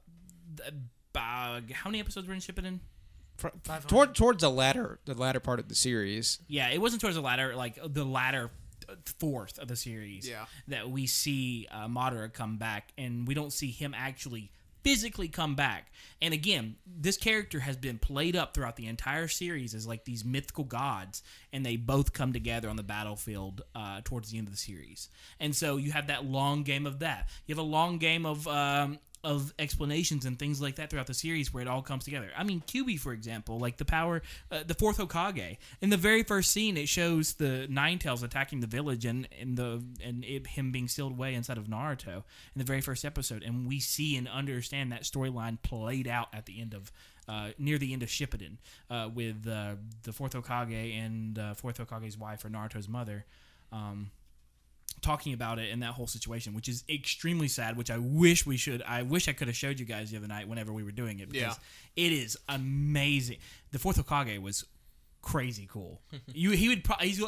the- 0.55 0.72
uh, 1.18 1.61
how 1.72 1.90
many 1.90 1.98
episodes 2.00 2.29
were 2.29 2.35
in 2.35 2.40
Shippuden? 2.40 2.79
Toward 3.88 4.14
towards 4.14 4.42
the 4.42 4.50
latter 4.50 4.98
the 5.07 5.14
latter 5.14 5.40
part 5.40 5.59
of 5.61 5.68
the 5.68 5.74
series. 5.74 6.38
Yeah, 6.46 6.68
it 6.68 6.79
wasn't 6.81 7.00
towards 7.00 7.16
the 7.16 7.22
latter, 7.22 7.57
like 7.57 7.79
the 7.83 8.05
latter 8.05 8.50
fourth 9.18 9.59
of 9.59 9.66
the 9.68 9.76
series. 9.76 10.29
Yeah. 10.29 10.44
that 10.68 10.90
we 10.90 11.07
see 11.07 11.66
uh, 11.70 11.88
Madara 11.88 12.31
come 12.33 12.59
back, 12.59 12.92
and 12.98 13.26
we 13.26 13.33
don't 13.35 13.53
see 13.53 13.70
him 13.70 13.94
actually 13.96 14.50
physically 14.82 15.28
come 15.28 15.54
back. 15.54 15.92
And 16.22 16.34
again, 16.34 16.76
this 16.86 17.16
character 17.16 17.60
has 17.60 17.76
been 17.76 17.98
played 17.98 18.36
up 18.36 18.54
throughout 18.54 18.76
the 18.76 18.86
entire 18.86 19.28
series 19.28 19.74
as 19.74 19.86
like 19.86 20.04
these 20.04 20.24
mythical 20.24 20.64
gods, 20.64 21.22
and 21.52 21.64
they 21.64 21.76
both 21.76 22.12
come 22.12 22.32
together 22.32 22.68
on 22.68 22.76
the 22.76 22.82
battlefield 22.82 23.62
uh, 23.74 24.00
towards 24.04 24.30
the 24.30 24.38
end 24.38 24.46
of 24.46 24.52
the 24.52 24.58
series. 24.58 25.08
And 25.38 25.54
so 25.54 25.76
you 25.76 25.92
have 25.92 26.08
that 26.08 26.24
long 26.24 26.62
game 26.62 26.86
of 26.86 26.98
that. 27.00 27.28
You 27.46 27.54
have 27.54 27.64
a 27.64 27.68
long 27.68 27.98
game 27.98 28.26
of. 28.26 28.46
Um, 28.46 28.98
of 29.22 29.52
explanations 29.59 30.24
and 30.24 30.38
things 30.38 30.61
like 30.61 30.76
that 30.76 30.90
throughout 30.90 31.06
the 31.06 31.14
series 31.14 31.52
where 31.52 31.61
it 31.62 31.68
all 31.68 31.83
comes 31.83 32.04
together. 32.04 32.30
I 32.37 32.42
mean, 32.42 32.62
QB, 32.66 33.00
for 33.00 33.12
example, 33.12 33.59
like 33.59 33.76
the 33.76 33.85
power, 33.85 34.22
uh, 34.50 34.62
the 34.66 34.74
fourth 34.74 34.98
Hokage. 34.98 35.59
In 35.80 35.90
the 35.90 35.96
very 35.96 36.22
first 36.22 36.50
scene, 36.50 36.76
it 36.76 36.88
shows 36.88 37.35
the 37.35 37.66
Nine 37.68 37.98
Tails 37.98 38.22
attacking 38.22 38.61
the 38.61 38.66
village 38.66 39.04
and, 39.04 39.28
and 39.38 39.56
the 39.56 39.85
and 40.02 40.24
it, 40.24 40.46
him 40.46 40.72
being 40.72 40.88
sealed 40.88 41.12
away 41.12 41.35
inside 41.35 41.59
of 41.59 41.66
Naruto 41.66 42.16
in 42.16 42.59
the 42.59 42.64
very 42.64 42.80
first 42.80 43.04
episode, 43.04 43.42
and 43.42 43.66
we 43.66 43.78
see 43.78 44.16
and 44.16 44.26
understand 44.26 44.90
that 44.92 45.02
storyline 45.02 45.61
played 45.62 46.09
out 46.09 46.28
at 46.33 46.46
the 46.46 46.61
end 46.61 46.74
of. 46.74 46.90
Uh, 47.28 47.50
near 47.59 47.78
the 47.78 47.92
end 47.92 48.02
of 48.02 48.09
Shippuden, 48.09 48.56
uh, 48.90 49.09
with 49.14 49.46
uh, 49.46 49.76
the 50.02 50.12
fourth 50.12 50.33
Hokage 50.33 50.98
and 50.98 51.38
uh, 51.38 51.54
fourth 51.54 51.78
Hokage's 51.78 52.18
wife 52.18 52.44
or 52.44 52.48
Naruto's 52.48 52.88
mother, 52.88 53.24
um, 53.70 54.11
talking 55.00 55.32
about 55.32 55.58
it 55.58 55.70
in 55.70 55.80
that 55.80 55.92
whole 55.92 56.06
situation, 56.06 56.54
which 56.54 56.68
is 56.68 56.84
extremely 56.88 57.48
sad. 57.48 57.76
Which 57.76 57.90
I 57.90 57.98
wish 57.98 58.46
we 58.46 58.56
should. 58.56 58.82
I 58.82 59.02
wish 59.02 59.28
I 59.28 59.32
could 59.32 59.48
have 59.48 59.56
showed 59.56 59.78
you 59.78 59.86
guys 59.86 60.10
the 60.10 60.16
other 60.16 60.28
night 60.28 60.48
whenever 60.48 60.72
we 60.72 60.82
were 60.82 60.92
doing 60.92 61.18
it 61.20 61.30
because 61.30 61.58
it 61.96 62.12
is 62.12 62.38
amazing. 62.48 63.38
The 63.72 63.78
fourth 63.78 64.04
Hokage 64.04 64.40
was 64.40 64.64
crazy 65.22 65.68
cool. 65.70 66.00
you 66.32 66.50
he 66.52 66.68
would 66.68 66.84
probably. 66.84 67.08
He's, 67.08 67.22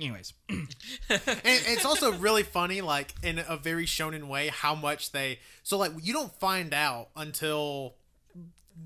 anyways, 0.00 0.32
and 0.48 0.68
it's 1.08 1.84
also 1.84 2.12
really 2.12 2.42
funny, 2.42 2.80
like 2.80 3.14
in 3.22 3.38
a 3.46 3.56
very 3.56 3.86
shonen 3.86 4.24
way, 4.24 4.48
how 4.48 4.74
much 4.74 5.12
they. 5.12 5.38
So 5.62 5.78
like 5.78 5.92
you 6.02 6.12
don't 6.12 6.32
find 6.38 6.72
out 6.72 7.08
until 7.16 7.94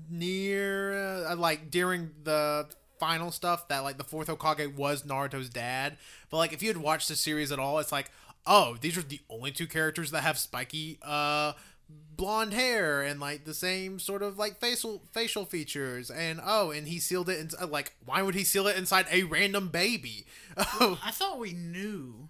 near, 0.09 1.25
uh, 1.27 1.35
like 1.35 1.69
during 1.69 2.11
the 2.23 2.67
final 3.03 3.31
stuff 3.31 3.67
that 3.67 3.79
like 3.79 3.97
the 3.97 4.03
fourth 4.05 4.29
Hokage 4.29 4.75
was 4.75 5.03
Naruto's 5.03 5.49
dad. 5.49 5.97
But 6.29 6.37
like 6.37 6.53
if 6.53 6.63
you 6.63 6.69
had 6.69 6.77
watched 6.77 7.09
the 7.09 7.17
series 7.17 7.51
at 7.51 7.59
all, 7.59 7.79
it's 7.79 7.91
like, 7.91 8.09
oh, 8.47 8.77
these 8.79 8.97
are 8.97 9.01
the 9.01 9.19
only 9.29 9.51
two 9.51 9.67
characters 9.67 10.11
that 10.11 10.21
have 10.21 10.37
spiky, 10.37 10.99
uh 11.01 11.51
blonde 12.15 12.53
hair 12.53 13.01
and 13.01 13.19
like 13.19 13.43
the 13.43 13.53
same 13.53 13.99
sort 13.99 14.23
of 14.23 14.37
like 14.37 14.59
facial 14.59 15.03
facial 15.11 15.45
features 15.45 16.09
and 16.09 16.39
oh 16.43 16.71
and 16.71 16.87
he 16.87 16.97
sealed 16.97 17.27
it 17.27 17.39
in 17.39 17.69
like 17.69 17.93
why 18.05 18.21
would 18.21 18.33
he 18.33 18.43
seal 18.43 18.67
it 18.67 18.77
inside 18.77 19.05
a 19.11 19.23
random 19.23 19.67
baby 19.67 20.25
oh 20.57 20.97
I 21.03 21.11
thought 21.11 21.39
we 21.39 21.51
knew. 21.53 22.29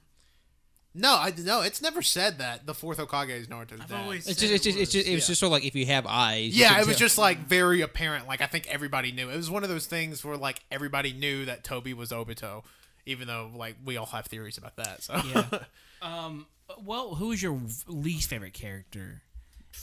No, 0.95 1.15
I 1.15 1.33
no. 1.37 1.61
It's 1.61 1.81
never 1.81 2.01
said 2.01 2.37
that 2.39 2.65
the 2.65 2.73
fourth 2.73 2.97
Hokage 2.99 3.29
is 3.29 3.47
Naruto's 3.47 3.81
I've 3.81 3.89
dad. 3.89 4.01
always 4.01 4.27
It's 4.27 4.39
said 4.39 4.49
just 4.49 4.53
it's 4.53 4.63
just, 4.63 4.77
it's 4.77 4.91
just, 4.91 5.05
was. 5.05 5.11
it 5.11 5.15
was 5.15 5.27
just 5.27 5.39
sort 5.39 5.47
of 5.47 5.51
like 5.53 5.65
if 5.65 5.75
you 5.75 5.85
have 5.87 6.05
eyes. 6.07 6.55
you 6.55 6.61
yeah, 6.61 6.69
can 6.73 6.81
it 6.83 6.87
was 6.87 6.97
tell. 6.97 7.05
just 7.07 7.17
like 7.17 7.39
very 7.39 7.81
apparent. 7.81 8.27
Like 8.27 8.41
I 8.41 8.45
think 8.47 8.67
everybody 8.67 9.11
knew. 9.11 9.29
It 9.29 9.35
was 9.37 9.49
one 9.49 9.63
of 9.63 9.69
those 9.69 9.85
things 9.87 10.23
where 10.23 10.37
like 10.37 10.61
everybody 10.71 11.13
knew 11.13 11.45
that 11.45 11.63
Toby 11.63 11.93
was 11.93 12.11
Obito, 12.11 12.63
even 13.05 13.27
though 13.27 13.49
like 13.55 13.75
we 13.83 13.97
all 13.97 14.05
have 14.07 14.25
theories 14.27 14.57
about 14.57 14.75
that. 14.77 15.01
So 15.03 15.19
yeah. 15.33 15.45
um. 16.01 16.47
Well, 16.83 17.15
who 17.15 17.31
is 17.31 17.43
your 17.43 17.59
least 17.87 18.29
favorite 18.29 18.53
character 18.53 19.21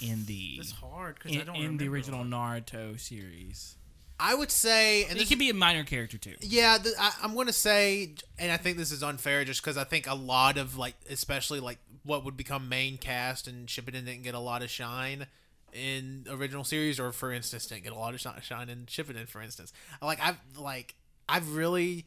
in 0.01 0.25
the 0.27 0.57
It's 0.59 0.71
hard 0.73 1.17
because 1.17 1.37
I 1.37 1.41
in, 1.41 1.47
don't 1.47 1.57
in 1.57 1.77
the 1.77 1.89
remember 1.89 1.95
original. 1.97 2.25
Naruto 2.25 2.99
series? 2.99 3.77
I 4.21 4.35
would 4.35 4.51
say, 4.51 5.05
and 5.05 5.13
It 5.13 5.21
this 5.21 5.29
could 5.31 5.39
be 5.39 5.49
a 5.49 5.55
minor 5.55 5.83
character 5.83 6.19
too. 6.19 6.35
Yeah, 6.41 6.77
th- 6.77 6.95
I, 6.99 7.13
I'm 7.23 7.35
going 7.35 7.47
to 7.47 7.53
say, 7.53 8.15
and 8.39 8.53
I 8.53 8.59
think 8.59 8.77
this 8.77 8.93
is 8.93 9.03
unfair 9.03 9.45
just 9.45 9.63
because 9.63 9.79
I 9.79 9.85
think 9.85 10.07
a 10.07 10.15
lot 10.15 10.59
of, 10.59 10.77
like, 10.77 10.95
especially, 11.09 11.59
like, 11.59 11.79
what 12.05 12.25
would 12.25 12.37
become 12.37 12.69
main 12.69 12.99
cast 12.99 13.49
and 13.49 13.67
Shippuden 13.67 14.05
didn't 14.05 14.23
get 14.23 14.35
a 14.35 14.39
lot 14.39 14.63
of 14.63 14.71
shine 14.71 15.27
in 15.73 16.27
original 16.31 16.65
series, 16.65 17.01
or, 17.01 17.13
for 17.13 17.33
instance, 17.33 17.67
didn't 17.67 17.85
get 17.85 17.93
a 17.93 17.99
lot 17.99 18.13
of 18.15 18.21
shine 18.21 18.69
in 18.69 18.87
Shippuden, 18.87 19.27
for 19.27 19.41
instance. 19.41 19.73
Like, 20.03 20.21
I've, 20.23 20.37
like, 20.59 20.95
I 21.29 21.39
really 21.39 22.07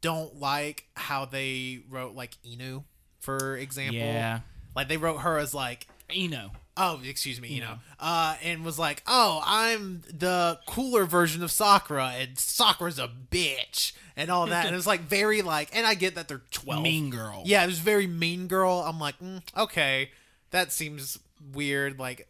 don't 0.00 0.38
like 0.38 0.84
how 0.94 1.24
they 1.24 1.80
wrote, 1.90 2.14
like, 2.14 2.36
Ino, 2.46 2.84
for 3.18 3.56
example. 3.56 3.96
Yeah. 3.98 4.40
Like, 4.76 4.88
they 4.88 4.96
wrote 4.96 5.18
her 5.18 5.38
as, 5.38 5.54
like, 5.54 5.88
Ino. 6.14 6.52
Oh, 6.80 7.00
excuse 7.04 7.40
me, 7.40 7.48
you 7.48 7.60
know, 7.60 7.74
uh, 7.98 8.36
and 8.40 8.64
was 8.64 8.78
like, 8.78 9.02
"Oh, 9.06 9.42
I'm 9.44 10.02
the 10.16 10.60
cooler 10.64 11.04
version 11.06 11.42
of 11.42 11.50
Sakura, 11.50 12.12
and 12.16 12.38
Sakura's 12.38 13.00
a 13.00 13.08
bitch," 13.08 13.92
and 14.16 14.30
all 14.30 14.46
that. 14.46 14.66
and 14.66 14.76
it's 14.76 14.86
like 14.86 15.00
very 15.00 15.42
like, 15.42 15.70
and 15.76 15.84
I 15.84 15.94
get 15.94 16.14
that 16.14 16.28
they're 16.28 16.42
twelve. 16.52 16.84
Mean 16.84 17.10
girl. 17.10 17.42
Yeah, 17.44 17.64
it 17.64 17.66
was 17.66 17.80
very 17.80 18.06
mean 18.06 18.46
girl. 18.46 18.84
I'm 18.86 19.00
like, 19.00 19.18
mm, 19.18 19.42
okay, 19.56 20.10
that 20.50 20.70
seems 20.70 21.18
weird. 21.52 21.98
Like, 21.98 22.28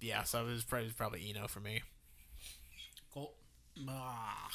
yeah, 0.00 0.22
so 0.24 0.42
it 0.42 0.50
was 0.50 0.64
probably, 0.64 0.90
probably 0.90 1.30
Ino 1.30 1.48
for 1.48 1.60
me. 1.60 1.80
Cool. 3.14 3.32
Ah. 3.88 4.50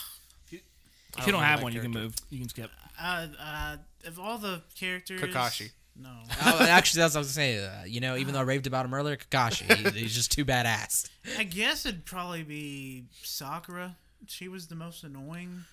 If 1.17 1.25
you 1.25 1.31
don't 1.33 1.41
don't 1.41 1.43
have 1.43 1.59
that 1.59 1.63
one, 1.63 1.73
you 1.73 1.81
can 1.81 1.91
move. 1.91 2.13
You 2.29 2.39
can 2.39 2.49
skip. 2.49 2.69
Uh, 3.01 3.27
uh, 3.39 3.77
of 4.05 4.19
all 4.19 4.37
the 4.37 4.61
characters, 4.75 5.19
Kakashi. 5.19 5.71
No, 5.99 6.09
oh, 6.45 6.63
actually, 6.63 7.01
that's 7.01 7.15
what 7.15 7.19
I 7.19 7.21
was 7.21 7.35
gonna 7.35 7.45
say. 7.47 7.65
Uh, 7.65 7.83
you 7.85 7.99
know, 7.99 8.15
even 8.17 8.33
though 8.33 8.39
I 8.39 8.43
raved 8.43 8.67
about 8.67 8.85
him 8.85 8.93
earlier, 8.93 9.17
Kakashi, 9.17 9.91
he- 9.93 10.01
he's 10.01 10.13
just 10.15 10.31
too 10.31 10.45
badass. 10.45 11.09
I 11.37 11.43
guess 11.43 11.85
it'd 11.85 12.05
probably 12.05 12.43
be 12.43 13.05
Sakura. 13.23 13.95
She 14.27 14.47
was 14.47 14.67
the 14.67 14.75
most 14.75 15.03
annoying. 15.03 15.63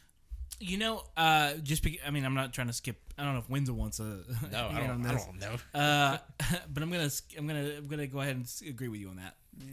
You 0.61 0.79
know, 0.79 1.03
uh, 1.17 1.55
just 1.63 1.83
be, 1.83 1.99
I 2.07 2.11
mean, 2.11 2.25
I'm 2.25 2.35
not 2.35 2.53
trying 2.53 2.69
to 2.69 2.73
skip. 2.73 2.97
I 3.19 3.25
don't 3.25 3.33
know 3.35 3.41
if 3.41 3.51
Windsor 3.51 3.75
wants 3.75 3.99
a. 4.01 4.21
No, 4.53 4.69
I 4.71 4.73
hand 4.73 5.03
don't, 5.03 5.07
I 5.07 5.13
this. 5.15 5.25
don't 5.25 5.41
know. 5.41 5.57
Uh, 5.79 6.19
but 6.73 6.83
I'm 6.83 6.91
gonna, 6.91 7.11
I'm 7.37 7.47
gonna, 7.47 7.71
I'm 7.79 7.87
gonna 7.89 8.07
go 8.07 8.21
ahead 8.21 8.37
and 8.37 8.45
s- 8.45 8.63
agree 8.67 8.89
with 8.89 9.01
you 9.01 9.09
on 9.09 9.17
that. 9.17 9.35
Yeah. 9.59 9.67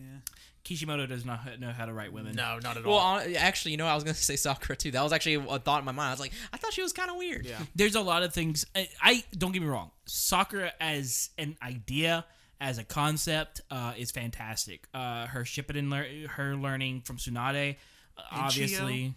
Kishimoto 0.63 1.05
does 1.07 1.25
not 1.25 1.59
know 1.59 1.71
how 1.71 1.85
to 1.85 1.93
write 1.93 2.13
women. 2.13 2.35
No, 2.35 2.59
not 2.61 2.77
at 2.77 2.85
Well, 2.85 2.95
all. 2.95 3.19
hon- 3.19 3.35
actually, 3.35 3.71
you 3.71 3.77
know, 3.77 3.87
I 3.87 3.95
was 3.95 4.03
gonna 4.03 4.13
say 4.13 4.35
Sakura 4.35 4.75
too. 4.75 4.91
That 4.91 5.03
was 5.03 5.11
actually 5.13 5.35
a 5.35 5.59
thought 5.59 5.79
in 5.79 5.85
my 5.85 5.91
mind. 5.91 6.09
I 6.09 6.11
was 6.11 6.19
like, 6.19 6.33
I 6.53 6.57
thought 6.57 6.73
she 6.73 6.81
was 6.81 6.93
kind 6.93 7.09
of 7.09 7.17
weird. 7.17 7.45
Yeah. 7.45 7.59
There's 7.75 7.95
a 7.95 8.01
lot 8.01 8.23
of 8.23 8.33
things. 8.33 8.65
I, 8.75 8.89
I 9.01 9.23
don't 9.37 9.51
get 9.51 9.61
me 9.61 9.67
wrong. 9.67 9.91
Sakura 10.05 10.71
as 10.79 11.29
an 11.37 11.57
idea, 11.63 12.25
as 12.59 12.77
a 12.77 12.83
concept, 12.83 13.61
uh, 13.71 13.93
is 13.97 14.11
fantastic. 14.11 14.87
Uh, 14.93 15.25
her 15.27 15.41
Shippuden, 15.43 15.91
lear- 15.91 16.27
her 16.29 16.55
learning 16.55 17.01
from 17.01 17.17
Tsunade, 17.17 17.77
uh, 18.17 18.21
And 18.31 18.41
obviously. 18.41 19.15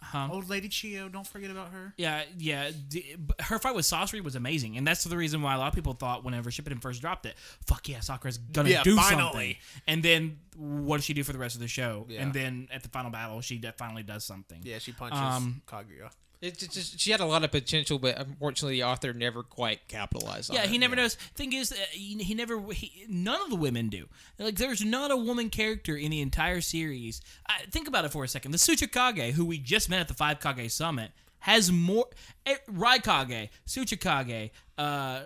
Huh? 0.00 0.28
Old 0.30 0.48
Lady 0.48 0.68
Chiyo, 0.68 1.10
don't 1.10 1.26
forget 1.26 1.50
about 1.50 1.70
her. 1.70 1.94
Yeah, 1.96 2.22
yeah. 2.38 2.70
D- 2.88 3.16
her 3.40 3.58
fight 3.58 3.74
with 3.74 3.86
Sasori 3.86 4.22
was 4.22 4.36
amazing, 4.36 4.76
and 4.76 4.86
that's 4.86 5.02
the 5.04 5.16
reason 5.16 5.42
why 5.42 5.54
a 5.54 5.58
lot 5.58 5.68
of 5.68 5.74
people 5.74 5.94
thought 5.94 6.22
whenever 6.24 6.50
Shippuden 6.50 6.80
first 6.80 7.00
dropped 7.00 7.26
it, 7.26 7.36
"Fuck 7.66 7.88
yeah, 7.88 8.00
Sakura's 8.00 8.38
gonna 8.38 8.68
Yeah, 8.70 8.82
do 8.82 8.94
finally. 8.96 9.22
something." 9.22 9.56
And 9.88 10.02
then 10.02 10.38
what 10.54 10.98
does 10.98 11.04
she 11.04 11.14
do 11.14 11.24
for 11.24 11.32
the 11.32 11.38
rest 11.38 11.54
of 11.54 11.60
the 11.60 11.68
show? 11.68 12.06
Yeah. 12.08 12.22
And 12.22 12.32
then 12.32 12.68
at 12.70 12.82
the 12.82 12.88
final 12.90 13.10
battle, 13.10 13.40
she 13.40 13.60
finally 13.78 14.02
does 14.02 14.24
something. 14.24 14.60
Yeah, 14.62 14.78
she 14.78 14.92
punches 14.92 15.18
Um, 15.18 15.62
Kaguya. 15.66 16.10
It 16.46 16.58
just, 16.70 16.98
she 17.00 17.10
had 17.10 17.20
a 17.20 17.26
lot 17.26 17.44
of 17.44 17.50
potential, 17.50 17.98
but 17.98 18.18
unfortunately, 18.18 18.76
the 18.76 18.84
author 18.84 19.12
never 19.12 19.42
quite 19.42 19.88
capitalized. 19.88 20.50
on 20.50 20.56
Yeah, 20.56 20.64
it. 20.64 20.70
he 20.70 20.78
never 20.78 20.94
knows. 20.96 21.14
Thing 21.34 21.52
is, 21.52 21.72
uh, 21.72 21.76
he, 21.90 22.16
he 22.22 22.34
never. 22.34 22.60
He, 22.72 23.04
none 23.08 23.40
of 23.42 23.50
the 23.50 23.56
women 23.56 23.88
do. 23.88 24.06
Like, 24.38 24.56
there's 24.56 24.84
not 24.84 25.10
a 25.10 25.16
woman 25.16 25.50
character 25.50 25.96
in 25.96 26.10
the 26.10 26.20
entire 26.20 26.60
series. 26.60 27.20
I, 27.46 27.62
think 27.70 27.88
about 27.88 28.04
it 28.04 28.12
for 28.12 28.24
a 28.24 28.28
second. 28.28 28.52
The 28.52 28.58
Tsuchikage, 28.58 29.32
who 29.32 29.44
we 29.44 29.58
just 29.58 29.90
met 29.90 30.00
at 30.00 30.08
the 30.08 30.14
Five 30.14 30.40
Kage 30.40 30.70
Summit, 30.70 31.10
has 31.40 31.70
more. 31.72 32.06
Eh, 32.44 32.56
Raikage, 32.70 33.48
Tsuchikage, 33.66 34.50
uh, 34.78 35.22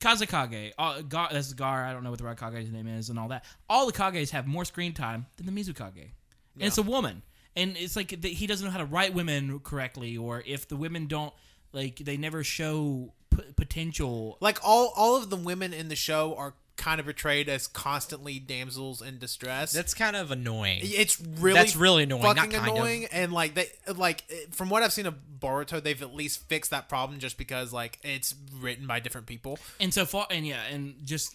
Kazekage, 0.00 0.72
uh, 0.78 1.00
Gaara, 1.00 1.30
that's 1.32 1.52
Gaara. 1.54 1.86
I 1.86 1.92
don't 1.92 2.04
know 2.04 2.10
what 2.10 2.18
the 2.20 2.24
Raikage's 2.24 2.70
name 2.70 2.86
is, 2.86 3.10
and 3.10 3.18
all 3.18 3.28
that. 3.28 3.44
All 3.68 3.86
the 3.86 3.92
Kages 3.92 4.30
have 4.30 4.46
more 4.46 4.64
screen 4.64 4.92
time 4.92 5.26
than 5.36 5.46
the 5.46 5.52
Mizukage, 5.52 6.10
and 6.54 6.62
it's 6.64 6.78
a 6.78 6.82
woman. 6.82 7.22
And 7.58 7.76
it's 7.76 7.96
like 7.96 8.08
that 8.22 8.28
he 8.28 8.46
doesn't 8.46 8.64
know 8.64 8.70
how 8.72 8.78
to 8.78 8.84
write 8.84 9.12
women 9.14 9.58
correctly, 9.60 10.16
or 10.16 10.42
if 10.46 10.68
the 10.68 10.76
women 10.76 11.06
don't 11.06 11.32
like, 11.72 11.96
they 11.96 12.16
never 12.16 12.42
show 12.44 13.12
p- 13.30 13.42
potential 13.56 14.38
Like 14.40 14.58
all 14.64 14.92
all 14.96 15.16
of 15.16 15.28
the 15.30 15.36
women 15.36 15.72
in 15.74 15.88
the 15.88 15.96
show 15.96 16.34
are 16.36 16.54
kind 16.76 17.00
of 17.00 17.06
portrayed 17.06 17.48
as 17.48 17.66
constantly 17.66 18.38
damsels 18.38 19.02
in 19.02 19.18
distress. 19.18 19.72
That's 19.72 19.94
kind 19.94 20.14
of 20.14 20.30
annoying. 20.30 20.78
it's 20.82 21.20
really 21.20 21.58
That's 21.58 21.74
really 21.74 22.04
annoying, 22.04 22.22
not 22.22 22.36
Fucking 22.36 22.52
kind 22.52 22.68
of. 22.70 22.74
annoying, 22.76 23.06
and 23.10 23.32
like 23.32 23.54
they 23.54 23.66
like 23.96 24.22
from 24.52 24.68
what 24.70 24.82
I've 24.84 24.92
seen 24.92 25.06
of 25.06 25.16
Boruto, 25.40 25.82
they've 25.82 26.00
at 26.00 26.14
least 26.14 26.48
fixed 26.48 26.70
that 26.70 26.88
problem 26.88 27.18
just 27.18 27.36
because 27.36 27.72
like 27.72 27.98
it's 28.02 28.34
written 28.60 28.86
by 28.86 29.00
different 29.00 29.26
people. 29.26 29.58
And 29.80 29.92
so 29.92 30.06
far, 30.06 30.26
and 30.30 30.46
yeah, 30.46 30.62
and 30.70 30.94
just 31.04 31.34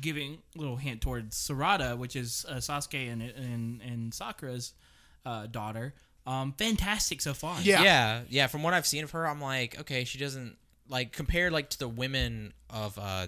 giving 0.00 0.38
a 0.54 0.58
little 0.58 0.76
hint 0.76 1.00
towards 1.00 1.36
Sarada, 1.36 1.98
which 1.98 2.14
is 2.14 2.46
uh, 2.48 2.54
Sasuke 2.54 3.12
and, 3.12 3.20
and 3.20 3.82
and 3.82 4.14
Sakura's 4.14 4.72
uh, 5.28 5.46
daughter. 5.46 5.94
Um, 6.26 6.54
fantastic 6.58 7.20
so 7.20 7.34
far. 7.34 7.60
Yeah. 7.60 7.82
yeah, 7.82 8.20
yeah. 8.28 8.46
From 8.46 8.62
what 8.62 8.74
I've 8.74 8.86
seen 8.86 9.04
of 9.04 9.10
her, 9.12 9.26
I'm 9.26 9.40
like, 9.40 9.78
okay, 9.80 10.04
she 10.04 10.18
doesn't 10.18 10.56
like 10.88 11.12
compared 11.12 11.52
like 11.52 11.68
to 11.70 11.78
the 11.78 11.88
women 11.88 12.54
of 12.70 12.98
uh 12.98 13.26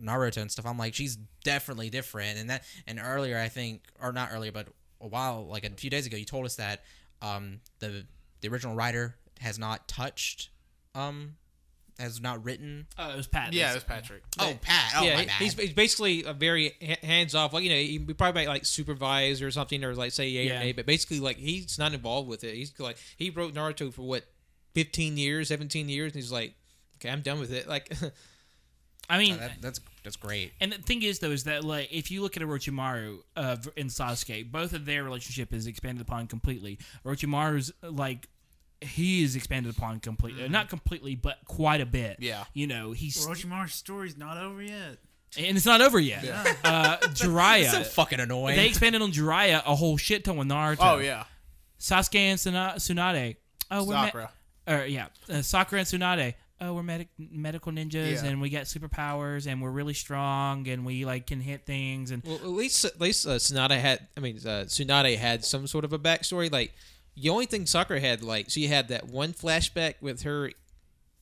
Naruto 0.00 0.38
and 0.38 0.50
stuff. 0.50 0.66
I'm 0.66 0.78
like, 0.78 0.94
she's 0.94 1.16
definitely 1.44 1.90
different. 1.90 2.38
And 2.38 2.50
that 2.50 2.64
and 2.86 3.00
earlier, 3.02 3.38
I 3.38 3.48
think, 3.48 3.82
or 4.00 4.12
not 4.12 4.30
earlier, 4.32 4.52
but 4.52 4.68
a 5.00 5.06
while, 5.06 5.46
like 5.46 5.64
a 5.64 5.70
few 5.70 5.90
days 5.90 6.06
ago, 6.06 6.16
you 6.16 6.24
told 6.24 6.44
us 6.46 6.56
that 6.56 6.82
um 7.22 7.60
the 7.78 8.06
the 8.40 8.48
original 8.48 8.74
writer 8.74 9.16
has 9.40 9.58
not 9.58 9.88
touched 9.88 10.50
um 10.94 11.36
has 12.00 12.20
not 12.20 12.44
written. 12.44 12.86
Uh, 12.98 13.10
it 13.14 13.16
was 13.16 13.26
Pat. 13.26 13.52
Yeah, 13.52 13.70
it 13.70 13.74
was 13.74 13.84
Patrick. 13.84 14.22
Oh, 14.38 14.58
Pat. 14.62 14.92
Oh, 14.96 15.02
yeah, 15.04 15.14
my 15.16 15.24
bad. 15.26 15.32
he's, 15.34 15.54
he's 15.54 15.72
basically 15.72 16.24
a 16.24 16.32
very 16.32 16.72
hands 17.02 17.34
off. 17.34 17.52
Like 17.52 17.62
you 17.64 17.70
know, 17.70 17.76
he 17.76 17.98
he 18.06 18.14
probably 18.14 18.42
might 18.42 18.48
like 18.48 18.64
supervise 18.64 19.40
or 19.42 19.50
something, 19.50 19.84
or 19.84 19.94
like 19.94 20.12
say 20.12 20.28
yay 20.28 20.46
Yeah. 20.48 20.56
or 20.56 20.64
nay. 20.64 20.72
But 20.72 20.86
basically, 20.86 21.20
like 21.20 21.36
he's 21.36 21.78
not 21.78 21.92
involved 21.94 22.28
with 22.28 22.42
it. 22.44 22.54
He's 22.54 22.72
like 22.80 22.96
he 23.16 23.30
wrote 23.30 23.54
Naruto 23.54 23.92
for 23.92 24.02
what, 24.02 24.24
fifteen 24.74 25.16
years, 25.16 25.48
seventeen 25.48 25.88
years, 25.88 26.12
and 26.12 26.16
he's 26.22 26.32
like, 26.32 26.54
okay, 26.96 27.10
I'm 27.10 27.20
done 27.22 27.38
with 27.38 27.52
it. 27.52 27.66
Like, 27.68 27.92
I 29.08 29.18
mean, 29.18 29.34
Uh, 29.34 29.38
that, 29.38 29.52
that's 29.60 29.80
that's 30.04 30.16
great. 30.16 30.52
and 30.60 30.72
the 30.72 30.78
thing 30.78 31.02
is 31.02 31.18
though 31.18 31.30
is 31.32 31.44
that 31.44 31.64
like 31.64 31.88
if 31.92 32.10
you 32.10 32.22
look 32.22 32.36
at 32.36 32.42
Orochimaru 32.44 33.18
uh, 33.36 33.56
and 33.76 33.90
Sasuke, 33.90 34.50
both 34.50 34.72
of 34.72 34.86
their 34.86 35.02
relationship 35.02 35.52
is 35.52 35.66
expanded 35.66 36.02
upon 36.02 36.26
completely. 36.28 36.78
Orochimaru's 37.04 37.72
like 37.82 38.28
he 38.82 39.22
is 39.22 39.36
expanded 39.36 39.76
upon 39.76 40.00
completely, 40.00 40.48
not 40.48 40.68
completely, 40.68 41.14
but 41.14 41.38
quite 41.46 41.80
a 41.80 41.86
bit. 41.86 42.16
Yeah. 42.20 42.44
you 42.54 42.66
know 42.66 42.92
he's 42.92 43.26
Orochimaru's 43.26 43.74
story's 43.74 44.16
not 44.16 44.36
over 44.38 44.62
yet. 44.62 44.98
and 45.38 45.56
it's 45.56 45.66
not 45.66 45.80
over 45.80 45.98
yet. 46.00 46.24
Uh, 46.64 46.96
Jiraiya, 47.02 47.70
so 47.70 47.82
fucking 47.84 48.20
annoying. 48.20 48.56
they 48.56 48.66
expanded 48.66 49.02
on 49.02 49.12
Jiraiya 49.12 49.62
a 49.66 49.74
whole 49.74 49.96
shit 49.96 50.24
ton 50.24 50.36
with 50.36 50.48
Naruto. 50.48 50.78
Oh 50.80 50.98
yeah, 50.98 51.24
Sasuke 51.78 52.16
and 52.16 52.40
Suna- 52.40 52.74
Tsunade. 52.76 53.36
Oh, 53.70 53.84
we're 53.84 53.94
me- 54.00 54.06
Sakura. 54.06 54.30
or 54.66 54.84
yeah, 54.86 55.06
uh, 55.28 55.42
Sakura 55.42 55.80
and 55.80 55.88
Tsunade. 55.88 56.34
Oh, 56.62 56.74
we're 56.74 56.82
medic- 56.82 57.08
medical 57.18 57.72
ninjas, 57.72 58.22
Yeah. 58.22 58.26
and 58.26 58.40
we 58.40 58.50
got 58.50 58.64
superpowers, 58.64 59.46
and 59.46 59.62
we're 59.62 59.70
really 59.70 59.94
strong, 59.94 60.68
and 60.68 60.84
we 60.84 61.06
like 61.06 61.26
can 61.26 61.40
hit 61.40 61.64
things, 61.64 62.10
and 62.10 62.22
well, 62.24 62.34
at 62.36 62.46
least 62.48 62.84
at 62.84 63.00
least 63.00 63.26
uh, 63.26 63.30
Tsunade 63.36 63.78
had. 63.80 64.08
I 64.16 64.20
mean, 64.20 64.36
uh, 64.38 64.64
Tsunade 64.66 65.16
had 65.16 65.44
some 65.44 65.66
sort 65.66 65.84
of 65.86 65.92
a 65.94 65.98
backstory. 65.98 66.52
Like 66.52 66.74
the 67.20 67.28
only 67.30 67.46
thing 67.46 67.66
Sakura 67.66 68.00
had, 68.00 68.22
like 68.22 68.50
she 68.50 68.66
had 68.68 68.88
that 68.88 69.08
one 69.08 69.32
flashback 69.32 69.94
with 70.00 70.22
her 70.22 70.50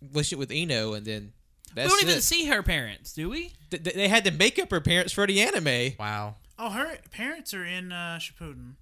relationship 0.01 0.39
with 0.39 0.53
Ino, 0.53 0.93
and 0.95 1.05
then 1.07 1.33
we 1.77 1.83
don't 1.85 2.03
even 2.03 2.19
it. 2.19 2.23
see 2.23 2.47
her 2.47 2.63
parents, 2.63 3.13
do 3.13 3.29
we? 3.29 3.53
Th- 3.71 3.83
th- 3.83 3.97
they 3.97 4.09
had 4.09 4.25
to 4.25 4.31
make 4.31 4.59
up 4.59 4.71
her 4.71 4.81
parents 4.81 5.13
for 5.13 5.27
the 5.27 5.41
anime. 5.41 5.95
wow. 5.99 6.37
Oh, 6.61 6.71
her 6.71 6.97
parents 7.13 7.55
are 7.55 7.65
in 7.65 7.93
uh, 7.93 8.19
Shippuden. 8.21 8.73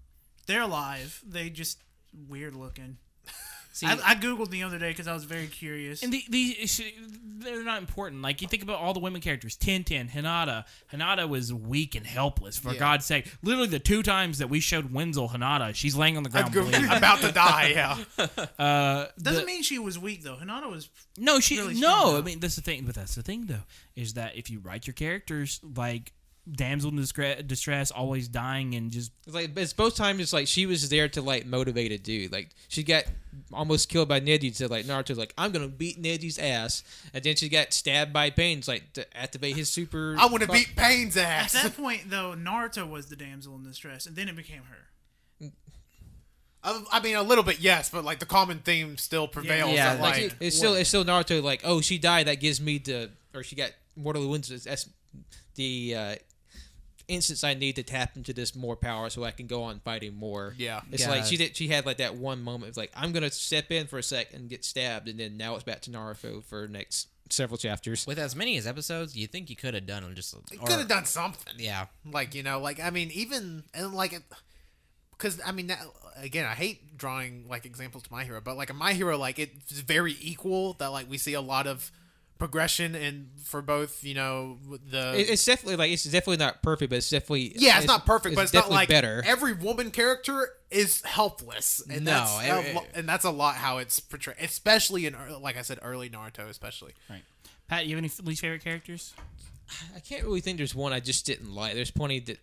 They're 0.46 0.62
alive. 0.62 1.22
They 1.26 1.50
just 1.50 1.78
weird 2.28 2.54
looking. 2.54 2.96
See, 3.76 3.86
I, 3.86 3.92
I 4.02 4.14
googled 4.14 4.48
the 4.48 4.62
other 4.62 4.78
day 4.78 4.88
because 4.88 5.06
I 5.06 5.12
was 5.12 5.24
very 5.24 5.48
curious. 5.48 6.02
And 6.02 6.10
the, 6.10 6.24
the 6.30 6.56
they're 7.40 7.62
not 7.62 7.78
important. 7.78 8.22
Like 8.22 8.40
you 8.40 8.48
think 8.48 8.62
about 8.62 8.78
all 8.80 8.94
the 8.94 9.00
women 9.00 9.20
characters, 9.20 9.54
Tenten, 9.54 10.08
Hinata. 10.10 10.64
Hinata 10.90 11.28
was 11.28 11.52
weak 11.52 11.94
and 11.94 12.06
helpless. 12.06 12.56
For 12.56 12.72
Yeah. 12.72 12.78
God's 12.78 13.04
sake, 13.04 13.30
literally 13.42 13.68
the 13.68 13.78
two 13.78 14.02
times 14.02 14.38
that 14.38 14.48
we 14.48 14.60
showed 14.60 14.94
Wenzel 14.94 15.28
Hinata, 15.28 15.74
she's 15.74 15.94
laying 15.94 16.16
on 16.16 16.22
the 16.22 16.30
ground 16.30 16.52
bleeding. 16.54 16.84
about 16.90 17.20
to 17.20 17.32
die. 17.32 17.68
Yeah, 17.74 17.98
Uh, 18.58 19.08
Doesn't 19.20 19.42
the- 19.42 19.46
mean 19.46 19.62
she 19.62 19.78
was 19.78 19.98
weak 19.98 20.22
though. 20.22 20.36
Hinata 20.36 20.70
was. 20.70 20.88
No, 21.18 21.38
she 21.38 21.58
really 21.58 21.74
no. 21.74 21.80
strong, 21.80 22.16
I 22.16 22.20
mean, 22.22 22.40
that's 22.40 22.56
the 22.56 22.62
thing. 22.62 22.84
But 22.86 22.94
that's 22.94 23.14
the 23.14 23.22
thing, 23.22 23.44
though, 23.44 23.64
is 23.94 24.14
that 24.14 24.36
if 24.36 24.48
you 24.50 24.58
write 24.60 24.86
your 24.86 24.94
characters 24.94 25.60
like 25.76 26.12
damsel 26.50 26.90
in 26.90 26.96
disgra- 26.98 27.46
distress, 27.46 27.90
always 27.90 28.28
dying, 28.28 28.74
and 28.74 28.90
just 28.90 29.12
It's 29.26 29.34
like 29.34 29.56
it's 29.56 29.72
both 29.72 29.96
times. 29.96 30.20
It's 30.20 30.32
like 30.32 30.46
she 30.46 30.66
was 30.66 30.88
there 30.88 31.08
to 31.10 31.22
like 31.22 31.46
motivate 31.46 31.92
a 31.92 31.98
dude. 31.98 32.32
Like 32.32 32.50
she 32.68 32.82
got 32.82 33.04
almost 33.52 33.88
killed 33.88 34.08
by 34.08 34.20
Neji. 34.20 34.54
So 34.54 34.66
like 34.66 34.84
Naruto's 34.86 35.18
like, 35.18 35.34
I'm 35.36 35.50
gonna 35.52 35.68
beat 35.68 36.00
Neji's 36.02 36.38
ass, 36.38 36.82
and 37.12 37.22
then 37.24 37.36
she 37.36 37.48
got 37.48 37.72
stabbed 37.72 38.12
by 38.12 38.30
Pain's 38.30 38.68
like 38.68 38.92
to 38.94 39.16
activate 39.16 39.56
his 39.56 39.68
super. 39.68 40.16
I 40.18 40.26
want 40.26 40.42
to 40.42 40.48
beat 40.50 40.76
Pain's 40.76 41.16
ass 41.16 41.54
At 41.54 41.58
ass. 41.58 41.62
that 41.64 41.76
point, 41.76 42.10
though, 42.10 42.34
Naruto 42.36 42.88
was 42.88 43.06
the 43.06 43.16
damsel 43.16 43.54
in 43.56 43.64
distress, 43.64 44.06
and 44.06 44.14
then 44.16 44.28
it 44.28 44.36
became 44.36 44.62
her. 44.70 45.50
I, 46.62 46.82
I 46.92 47.00
mean, 47.00 47.14
a 47.14 47.22
little 47.22 47.44
bit, 47.44 47.60
yes, 47.60 47.90
but 47.90 48.04
like 48.04 48.18
the 48.18 48.26
common 48.26 48.58
theme 48.58 48.96
still 48.98 49.28
prevails. 49.28 49.72
Yeah, 49.72 49.94
that, 49.94 50.02
Like 50.02 50.22
like, 50.22 50.36
it's 50.40 50.56
still 50.56 50.74
it's 50.74 50.88
still 50.88 51.04
Naruto. 51.04 51.42
Like 51.42 51.60
oh 51.64 51.80
she 51.80 51.98
died. 51.98 52.26
That 52.26 52.40
gives 52.40 52.60
me 52.60 52.78
the 52.78 53.10
or 53.34 53.42
she 53.42 53.54
got 53.54 53.70
mortally 53.96 54.26
wounded. 54.26 54.60
That's 54.62 54.88
the 55.54 55.94
uh, 55.96 56.14
instance 57.08 57.44
I 57.44 57.54
need 57.54 57.76
to 57.76 57.82
tap 57.82 58.16
into 58.16 58.32
this 58.32 58.54
more 58.56 58.76
power 58.76 59.10
so 59.10 59.22
I 59.24 59.30
can 59.30 59.46
go 59.46 59.62
on 59.62 59.80
fighting 59.80 60.14
more. 60.16 60.54
Yeah. 60.58 60.80
it's 60.90 61.02
Yeah. 61.02 61.10
like 61.10 61.24
she 61.24 61.36
did. 61.36 61.56
She 61.56 61.68
had 61.68 61.86
like 61.86 61.98
that 61.98 62.16
one 62.16 62.42
moment 62.42 62.70
of 62.70 62.76
like 62.76 62.90
I'm 62.96 63.12
gonna 63.12 63.30
step 63.30 63.70
in 63.70 63.86
for 63.86 63.98
a 63.98 64.02
sec 64.02 64.32
and 64.34 64.48
get 64.48 64.64
stabbed, 64.64 65.08
and 65.08 65.18
then 65.20 65.36
now 65.36 65.54
it's 65.54 65.64
back 65.64 65.80
to 65.82 65.90
Naruto 65.90 66.42
for 66.44 66.66
next 66.68 67.08
several 67.30 67.58
chapters. 67.58 68.06
with 68.06 68.18
as 68.18 68.36
many 68.36 68.56
as 68.56 68.66
episodes, 68.66 69.16
you 69.16 69.26
think 69.26 69.50
you 69.50 69.56
could 69.56 69.74
have 69.74 69.86
done 69.86 70.02
them 70.04 70.14
just 70.14 70.32
It 70.34 70.58
or- 70.60 70.66
could 70.66 70.78
have 70.78 70.88
done 70.88 71.04
something. 71.06 71.54
Yeah, 71.58 71.86
Like 72.04 72.34
you 72.34 72.42
know, 72.42 72.60
like 72.60 72.80
I 72.80 72.90
mean, 72.90 73.10
even 73.12 73.64
and 73.74 73.92
like, 73.94 74.20
because 75.12 75.40
I 75.44 75.50
mean, 75.52 75.66
that, 75.68 75.80
again, 76.16 76.44
I 76.44 76.54
hate 76.54 76.96
drawing 76.96 77.48
like 77.48 77.64
examples 77.66 78.04
to 78.04 78.12
my 78.12 78.24
hero, 78.24 78.40
but 78.40 78.56
like 78.56 78.70
a 78.70 78.74
my 78.74 78.92
hero, 78.92 79.16
like 79.18 79.38
it's 79.38 79.80
very 79.80 80.16
equal. 80.20 80.74
That 80.74 80.88
like 80.88 81.08
we 81.10 81.18
see 81.18 81.34
a 81.34 81.40
lot 81.40 81.66
of 81.66 81.90
progression 82.38 82.94
and 82.94 83.30
for 83.42 83.62
both, 83.62 84.04
you 84.04 84.14
know, 84.14 84.58
the 84.90 85.18
It- 85.18 85.30
it's 85.30 85.44
definitely 85.44 85.76
like 85.76 85.90
it's 85.90 86.04
definitely 86.04 86.36
not 86.36 86.62
perfect, 86.62 86.90
but 86.90 86.96
it's 86.96 87.08
definitely 87.10 87.54
yeah, 87.56 87.78
it's, 87.78 87.86
not 87.86 88.04
perfect, 88.04 88.34
but 88.34 88.42
it's, 88.42 88.52
not 88.52 88.60
definitely 88.60 88.76
like 88.76 88.88
better. 88.88 89.22
every 89.26 89.52
woman 89.54 89.90
character 89.90 90.50
is 90.70 91.00
helpless, 91.02 91.82
and 91.88 92.04
No, 92.04 92.10
that's 92.12 92.32
a 92.66 92.70
it- 92.70 92.74
lo- 92.74 92.86
and 92.94 93.08
that's 93.08 93.24
a 93.24 93.30
lot 93.30 93.56
how 93.56 93.78
it's 93.78 93.98
portrayed, 94.00 94.36
especially 94.40 95.06
in 95.06 95.14
ear- 95.14 95.38
like 95.40 95.56
I 95.56 95.62
said, 95.62 95.78
early 95.82 96.10
Naruto, 96.10 96.48
especially. 96.48 96.92
right. 97.08 97.22
Pat, 97.68 97.86
you 97.86 97.96
have 97.96 98.04
any 98.04 98.12
least 98.22 98.40
favorite 98.42 98.62
characters? 98.62 99.12
I 99.96 100.00
can't 100.00 100.22
really 100.22 100.40
think 100.40 100.58
there's 100.58 100.74
one 100.74 100.92
I 100.92 101.00
just 101.00 101.26
didn't 101.26 101.52
like. 101.54 101.74
There's 101.74 101.90
plenty 101.90 102.20
that 102.20 102.38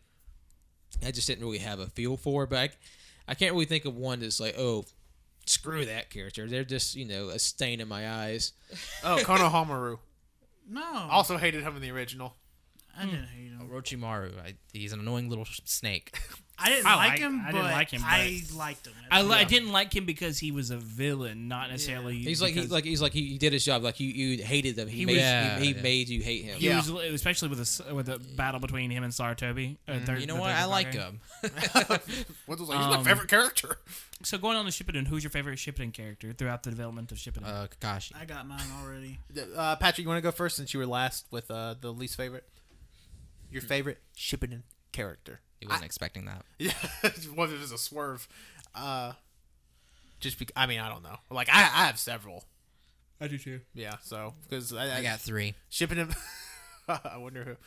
I 1.06 1.12
just 1.12 1.28
didn't 1.28 1.46
really 1.46 1.60
have 1.60 1.80
a 1.80 1.88
feel 1.88 2.18
for, 2.18 2.46
but 2.46 2.58
I, 2.58 2.70
I 3.30 3.34
can't 3.36 3.54
really 3.54 3.66
think 3.66 3.86
of 3.86 3.96
one 3.96 4.20
that's 4.20 4.40
like, 4.42 4.56
oh, 4.58 4.86
screw 5.46 5.86
that 5.86 6.10
character. 6.10 6.48
They're 6.48 6.64
just, 6.64 6.96
you 6.96 7.06
know, 7.06 7.30
a 7.30 7.40
stain 7.40 7.80
in 7.82 7.88
my 7.88 8.10
eyes. 8.10 8.54
Oh, 9.04 9.18
Konohamaru 9.22 10.00
No, 10.68 11.08
also 11.12 11.38
hated 11.38 11.64
him 11.64 11.76
in 11.76 11.82
the 11.82 11.92
original. 11.92 12.36
I 12.98 13.06
didn't 13.06 13.20
hmm. 13.20 13.26
hate 13.26 13.52
him. 13.52 13.70
Orochimaru. 13.72 14.40
I, 14.40 14.56
he's 14.72 14.94
an 14.94 15.00
annoying 15.00 15.30
little 15.30 15.46
snake. 15.46 16.20
I 16.58 16.70
didn't 16.70 16.86
I 16.86 16.96
like 16.96 17.10
like- 17.10 17.20
him, 17.20 17.42
I 17.46 17.52
didn't 17.52 17.64
like 17.66 17.90
him, 17.90 18.02
I 18.06 18.42
liked 18.56 18.86
him. 18.88 18.94
I, 19.12 19.22
li- 19.24 19.36
I 19.36 19.44
didn't 19.44 19.72
like 19.72 19.94
him 19.96 20.06
because 20.06 20.38
he 20.38 20.52
was 20.52 20.70
a 20.70 20.78
villain, 20.78 21.48
not 21.48 21.70
necessarily. 21.72 22.16
He's 22.18 22.42
like 22.42 22.54
he 22.54 22.60
because 22.60 22.72
like 22.72 22.84
he's 22.84 23.02
like 23.02 23.12
he, 23.12 23.26
he 23.28 23.38
did 23.40 23.54
his 23.54 23.66
job. 23.66 23.82
Like 23.84 24.00
you 24.00 24.08
you 24.08 24.44
hated 24.44 24.78
him. 24.78 24.88
He, 24.88 24.98
He 25.00 25.06
made 25.06 25.14
was- 25.14 25.22
Yeah, 25.22 25.60
he, 25.60 25.66
he 25.66 25.74
yeah. 25.74 25.82
made 25.82 26.10
you 26.10 26.22
hate 26.22 26.44
him. 26.46 26.58
He 26.60 26.68
Yeah. 26.68 26.76
was, 26.78 26.90
especially 26.90 27.50
with 27.50 27.58
the 27.58 27.94
with 27.96 28.06
the 28.06 28.20
battle 28.20 28.60
between 28.60 28.92
him 28.92 29.04
and 29.04 29.12
Sarutobi. 29.12 29.78
Uh, 29.88 30.00
third, 30.06 30.22
You 30.22 30.28
know 30.28 30.36
the 30.36 30.42
what? 30.42 30.48
third 30.52 30.56
I 30.62 30.66
like 30.66 30.92
Hokage. 30.92 30.94
him. 30.94 31.20
What 32.46 32.60
was 32.60 32.70
like? 32.70 32.78
He's 32.78 32.88
my 32.88 32.96
Um, 32.98 33.04
favorite 33.04 33.30
character. 33.30 33.78
So 34.24 34.38
going 34.38 34.56
on 34.56 34.66
to 34.66 34.72
Shippuden, 34.72 35.08
who's 35.08 35.24
your 35.24 35.32
favorite 35.32 35.58
Shippuden 35.58 35.92
character 35.94 36.32
throughout 36.34 36.64
the 36.64 36.70
development 36.70 37.12
of 37.12 37.18
Shippuden? 37.18 37.46
Uh, 37.46 37.68
Kakashi. 37.68 38.14
I 38.16 38.26
got 38.26 38.48
mine 38.48 38.62
already. 38.82 39.20
Uh, 39.56 39.76
Patrick, 39.76 40.04
you 40.04 40.08
want 40.10 40.18
to 40.18 40.22
go 40.22 40.32
first 40.32 40.56
since 40.56 40.74
you 40.74 40.80
were 40.80 40.86
last 40.86 41.26
with 41.32 41.50
uh, 41.52 41.76
the 41.82 41.92
least 41.92 42.16
favorite? 42.16 42.46
Your 43.52 43.62
favorite 43.62 44.00
Shippuden 44.16 44.62
character? 44.92 45.42
He 45.64 45.68
wasn't 45.68 45.86
expecting 45.86 46.26
that. 46.26 46.44
Yeah, 46.60 46.74
what 47.36 47.50
if 47.50 47.62
it's 47.62 47.72
a 47.72 47.78
swerve? 47.78 48.28
Uh, 48.76 49.14
just 50.20 50.40
because 50.40 50.54
I 50.56 50.66
mean 50.66 50.80
I 50.80 50.90
don't 50.90 51.04
know. 51.04 51.18
Like 51.30 51.50
I, 51.52 51.60
I 51.62 51.86
have 51.86 51.98
several. 52.00 52.46
I 53.22 53.28
do 53.28 53.38
too. 53.38 53.62
Yeah, 53.74 53.96
so 54.02 54.34
because 54.44 54.74
I, 54.74 54.98
I 54.98 55.02
got 55.04 55.20
three. 55.20 55.54
shipping 55.70 55.98
him. 55.98 56.14
I 56.88 57.18
wonder 57.18 57.58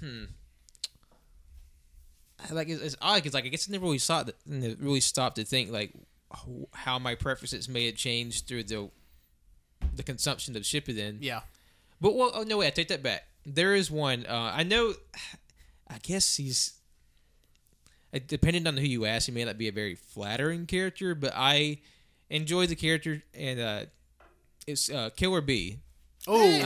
who. 0.00 0.06
Hmm. 0.06 0.24
Like 2.50 2.68
it's, 2.68 2.80
it's 2.82 2.96
odd 3.02 3.16
because 3.16 3.34
like 3.34 3.44
I 3.44 3.48
guess 3.48 3.68
I 3.68 3.72
never 3.72 3.84
really 3.84 3.98
saw 3.98 4.22
that 4.22 4.36
really 4.46 5.00
stopped 5.00 5.36
to 5.36 5.44
think 5.44 5.70
like 5.70 5.92
how 6.72 6.98
my 6.98 7.14
preferences 7.14 7.68
may 7.68 7.86
have 7.86 7.96
changed 7.96 8.46
through 8.46 8.64
the 8.64 8.90
the 9.94 10.02
consumption 10.02 10.56
of 10.56 10.62
Shippuden. 10.62 11.18
Yeah, 11.20 11.40
But 12.00 12.14
well, 12.14 12.30
oh 12.34 12.42
no, 12.42 12.58
wait, 12.58 12.68
I 12.68 12.70
take 12.70 12.88
that 12.88 13.02
back. 13.02 13.24
There 13.44 13.74
is 13.74 13.90
one. 13.90 14.24
Uh, 14.26 14.52
I 14.54 14.62
know. 14.62 14.94
I 15.90 15.98
guess 16.02 16.36
he's. 16.36 16.72
uh, 18.14 18.18
Depending 18.26 18.66
on 18.66 18.76
who 18.76 18.86
you 18.86 19.04
ask, 19.06 19.26
he 19.26 19.32
may 19.32 19.44
not 19.44 19.58
be 19.58 19.68
a 19.68 19.72
very 19.72 19.94
flattering 19.94 20.66
character, 20.66 21.14
but 21.14 21.32
I 21.34 21.78
enjoy 22.30 22.66
the 22.66 22.76
character, 22.76 23.22
and 23.34 23.60
uh, 23.60 23.80
it's 24.66 24.90
uh, 24.90 25.10
Killer 25.16 25.40
B. 25.40 25.78
Oh 26.26 26.38
I 26.42 26.46
yeah, 26.46 26.58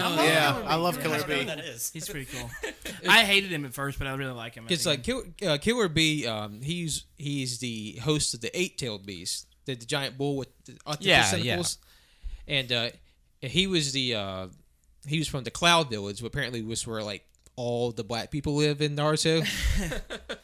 Killer 0.52 0.64
I 0.66 0.76
Bee. 0.76 0.82
love 0.82 0.96
Yeah, 0.96 1.02
Killer 1.02 1.14
I 1.14 1.18
don't 1.18 1.28
know 1.28 1.34
B. 1.34 1.40
who 1.40 1.46
that 1.46 1.60
is. 1.60 1.90
He's 1.92 2.08
pretty 2.08 2.26
cool. 2.26 2.50
I 3.08 3.24
hated 3.24 3.50
him 3.52 3.64
at 3.64 3.74
first, 3.74 3.98
but 3.98 4.08
I 4.08 4.14
really 4.14 4.32
like 4.32 4.54
him. 4.54 4.66
It's 4.68 4.86
like 4.86 5.06
end. 5.08 5.36
Kill, 5.38 5.50
uh, 5.50 5.58
Killer 5.58 5.88
B. 5.88 6.26
Um, 6.26 6.62
he's 6.62 7.04
he's 7.16 7.58
the 7.60 7.98
host 8.02 8.34
of 8.34 8.40
the 8.40 8.50
eight-tailed 8.58 9.06
beast, 9.06 9.46
the, 9.66 9.74
the 9.74 9.86
giant 9.86 10.18
bull 10.18 10.36
with 10.36 10.48
the 10.64 10.72
octopus 10.86 11.06
Yeah, 11.06 11.22
tentacles. 11.30 11.78
And 12.48 12.72
uh, 12.72 12.90
he 13.40 13.68
was 13.68 13.92
the 13.92 14.14
uh, 14.16 14.46
he 15.06 15.18
was 15.18 15.28
from 15.28 15.44
the 15.44 15.50
Cloud 15.52 15.90
Village, 15.90 16.18
who 16.20 16.26
apparently 16.26 16.62
was 16.62 16.84
where 16.84 17.02
like 17.02 17.24
all 17.62 17.92
the 17.92 18.02
black 18.02 18.30
people 18.32 18.56
live 18.56 18.82
in 18.82 18.96
Naruto. 18.96 19.46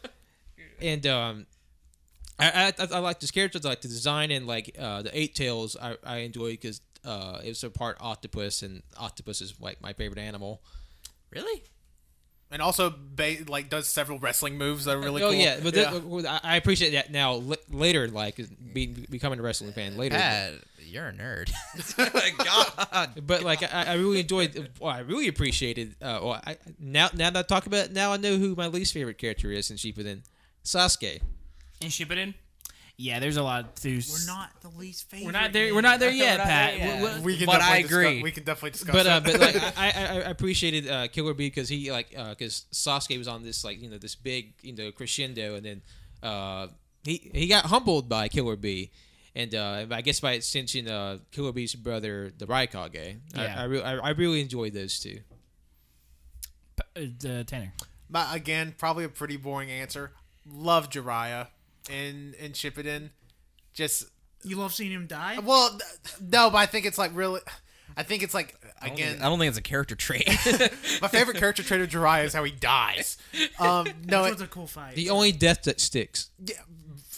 and 0.81 1.05
um, 1.07 1.47
I, 2.39 2.73
I 2.79 2.87
I 2.93 2.99
like 3.01 3.19
this 3.19 3.33
character, 3.33 3.59
I 3.65 3.69
like 3.69 3.81
the 3.81 3.89
design 3.89 4.31
and 4.31 4.47
like 4.47 4.77
uh, 4.79 5.03
the 5.03 5.19
eight 5.19 5.35
tails. 5.35 5.77
I 5.81 5.97
I 6.05 6.19
enjoy 6.19 6.53
because 6.53 6.81
uh, 7.05 7.41
it 7.45 7.49
was 7.49 7.65
a 7.65 7.71
part 7.71 7.97
octopus, 8.01 8.63
and 8.63 8.83
octopus 8.97 9.41
is 9.41 9.55
like 9.61 9.83
my 9.83 9.93
favorite 9.93 10.21
animal. 10.21 10.63
Really? 11.31 11.65
And 12.51 12.63
also, 12.63 12.89
ba- 13.15 13.45
like 13.47 13.69
does 13.69 13.89
several 13.89 14.19
wrestling 14.19 14.57
moves 14.57 14.87
that 14.87 14.97
are 14.97 15.01
really 15.01 15.23
oh 15.23 15.31
cool. 15.31 15.39
yeah, 15.39 15.61
but 15.63 15.75
th- 15.75 15.87
I 16.25 16.41
I 16.43 16.57
appreciate 16.57 16.93
that 16.93 17.11
now. 17.13 17.35
L- 17.35 17.57
later, 17.71 18.09
like 18.09 18.41
being 18.73 19.07
becoming 19.11 19.39
a 19.39 19.43
wrestling 19.43 19.73
fan 19.73 19.99
later. 19.99 20.17
Pat, 20.17 20.55
you're 20.79 21.09
a 21.09 21.13
nerd. 21.13 21.51
God. 22.93 23.27
But 23.27 23.43
like 23.43 23.63
I, 23.63 23.85
I 23.89 23.95
really 23.95 24.21
enjoyed. 24.21 24.71
Well, 24.81 24.91
I 24.91 25.01
really 25.01 25.29
appreciated. 25.29 25.97
Uh, 26.01 26.21
well, 26.23 26.41
I, 26.47 26.57
now 26.79 27.11
now 27.13 27.29
that 27.29 27.39
I 27.39 27.43
talk 27.43 27.67
about 27.67 27.87
it, 27.87 27.93
now 27.93 28.13
I 28.13 28.17
know 28.17 28.39
who 28.39 28.55
my 28.55 28.67
least 28.69 28.95
favorite 28.95 29.19
character 29.19 29.53
is 29.53 29.71
in 29.71 29.77
Shippuden, 29.77 30.23
Sasuke. 30.65 31.21
in 31.83 31.89
Shippuden. 31.89 32.33
Yeah, 33.01 33.21
there's 33.21 33.37
a 33.37 33.45
lot 33.45 33.61
of 33.65 33.75
to. 33.77 33.91
We're 34.11 34.27
not 34.27 34.51
the 34.61 34.71
least 34.77 35.09
favorite. 35.09 35.27
We're 35.27 35.31
not 35.41 35.53
there. 35.53 35.73
We're 35.73 35.81
not 35.83 36.01
there 36.01 36.11
yet, 36.11 36.41
Pat. 36.41 36.77
there. 36.77 36.97
We- 36.97 37.19
we- 37.21 37.21
we 37.27 37.37
can 37.37 37.47
But 37.47 37.61
I 37.63 37.83
definitely 37.83 37.83
discuss- 37.83 37.93
agree. 38.01 38.23
we 38.25 38.31
can 38.33 38.43
definitely 38.45 38.71
discuss. 38.73 38.93
But 38.93 39.07
uh, 39.07 39.21
that. 39.21 39.25
but 39.33 39.41
like 39.41 39.79
I, 39.79 39.91
I, 39.91 40.05
I 40.27 40.31
appreciated 40.31 40.89
uh, 40.91 41.07
Killer 41.07 41.33
B 41.33 41.47
because 41.47 41.69
he 41.69 41.93
like 41.93 42.11
because 42.11 42.67
Sasuke 42.73 43.17
was 43.17 43.29
on 43.29 43.45
this 43.45 43.63
like 43.63 43.81
you 43.81 43.89
know 43.89 43.99
this 43.99 44.17
big 44.17 44.55
you 44.63 44.75
know 44.75 44.91
crescendo 44.91 45.55
and 45.55 45.65
then 45.65 45.83
uh, 46.25 46.67
he 47.05 47.31
he 47.33 47.47
got 47.47 47.67
humbled 47.67 48.09
by 48.09 48.27
Killer 48.29 48.57
B. 48.57 48.91
And 49.37 49.55
uh, 49.55 49.87
I 49.93 50.01
guess 50.01 50.19
by 50.19 50.33
extension, 50.33 50.89
uh, 50.89 51.19
Killer 51.31 51.53
B's 51.53 51.77
brother, 51.77 52.33
the 52.37 52.47
Raikage. 52.47 53.19
Yeah. 53.37 53.55
I, 53.57 53.61
I, 53.61 53.65
re- 53.67 53.83
I, 53.83 53.93
I 53.99 54.09
really 54.11 54.41
enjoyed 54.41 54.73
those 54.73 54.99
two. 54.99 55.21
uh, 56.97 57.01
uh, 57.29 57.45
Tanner. 57.45 57.73
But 58.11 58.35
again, 58.35 58.75
probably 58.77 59.05
a 59.05 59.09
pretty 59.09 59.37
boring 59.37 59.71
answer. 59.71 60.11
Love 60.51 60.91
Jiraiya 60.91 61.49
in 61.91 62.35
in 62.39 62.53
Just 63.75 64.05
You 64.45 64.57
love 64.57 64.73
seeing 64.75 64.93
him 64.93 65.07
die. 65.07 65.39
well, 65.41 65.71
th- 65.71 66.21
no, 66.21 66.51
but 66.51 66.59
I 66.59 66.67
think 66.67 66.87
it's 66.87 66.99
like 66.99 67.11
really. 67.15 67.41
I 67.97 68.03
think 68.05 68.23
it's 68.23 68.35
like 68.35 68.55
I 68.81 68.87
don't 68.89 68.95
again. 68.95 69.11
think- 69.13 69.23
I 69.23 69.29
don't 69.29 69.39
think 69.39 69.49
it's 69.49 69.59
a 69.59 69.63
character 69.63 69.97
trait. 69.97 70.27
my 71.03 71.09
favorite 71.09 71.39
character 71.39 71.63
trait 71.63 71.81
of 71.81 71.89
Jiraiya 71.89 72.25
is 72.27 72.33
how 72.35 72.45
he 72.45 72.53
dies. 72.53 73.17
Um, 73.59 73.87
no, 74.07 74.23
That 74.23 74.29
it, 74.29 74.33
was 74.35 74.41
a 74.43 74.47
cool 74.47 74.67
fight. 74.69 74.95
The 74.95 75.11
only 75.11 75.33
death 75.33 75.63
that 75.65 75.81
sticks. 75.81 76.31
yeah, 76.45 76.57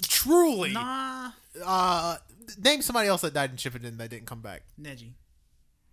truly. 0.02 0.72
nah, 0.72 1.32
Uh, 1.64 2.16
name 2.58 2.80
somebody 2.82 3.08
else 3.08 3.20
that 3.22 3.34
died 3.34 3.50
in 3.50 3.56
Shippuden 3.56 3.98
that 3.98 4.08
didn't 4.10 4.26
come 4.26 4.40
back. 4.40 4.62
Neji. 4.80 5.12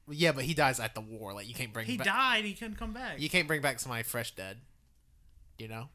Yeah, 0.10 0.32
but 0.32 0.46
he 0.46 0.54
dies 0.54 0.80
at 0.80 0.96
the 0.96 1.02
war. 1.02 1.34
Like 1.34 1.50
you 1.50 1.54
can't 1.54 1.74
bring. 1.74 1.86
He 1.86 1.98
back, 1.98 2.08
died. 2.08 2.46
He 2.46 2.54
couldn't 2.54 2.78
come 2.78 2.94
back. 2.94 3.20
You 3.20 3.30
can't 3.30 3.48
bring 3.48 3.62
back 3.62 3.80
somebody 3.82 4.04
fresh 4.04 4.34
dead. 4.36 4.60
You 5.58 5.68
know. 5.68 5.90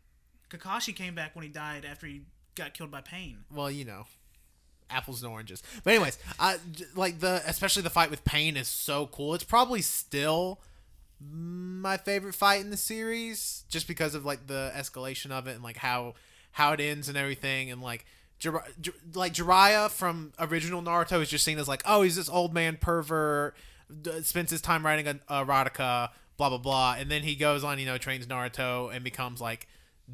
Kakashi 0.51 0.95
came 0.95 1.15
back 1.15 1.35
when 1.35 1.45
he 1.45 1.49
died 1.49 1.87
after 1.91 2.07
he 2.07 2.23
got 2.55 2.75
killed 2.75 2.91
by 2.91 3.01
Pain. 3.01 3.39
well, 3.55 3.71
you 3.71 3.85
know, 3.85 4.07
apples 4.91 5.23
and 5.23 5.33
oranges. 5.33 5.63
But 5.85 5.95
anyways, 5.95 6.19
I 6.39 6.57
like 6.95 7.21
the 7.21 7.43
especially 7.47 7.83
the 7.83 7.91
fight 7.91 8.11
with 8.11 8.25
Pain 8.25 8.57
is 8.57 8.69
so 8.69 9.07
cool. 9.07 9.35
It's 9.35 9.45
probably 9.45 9.83
still 9.83 10.61
my 11.21 11.97
favorite 11.97 12.35
fight 12.35 12.61
in 12.61 12.71
the 12.71 12.77
series, 12.77 13.65
just 13.69 13.87
because 13.87 14.15
of 14.15 14.25
like 14.25 14.47
the 14.49 14.73
escalation 14.75 15.31
of 15.31 15.47
it 15.47 15.53
and 15.55 15.63
like 15.63 15.77
how 15.79 16.15
how 16.53 16.73
it 16.73 16.81
ends 16.81 17.09
and 17.09 17.17
everything, 17.17 17.71
and 17.71 17.81
like. 17.83 18.05
Jir- 18.41 18.61
Jir- 18.81 18.95
like 19.15 19.35
Jiraiya 19.35 19.89
from 19.89 20.33
original 20.37 20.83
Naruto 20.83 21.23
is 21.23 21.31
just 21.31 21.45
seen 21.45 21.61
as 21.61 21.69
like, 21.69 21.81
oh, 21.87 22.03
he's 22.03 22.17
this 22.17 22.29
old 22.29 22.53
man 22.53 22.77
pervert, 22.77 23.55
spends 24.25 24.51
his 24.51 24.61
time 24.61 24.85
writing 24.85 25.21
erotica, 25.31 26.09
blah 26.37 26.49
blah 26.49 26.59
blah, 26.59 26.97
and 26.99 27.09
then 27.09 27.23
he 27.23 27.37
goes 27.37 27.63
on, 27.63 27.79
you 27.79 27.87
know, 27.87 27.99
trains 27.99 28.27
Naruto 28.27 28.93
and 28.93 29.05
becomes 29.05 29.41
like 29.41 29.69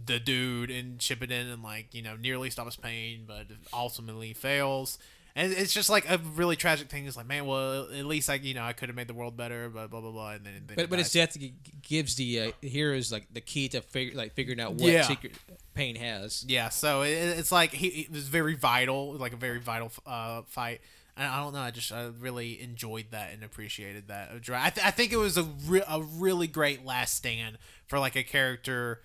the 0.06 0.18
dude 0.20 0.70
and 0.70 0.98
Shippuden 0.98 1.52
and 1.52 1.62
like 1.62 1.94
you 1.94 2.02
know 2.02 2.16
nearly 2.16 2.50
stops 2.50 2.76
pain, 2.76 3.24
but 3.26 3.46
ultimately 3.72 4.32
fails. 4.34 4.98
And 5.36 5.52
it's 5.52 5.72
just 5.72 5.88
like 5.88 6.10
a 6.10 6.18
really 6.34 6.56
tragic 6.56 6.88
thing. 6.88 7.06
It's 7.06 7.16
like, 7.16 7.28
man, 7.28 7.46
well, 7.46 7.82
at 7.92 8.06
least 8.06 8.28
I, 8.28 8.34
you 8.34 8.54
know, 8.54 8.64
I 8.64 8.72
could 8.72 8.88
have 8.88 8.96
made 8.96 9.06
the 9.06 9.14
world 9.14 9.36
better, 9.36 9.68
but 9.68 9.88
blah 9.88 10.00
blah 10.00 10.10
blah. 10.10 10.32
And 10.32 10.44
then, 10.44 10.64
then 10.66 10.74
But 10.76 10.90
but 10.90 10.98
his 10.98 11.12
death 11.12 11.36
gives 11.82 12.16
the 12.16 12.40
uh, 12.40 12.52
heroes 12.60 13.12
like 13.12 13.32
the 13.32 13.40
key 13.40 13.68
to 13.68 13.80
figure 13.80 14.16
like 14.16 14.34
figuring 14.34 14.60
out 14.60 14.72
what 14.74 14.90
Yeah. 14.92 15.02
secret 15.02 15.34
pain 15.74 15.94
has. 15.94 16.44
yeah. 16.48 16.70
So 16.70 17.02
it, 17.02 17.10
it's 17.12 17.52
like 17.52 17.72
he 17.72 17.86
it 18.02 18.10
was 18.10 18.26
very 18.26 18.54
vital, 18.56 19.12
like 19.14 19.32
a 19.32 19.36
very 19.36 19.60
vital 19.60 19.92
uh, 20.06 20.42
fight. 20.48 20.80
And 21.16 21.26
I 21.26 21.40
don't 21.40 21.52
know. 21.52 21.60
I 21.60 21.70
just 21.70 21.92
I 21.92 22.10
really 22.18 22.60
enjoyed 22.60 23.06
that 23.12 23.32
and 23.32 23.44
appreciated 23.44 24.08
that. 24.08 24.30
I, 24.32 24.70
th- 24.70 24.86
I 24.86 24.90
think 24.90 25.12
it 25.12 25.16
was 25.18 25.36
a 25.36 25.44
re- 25.66 25.82
a 25.88 26.00
really 26.02 26.46
great 26.48 26.84
last 26.84 27.14
stand 27.14 27.58
for 27.86 28.00
like 28.00 28.16
a 28.16 28.24
character 28.24 29.02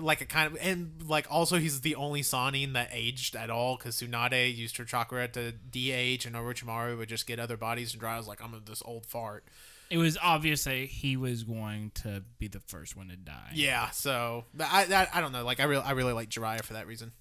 like 0.00 0.20
a 0.20 0.26
kind 0.26 0.52
of 0.52 0.58
and 0.60 1.02
like 1.06 1.26
also 1.30 1.58
he's 1.58 1.80
the 1.82 1.94
only 1.96 2.22
Sannin 2.22 2.72
that 2.74 2.88
aged 2.92 3.36
at 3.36 3.50
all 3.50 3.76
because 3.76 3.96
Tsunade 4.00 4.54
used 4.56 4.76
her 4.78 4.84
chakra 4.84 5.28
to 5.28 5.52
de-age 5.52 6.26
and 6.26 6.34
Orochimaru 6.36 6.98
would 6.98 7.08
just 7.08 7.26
get 7.26 7.38
other 7.38 7.56
bodies 7.56 7.92
and 7.92 8.02
Jiraiya 8.02 8.18
was 8.18 8.28
like 8.28 8.42
I'm 8.42 8.60
this 8.66 8.82
old 8.84 9.06
fart. 9.06 9.44
It 9.90 9.98
was 9.98 10.16
obvious 10.22 10.64
that 10.64 10.74
he 10.76 11.16
was 11.16 11.42
going 11.44 11.92
to 11.96 12.22
be 12.38 12.48
the 12.48 12.60
first 12.60 12.96
one 12.96 13.08
to 13.08 13.16
die. 13.16 13.50
Yeah, 13.54 13.90
so 13.90 14.44
but 14.54 14.66
I, 14.70 14.82
I 14.84 15.08
I 15.18 15.20
don't 15.20 15.32
know 15.32 15.44
like 15.44 15.60
I 15.60 15.64
really 15.64 15.82
I 15.84 15.92
really 15.92 16.12
like 16.12 16.30
Jiraiya 16.30 16.62
for 16.64 16.72
that 16.74 16.86
reason. 16.86 17.12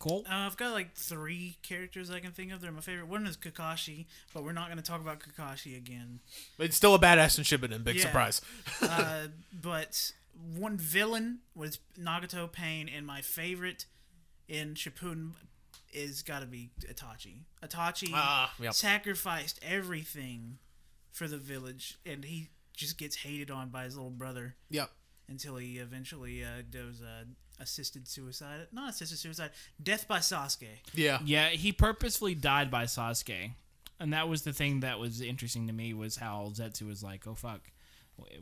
Cool. 0.00 0.24
Uh, 0.28 0.34
I've 0.34 0.56
got 0.58 0.72
like 0.72 0.94
three 0.94 1.56
characters 1.62 2.10
I 2.10 2.20
can 2.20 2.32
think 2.32 2.52
of. 2.52 2.60
They're 2.60 2.72
my 2.72 2.80
favorite. 2.82 3.08
One 3.08 3.26
is 3.26 3.38
Kakashi, 3.38 4.04
but 4.34 4.44
we're 4.44 4.52
not 4.52 4.66
going 4.66 4.76
to 4.76 4.82
talk 4.84 5.00
about 5.00 5.18
Kakashi 5.20 5.76
again. 5.78 6.20
But 6.58 6.66
it's 6.66 6.76
still 6.76 6.94
a 6.94 6.98
badass 6.98 7.38
in 7.38 7.44
Shippuden. 7.44 7.84
Big 7.84 7.96
Yeah. 7.96 8.02
surprise. 8.02 8.42
Uh, 8.82 9.28
but 9.62 10.12
one 10.56 10.76
villain 10.76 11.40
was 11.54 11.78
Nagato 11.98 12.50
Pain, 12.50 12.88
and 12.94 13.06
my 13.06 13.20
favorite 13.20 13.86
in 14.48 14.74
Shippuden 14.74 15.32
is 15.92 16.22
got 16.22 16.40
to 16.40 16.46
be 16.46 16.70
Itachi. 16.80 17.42
Itachi 17.62 18.10
Ah, 18.12 18.52
yep. 18.60 18.72
sacrificed 18.74 19.58
everything 19.62 20.58
for 21.12 21.28
the 21.28 21.38
village, 21.38 21.98
and 22.04 22.24
he 22.24 22.48
just 22.76 22.98
gets 22.98 23.16
hated 23.16 23.50
on 23.50 23.68
by 23.70 23.84
his 23.84 23.94
little 23.96 24.10
brother 24.10 24.56
Yep. 24.70 24.90
until 25.28 25.56
he 25.56 25.78
eventually 25.78 26.42
uh, 26.44 26.62
does 26.68 27.00
uh, 27.00 27.24
assisted 27.60 28.08
suicide. 28.08 28.66
Not 28.72 28.90
assisted 28.90 29.18
suicide. 29.18 29.50
Death 29.80 30.08
by 30.08 30.18
Sasuke. 30.18 30.66
Yeah. 30.92 31.20
Yeah, 31.24 31.50
he 31.50 31.70
purposefully 31.72 32.34
died 32.34 32.70
by 32.72 32.84
Sasuke, 32.86 33.52
and 34.00 34.12
that 34.12 34.28
was 34.28 34.42
the 34.42 34.52
thing 34.52 34.80
that 34.80 34.98
was 34.98 35.20
interesting 35.20 35.68
to 35.68 35.72
me 35.72 35.94
was 35.94 36.16
how 36.16 36.50
Zetsu 36.52 36.88
was 36.88 37.02
like, 37.04 37.26
"Oh 37.28 37.34
fuck, 37.36 37.60
Wh- 37.62 37.70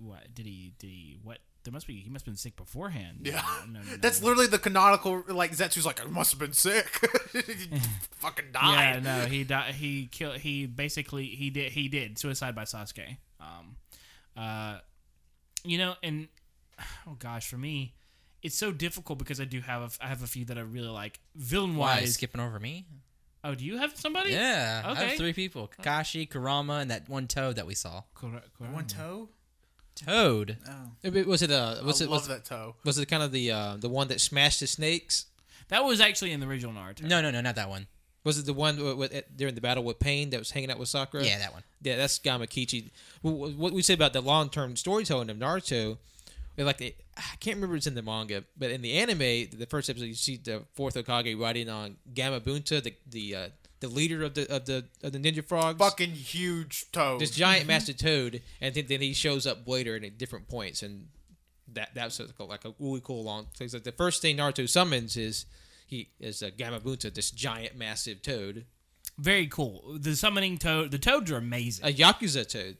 what 0.00 0.34
did 0.34 0.46
he? 0.46 0.74
Did 0.78 0.86
he? 0.88 1.18
What? 1.22 1.38
there 1.64 1.72
must 1.72 1.86
be 1.86 1.94
he 2.00 2.10
must 2.10 2.24
have 2.24 2.32
been 2.32 2.36
sick 2.36 2.56
beforehand. 2.56 3.18
Yeah. 3.22 3.40
No, 3.68 3.78
no, 3.78 3.86
no, 3.88 3.96
That's 3.98 4.20
no. 4.20 4.26
literally 4.26 4.48
the 4.48 4.58
canonical. 4.58 5.22
Like 5.28 5.52
Zetsu's 5.52 5.86
like, 5.86 6.04
I 6.04 6.08
must 6.08 6.32
have 6.32 6.40
been 6.40 6.52
sick. 6.54 6.86
fucking 6.88 7.80
fucking 8.10 8.44
Yeah, 8.54 8.98
no, 9.00 9.26
he 9.26 9.44
died. 9.44 9.74
He 9.74 10.06
killed. 10.06 10.38
He 10.38 10.66
basically 10.66 11.26
he 11.26 11.50
did 11.50 11.70
he 11.72 11.86
did 11.88 12.18
suicide 12.18 12.54
by 12.56 12.64
Sasuke. 12.64 13.16
Um, 13.40 13.76
uh, 14.36 14.78
you 15.64 15.78
know, 15.78 15.94
and 16.02 16.28
oh 17.06 17.14
gosh, 17.18 17.46
for 17.48 17.58
me, 17.58 17.94
it's 18.42 18.56
so 18.56 18.72
difficult 18.72 19.18
because 19.20 19.40
I 19.40 19.44
do 19.44 19.60
have 19.60 19.82
a, 20.00 20.04
I 20.04 20.08
have 20.08 20.22
a 20.22 20.26
few 20.26 20.44
that 20.46 20.58
I 20.58 20.62
really 20.62 20.88
like. 20.88 21.20
villain 21.36 21.76
wise. 21.76 22.14
skipping 22.14 22.40
over 22.40 22.58
me? 22.58 22.86
oh, 23.44 23.54
do 23.54 23.64
you 23.64 23.76
have 23.78 23.96
somebody? 23.96 24.32
Yeah, 24.32 24.82
I 24.84 24.90
Okay. 24.92 25.08
have 25.10 25.16
three 25.18 25.32
people: 25.32 25.70
Kakashi, 25.80 26.28
Kurama, 26.28 26.80
and 26.80 26.90
that 26.90 27.08
one 27.08 27.28
Toad 27.28 27.54
that 27.56 27.66
we 27.66 27.74
saw. 27.74 28.02
Kura- 28.14 28.42
Kurama. 28.58 28.74
One 28.74 28.86
toe. 28.86 29.28
Toad. 29.94 30.56
Oh, 30.68 31.10
Was 31.26 31.42
it 31.42 31.50
uh? 31.50 31.76
Was 31.84 32.00
I 32.00 32.04
it 32.06 32.10
love 32.10 32.20
was, 32.20 32.28
that 32.28 32.44
toe. 32.44 32.74
was 32.84 32.98
it 32.98 33.06
kind 33.06 33.22
of 33.22 33.30
the 33.32 33.50
uh 33.50 33.76
the 33.78 33.88
one 33.88 34.08
that 34.08 34.20
smashed 34.20 34.60
the 34.60 34.66
snakes? 34.66 35.26
That 35.68 35.84
was 35.84 36.00
actually 36.00 36.32
in 36.32 36.40
the 36.40 36.46
original 36.46 36.72
Naruto. 36.74 37.02
No, 37.02 37.20
no, 37.22 37.30
no, 37.30 37.40
not 37.40 37.54
that 37.56 37.68
one. 37.68 37.86
Was 38.24 38.38
it 38.38 38.46
the 38.46 38.52
one 38.52 38.76
with, 38.82 38.96
with, 39.12 39.24
during 39.36 39.54
the 39.54 39.60
battle 39.60 39.82
with 39.82 39.98
Pain 39.98 40.30
that 40.30 40.38
was 40.38 40.50
hanging 40.52 40.70
out 40.70 40.78
with 40.78 40.88
Sakura? 40.88 41.24
Yeah, 41.24 41.38
that 41.38 41.52
one. 41.52 41.62
Yeah, 41.82 41.96
that's 41.96 42.18
Gamakichi. 42.18 42.90
Wh- 43.22 43.58
What 43.58 43.72
we 43.72 43.82
say 43.82 43.94
about 43.94 44.12
the 44.12 44.20
long 44.20 44.48
term 44.48 44.76
storytelling 44.76 45.28
of 45.30 45.36
Naruto, 45.38 45.98
like 46.56 46.78
the, 46.78 46.94
I 47.16 47.22
can't 47.40 47.56
remember 47.56 47.76
it's 47.76 47.86
in 47.86 47.94
the 47.94 48.02
manga, 48.02 48.44
but 48.56 48.70
in 48.70 48.82
the 48.82 48.92
anime, 48.98 49.18
the 49.18 49.66
first 49.68 49.88
episode 49.90 50.06
you 50.06 50.14
see 50.14 50.36
the 50.36 50.62
fourth 50.74 50.94
Hokage 50.94 51.38
riding 51.40 51.68
on 51.68 51.96
Gamabunta, 52.14 52.82
the 52.82 52.94
the 53.08 53.34
uh, 53.34 53.48
the 53.82 53.88
leader 53.88 54.22
of 54.24 54.32
the 54.34 54.50
of 54.50 54.64
the 54.64 54.86
of 55.02 55.12
the 55.12 55.18
ninja 55.18 55.44
frogs. 55.46 55.78
Fucking 55.78 56.12
huge 56.12 56.90
toad. 56.92 57.20
this 57.20 57.30
giant 57.32 57.66
master 57.66 57.92
toad, 57.92 58.40
and 58.62 58.74
then, 58.74 58.86
then 58.88 59.00
he 59.02 59.12
shows 59.12 59.46
up 59.46 59.68
later 59.68 59.94
at 59.96 60.16
different 60.16 60.48
points, 60.48 60.82
and 60.82 61.08
that 61.74 61.90
that's 61.94 62.18
like 62.38 62.64
a 62.64 62.74
really 62.78 63.00
cool 63.04 63.22
long. 63.24 63.48
So 63.54 63.66
like 63.74 63.84
the 63.84 63.92
first 63.92 64.22
thing 64.22 64.38
Naruto 64.38 64.68
summons 64.68 65.16
is 65.16 65.44
he 65.86 66.08
is 66.18 66.40
a 66.42 66.50
Gamabunta, 66.50 67.12
this 67.12 67.30
giant 67.30 67.76
massive 67.76 68.22
toad, 68.22 68.64
Very 69.18 69.46
cool. 69.46 69.98
The 70.00 70.16
summoning 70.16 70.56
toad. 70.58 70.90
The 70.90 70.98
toads 70.98 71.30
are 71.30 71.36
amazing. 71.36 71.84
a 71.86 71.92
Yakuza 71.92 72.48
toad. 72.48 72.76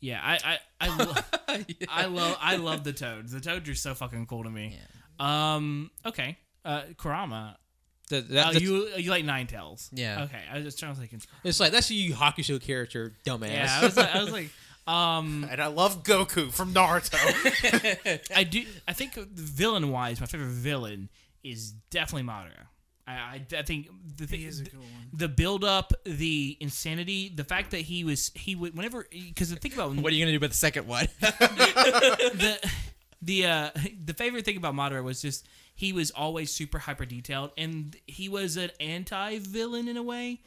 yeah, 0.00 0.20
I 0.22 0.58
I 0.80 0.88
I, 0.88 0.96
lo- 1.04 1.64
I 1.88 2.04
love 2.06 2.36
I 2.40 2.56
love 2.56 2.84
the 2.84 2.92
toads. 2.92 3.32
The 3.32 3.40
toads 3.40 3.68
are 3.68 3.74
so 3.74 3.94
fucking 3.94 4.26
cool 4.26 4.44
to 4.44 4.50
me. 4.50 4.78
Yeah. 4.78 5.54
Um. 5.54 5.90
Okay. 6.06 6.38
Uh. 6.64 6.82
Kurama. 6.96 7.58
The, 8.12 8.20
that, 8.20 8.56
oh, 8.56 8.58
you 8.58 8.88
you 8.98 9.10
like 9.10 9.24
Nine 9.24 9.46
Tails? 9.46 9.88
Yeah. 9.90 10.24
Okay. 10.24 10.40
I 10.50 10.56
was 10.56 10.64
just 10.64 10.78
trying 10.78 10.94
to 10.94 11.00
think. 11.00 11.22
It's 11.44 11.58
like 11.58 11.72
that's 11.72 11.88
a 11.88 11.94
Yu 11.94 12.10
Yu 12.10 12.14
Hakusho 12.14 12.60
character, 12.60 13.14
dumbass. 13.24 13.52
Yeah. 13.52 13.78
I 13.80 13.84
was 13.86 13.96
like, 13.96 14.14
I 14.14 14.22
was 14.22 14.32
like, 14.32 14.50
um, 14.86 15.46
and 15.50 15.62
I 15.62 15.68
love 15.68 16.02
Goku 16.02 16.52
from 16.52 16.74
Naruto. 16.74 17.16
I 18.36 18.44
do. 18.44 18.64
I 18.86 18.92
think 18.92 19.14
villain 19.14 19.90
wise, 19.90 20.20
my 20.20 20.26
favorite 20.26 20.48
villain 20.48 21.08
is 21.42 21.72
definitely 21.90 22.28
Madara. 22.28 22.66
I, 23.06 23.12
I, 23.12 23.46
I 23.56 23.62
think 23.62 23.88
the 24.18 24.26
thing 24.26 24.42
is 24.42 24.60
a 24.60 24.64
cool 24.66 24.80
one. 24.80 25.08
the 25.14 25.28
build 25.28 25.64
up, 25.64 25.94
the 26.04 26.58
insanity, 26.60 27.32
the 27.34 27.44
fact 27.44 27.70
that 27.70 27.80
he 27.80 28.04
was 28.04 28.30
he 28.34 28.54
would 28.54 28.76
whenever 28.76 29.06
because 29.10 29.52
think 29.54 29.72
about 29.72 29.94
What 29.96 30.12
are 30.12 30.14
you 30.14 30.22
gonna 30.22 30.32
do 30.32 30.36
about 30.36 30.50
the 30.50 30.56
second 30.56 30.86
one? 30.86 31.08
the 31.20 32.58
the 33.22 33.46
uh 33.46 33.70
the 34.04 34.12
favorite 34.12 34.44
thing 34.44 34.58
about 34.58 34.74
Madara 34.74 35.02
was 35.02 35.22
just 35.22 35.48
he 35.74 35.92
was 35.92 36.10
always 36.10 36.50
super 36.52 36.78
hyper 36.78 37.04
detailed 37.04 37.50
and 37.56 37.96
he 38.06 38.28
was 38.28 38.56
an 38.56 38.70
anti 38.80 39.38
villain 39.38 39.88
in 39.88 39.96
a 39.96 40.02
way. 40.02 40.40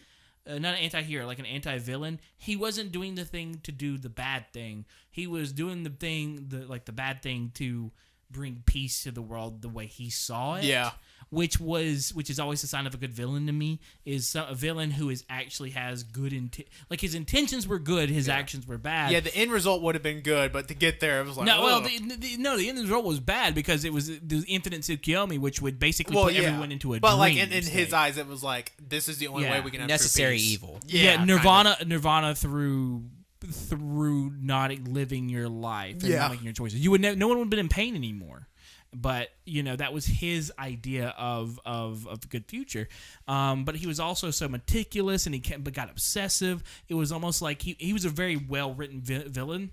Uh, 0.47 0.59
not 0.59 0.76
an 0.76 0.80
anti-hero, 0.82 1.26
like 1.26 1.39
an 1.39 1.45
anti-villain. 1.47 2.19
He 2.38 2.55
wasn't 2.55 2.91
doing 2.91 3.15
the 3.15 3.26
thing 3.26 3.61
to 3.63 3.71
do 3.71 3.97
the 3.97 4.09
bad 4.09 4.45
thing. 4.53 4.86
He 5.09 5.26
was 5.26 5.51
doing 5.51 5.82
the 5.82 5.89
thing, 5.89 6.45
the 6.49 6.67
like 6.67 6.86
the 6.86 6.91
bad 6.91 7.23
thing 7.23 7.51
to 7.55 7.91
bring 8.30 8.61
peace 8.65 9.03
to 9.03 9.11
the 9.11 9.23
world 9.23 9.61
the 9.63 9.69
way 9.69 9.88
he 9.88 10.11
saw 10.11 10.55
it. 10.55 10.63
Yeah. 10.63 10.91
Which 11.30 11.59
was 11.59 12.13
which 12.13 12.30
is 12.30 12.39
always 12.39 12.63
a 12.63 12.67
sign 12.67 12.86
of 12.88 12.93
a 12.93 12.97
good 12.97 13.13
villain 13.13 13.45
to 13.47 13.51
me. 13.53 13.80
Is 14.05 14.36
a 14.36 14.53
villain 14.55 14.91
who 14.91 15.09
is 15.09 15.23
actually 15.30 15.71
has 15.71 16.03
good 16.03 16.34
intent. 16.34 16.67
Like 16.89 17.01
his 17.01 17.15
intentions 17.15 17.67
were 17.67 17.80
good, 17.80 18.09
his 18.09 18.30
actions 18.30 18.67
were 18.67 18.78
bad. 18.78 19.11
yeah, 19.11 19.19
the 19.19 19.36
end 19.36 19.51
result 19.51 19.82
would 19.82 19.95
have 19.95 20.03
been 20.03 20.21
good, 20.21 20.51
but 20.53 20.67
to 20.67 20.73
get 20.73 20.99
there, 20.99 21.21
it 21.21 21.26
was 21.26 21.38
like, 21.38 21.45
No, 21.47 21.61
well, 21.63 21.82
the, 21.82 21.97
the, 21.99 22.38
no, 22.38 22.57
the 22.57 22.69
end 22.69 22.80
result 22.80 23.03
was 23.05 23.19
bad 23.19 23.55
because 23.55 23.84
it 23.86 23.91
was 23.93 24.07
the 24.07 24.43
infinite 24.47 24.82
Tsukiyomi, 24.82 25.39
which 25.39 25.61
would 25.61 25.80
basically 25.80 26.15
well, 26.15 26.26
put 26.26 26.34
yeah. 26.34 26.43
everyone 26.43 26.71
into 26.71 26.93
a 26.93 26.99
but 26.99 27.09
dream. 27.09 27.19
like 27.19 27.36
in, 27.36 27.51
in 27.51 27.63
his 27.63 27.91
eyes, 27.93 28.17
it 28.17 28.28
was 28.28 28.43
like 28.43 28.73
this 28.88 29.09
is 29.09 29.17
the 29.17 29.28
only 29.28 29.43
Yeah. 29.43 29.51
way 29.51 29.61
we 29.61 29.71
can 29.71 29.80
have 29.82 29.89
Necessary 29.89 30.36
peace. 30.38 30.53
evil. 30.53 30.80
Yeah, 30.88 31.01
yeah, 31.03 31.15
kind 31.17 31.30
of. 31.30 31.38
Nirvana, 31.38 31.78
Nirvana 31.86 32.36
through 32.36 33.05
through 33.51 34.32
not 34.41 34.71
living 34.88 35.30
your 35.30 35.47
life 35.49 35.95
and 36.01 36.03
Yeah. 36.03 36.19
not 36.19 36.32
making 36.32 36.45
your 36.45 36.53
choices. 36.53 36.80
You 36.80 36.91
would 36.91 37.01
ne- 37.01 37.15
no 37.15 37.28
one 37.28 37.38
would 37.38 37.45
have 37.45 37.49
been 37.49 37.59
in 37.59 37.69
pain 37.69 37.95
anymore. 37.95 38.47
But 38.94 39.30
you 39.46 39.62
know 39.62 39.76
that 39.76 39.94
was 39.94 40.06
his 40.06 40.52
idea 40.58 41.14
of 41.18 41.60
of 41.66 42.08
of 42.08 42.24
a 42.24 42.28
good 42.28 42.46
future. 42.46 42.88
Um, 43.28 43.66
but 43.66 43.76
he 43.76 43.88
was 43.88 44.00
also 44.00 44.32
so 44.32 44.48
meticulous 44.48 45.26
and 45.26 45.36
he 45.36 45.42
kept, 45.42 45.64
but 45.64 45.74
got 45.74 45.90
obsessive. 45.90 46.64
It 46.88 46.94
was 46.94 47.12
almost 47.12 47.42
like 47.42 47.62
he 47.62 47.76
he 47.80 47.92
was 47.92 48.06
a 48.06 48.10
very 48.10 48.38
well 48.38 48.74
written 48.74 49.02
vi- 49.02 49.28
villain. 49.28 49.72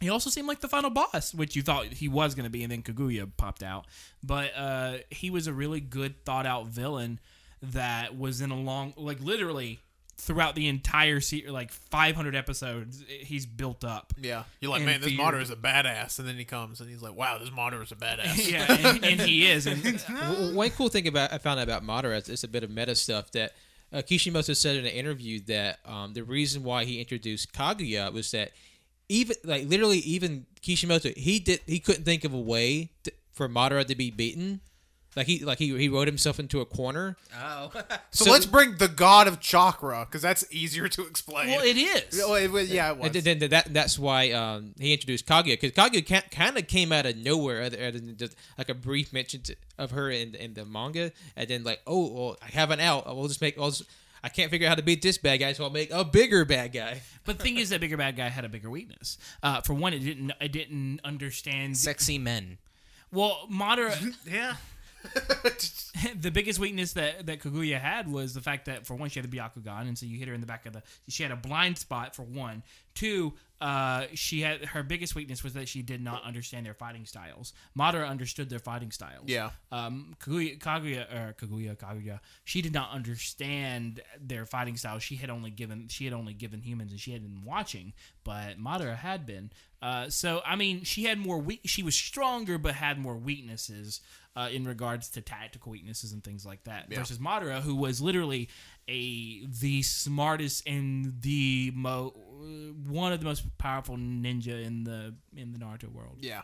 He 0.00 0.08
also 0.08 0.30
seemed 0.30 0.48
like 0.48 0.60
the 0.60 0.68
final 0.68 0.90
boss, 0.90 1.32
which 1.32 1.54
you 1.54 1.62
thought 1.62 1.86
he 1.86 2.08
was 2.08 2.34
going 2.34 2.44
to 2.44 2.50
be, 2.50 2.64
and 2.64 2.72
then 2.72 2.82
Kaguya 2.82 3.30
popped 3.36 3.62
out. 3.62 3.86
But 4.22 4.52
uh, 4.56 4.96
he 5.10 5.30
was 5.30 5.46
a 5.46 5.52
really 5.52 5.78
good, 5.78 6.24
thought 6.24 6.44
out 6.44 6.66
villain 6.66 7.20
that 7.62 8.18
was 8.18 8.40
in 8.40 8.50
a 8.50 8.56
long, 8.58 8.94
like 8.96 9.20
literally 9.20 9.78
throughout 10.18 10.54
the 10.54 10.68
entire 10.68 11.20
series, 11.20 11.50
like 11.50 11.70
500 11.72 12.34
episodes, 12.36 13.02
he's 13.08 13.46
built 13.46 13.82
up. 13.84 14.12
Yeah, 14.20 14.44
you're 14.60 14.70
like, 14.70 14.82
man, 14.82 15.00
this 15.00 15.10
fear. 15.10 15.18
Madara 15.18 15.42
is 15.42 15.50
a 15.50 15.56
badass, 15.56 16.18
and 16.18 16.28
then 16.28 16.36
he 16.36 16.44
comes 16.44 16.80
and 16.80 16.88
he's 16.88 17.02
like, 17.02 17.14
wow, 17.16 17.38
this 17.38 17.50
Madara 17.50 17.82
is 17.82 17.92
a 17.92 17.96
badass. 17.96 18.50
yeah, 18.52 18.66
and, 18.88 19.04
and 19.04 19.20
he 19.20 19.46
is. 19.50 19.66
And 19.66 19.82
W- 20.08 20.54
One 20.56 20.70
cool 20.70 20.88
thing 20.88 21.08
about 21.08 21.32
I 21.32 21.38
found 21.38 21.58
out 21.60 21.64
about 21.64 21.82
Madara 21.84 22.18
is 22.18 22.28
it's 22.28 22.44
a 22.44 22.48
bit 22.48 22.62
of 22.62 22.70
meta 22.70 22.94
stuff 22.94 23.30
that 23.32 23.52
uh, 23.92 24.02
Kishimoto 24.02 24.52
said 24.52 24.76
in 24.76 24.84
an 24.84 24.92
interview 24.92 25.40
that 25.46 25.78
um, 25.84 26.12
the 26.14 26.22
reason 26.24 26.62
why 26.62 26.84
he 26.84 27.00
introduced 27.00 27.52
Kaguya 27.52 28.12
was 28.12 28.30
that 28.30 28.52
even 29.08 29.36
like 29.44 29.68
literally 29.68 29.98
even 29.98 30.46
Kishimoto 30.62 31.10
he 31.16 31.38
did 31.40 31.60
he 31.66 31.78
couldn't 31.78 32.04
think 32.04 32.24
of 32.24 32.32
a 32.32 32.40
way 32.40 32.90
to, 33.02 33.12
for 33.32 33.48
Madara 33.48 33.84
to 33.86 33.94
be 33.94 34.10
beaten. 34.10 34.60
Like 35.14 35.26
he 35.26 35.44
like 35.44 35.58
he 35.58 35.76
he 35.76 35.88
wrote 35.90 36.08
himself 36.08 36.40
into 36.40 36.60
a 36.60 36.64
corner. 36.64 37.16
Oh. 37.38 37.70
So, 38.10 38.24
So- 38.24 38.30
let's 38.30 38.46
bring 38.46 38.76
the 38.78 38.88
god 38.88 39.28
of 39.28 39.40
chakra 39.40 40.06
because 40.06 40.22
that's 40.22 40.44
easier 40.50 40.88
to 40.88 41.02
explain. 41.06 41.48
well, 41.48 41.62
it 41.64 41.76
is. 41.76 42.20
Oh, 42.24 42.34
it 42.34 42.50
was- 42.50 42.70
yeah, 42.70 42.90
it 42.92 42.96
was. 42.96 43.06
And 43.14 43.14
then 43.24 43.38
then 43.38 43.50
that 43.50 43.74
that's 43.74 43.98
why 43.98 44.30
um, 44.32 44.74
he 44.78 44.92
introduced 44.92 45.26
Kaguya 45.26 45.60
because 45.60 45.72
Kaguya 45.72 46.30
kind 46.30 46.56
of 46.56 46.66
came 46.66 46.92
out 46.92 47.04
of 47.04 47.16
nowhere 47.16 47.62
other, 47.62 47.76
other 47.76 47.98
than 47.98 48.16
just 48.16 48.34
like 48.56 48.68
a 48.70 48.74
brief 48.74 49.12
mention 49.12 49.42
to, 49.42 49.56
of 49.78 49.90
her 49.90 50.10
in 50.10 50.34
in 50.34 50.54
the 50.54 50.64
manga, 50.64 51.12
and 51.36 51.48
then 51.48 51.62
like 51.62 51.80
oh 51.86 52.10
well 52.12 52.36
I 52.42 52.46
have 52.46 52.70
an 52.70 52.80
out. 52.80 53.04
We'll 53.14 53.28
just 53.28 53.40
make. 53.42 53.58
I'll 53.58 53.70
just, 53.70 53.84
I 54.24 54.28
can't 54.28 54.50
figure 54.50 54.66
out 54.66 54.70
how 54.70 54.74
to 54.76 54.82
beat 54.82 55.02
this 55.02 55.18
bad 55.18 55.38
guy, 55.40 55.52
so 55.52 55.64
I'll 55.64 55.70
make 55.70 55.90
a 55.90 56.04
bigger 56.04 56.44
bad 56.44 56.72
guy. 56.72 57.02
But 57.24 57.38
the 57.38 57.44
thing 57.44 57.56
is, 57.58 57.68
that 57.70 57.80
bigger 57.80 57.96
bad 57.96 58.16
guy 58.16 58.28
had 58.28 58.44
a 58.44 58.48
bigger 58.48 58.68
weakness. 58.70 59.16
Uh, 59.44 59.60
for 59.60 59.74
one, 59.74 59.92
it 59.92 60.00
didn't. 60.00 60.32
I 60.40 60.46
didn't 60.48 61.00
understand. 61.04 61.76
Sexy 61.76 62.18
men. 62.18 62.58
Well, 63.12 63.46
Madara. 63.52 63.94
Yeah. 64.30 64.54
the 66.20 66.30
biggest 66.30 66.58
weakness 66.58 66.92
that, 66.94 67.26
that 67.26 67.40
Kaguya 67.40 67.80
had 67.80 68.10
was 68.10 68.34
the 68.34 68.40
fact 68.40 68.66
that 68.66 68.86
for 68.86 68.94
one 68.94 69.08
she 69.08 69.20
had 69.20 69.30
the 69.30 69.36
Byakugan, 69.36 69.88
and 69.88 69.98
so 69.98 70.06
you 70.06 70.18
hit 70.18 70.28
her 70.28 70.34
in 70.34 70.40
the 70.40 70.46
back 70.46 70.66
of 70.66 70.72
the. 70.72 70.82
She 71.08 71.22
had 71.22 71.32
a 71.32 71.36
blind 71.36 71.78
spot 71.78 72.14
for 72.14 72.22
one. 72.22 72.62
Two, 72.94 73.34
uh, 73.60 74.06
she 74.14 74.42
had 74.42 74.64
her 74.66 74.82
biggest 74.82 75.14
weakness 75.14 75.42
was 75.42 75.54
that 75.54 75.68
she 75.68 75.82
did 75.82 76.02
not 76.02 76.24
understand 76.24 76.66
their 76.66 76.74
fighting 76.74 77.06
styles. 77.06 77.52
Madara 77.78 78.08
understood 78.08 78.50
their 78.50 78.58
fighting 78.58 78.90
styles. 78.90 79.24
Yeah. 79.26 79.50
Um, 79.70 80.14
Kaguya, 80.20 80.58
Kaguya, 80.58 81.12
or 81.12 81.34
Kaguya, 81.34 81.76
Kaguya, 81.76 82.20
she 82.44 82.60
did 82.60 82.72
not 82.72 82.90
understand 82.90 84.00
their 84.20 84.46
fighting 84.46 84.76
styles. 84.76 85.02
She 85.02 85.16
had 85.16 85.30
only 85.30 85.50
given 85.50 85.88
she 85.88 86.04
had 86.04 86.14
only 86.14 86.34
given 86.34 86.60
humans, 86.60 86.92
and 86.92 87.00
she 87.00 87.12
had 87.12 87.22
been 87.22 87.44
watching, 87.44 87.92
but 88.24 88.58
Madara 88.58 88.96
had 88.96 89.26
been. 89.26 89.50
Uh, 89.80 90.08
so 90.08 90.42
I 90.46 90.56
mean, 90.56 90.84
she 90.84 91.04
had 91.04 91.18
more 91.18 91.38
weak. 91.38 91.60
She 91.64 91.82
was 91.82 91.94
stronger, 91.94 92.58
but 92.58 92.74
had 92.74 92.98
more 92.98 93.16
weaknesses 93.16 94.00
uh, 94.34 94.48
in 94.52 94.64
regards 94.66 95.10
to 95.10 95.20
tactical 95.20 95.72
weaknesses 95.72 96.12
and 96.12 96.24
things 96.24 96.46
like 96.46 96.64
that. 96.64 96.88
Versus 97.00 97.18
Madara, 97.18 97.60
who 97.60 97.74
was 97.74 98.00
literally 98.00 98.48
a 98.88 99.44
the 99.46 99.82
smartest 99.82 100.66
and 100.66 101.20
the 101.20 101.70
mo 101.74 102.14
one 102.88 103.12
of 103.12 103.20
the 103.20 103.26
most 103.26 103.56
powerful 103.58 103.96
ninja 103.96 104.64
in 104.64 104.84
the 104.84 105.14
in 105.36 105.52
the 105.52 105.58
Naruto 105.58 105.92
world. 105.92 106.18
Yeah. 106.20 106.42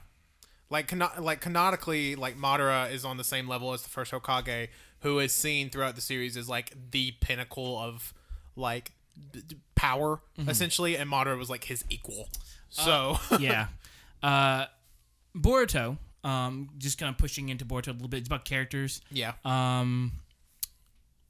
Like 0.70 0.88
cano- 0.88 1.12
like 1.18 1.40
canonically, 1.40 2.14
like 2.14 2.36
Madara 2.36 2.92
is 2.92 3.04
on 3.04 3.16
the 3.16 3.24
same 3.24 3.48
level 3.48 3.72
as 3.72 3.82
the 3.82 3.88
first 3.88 4.12
Hokage, 4.12 4.68
who 5.00 5.18
is 5.18 5.32
seen 5.32 5.70
throughout 5.70 5.94
the 5.94 6.02
series 6.02 6.36
as 6.36 6.48
like 6.48 6.74
the 6.90 7.12
pinnacle 7.20 7.78
of 7.78 8.12
like 8.54 8.92
d- 9.32 9.42
d- 9.46 9.56
power, 9.74 10.20
essentially, 10.46 10.96
and 10.96 11.10
Madara 11.10 11.38
was 11.38 11.48
like 11.48 11.64
his 11.64 11.84
equal. 11.88 12.28
So 12.68 13.16
yeah. 13.40 13.68
Uh, 14.22 14.66
Boruto, 15.34 15.96
um, 16.28 16.68
just 16.78 16.98
kind 16.98 17.10
of 17.10 17.16
pushing 17.18 17.48
into 17.48 17.64
Boruto 17.64 17.88
a 17.88 17.92
little 17.92 18.08
bit. 18.08 18.18
It's 18.18 18.28
about 18.28 18.44
characters. 18.44 19.00
yeah, 19.10 19.32
Um, 19.44 20.12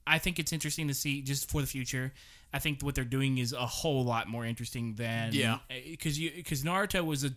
I 0.05 0.17
think 0.17 0.39
it's 0.39 0.51
interesting 0.51 0.87
to 0.87 0.93
see 0.93 1.21
just 1.21 1.49
for 1.51 1.61
the 1.61 1.67
future 1.67 2.11
I 2.53 2.59
think 2.59 2.81
what 2.81 2.95
they're 2.95 3.03
doing 3.03 3.37
is 3.37 3.53
a 3.53 3.65
whole 3.65 4.03
lot 4.03 4.27
more 4.27 4.45
interesting 4.45 4.95
than 4.95 5.33
Yeah. 5.33 5.59
because 5.69 6.19
you 6.19 6.31
because 6.35 6.63
Naruto 6.63 7.05
was 7.05 7.23
a 7.23 7.31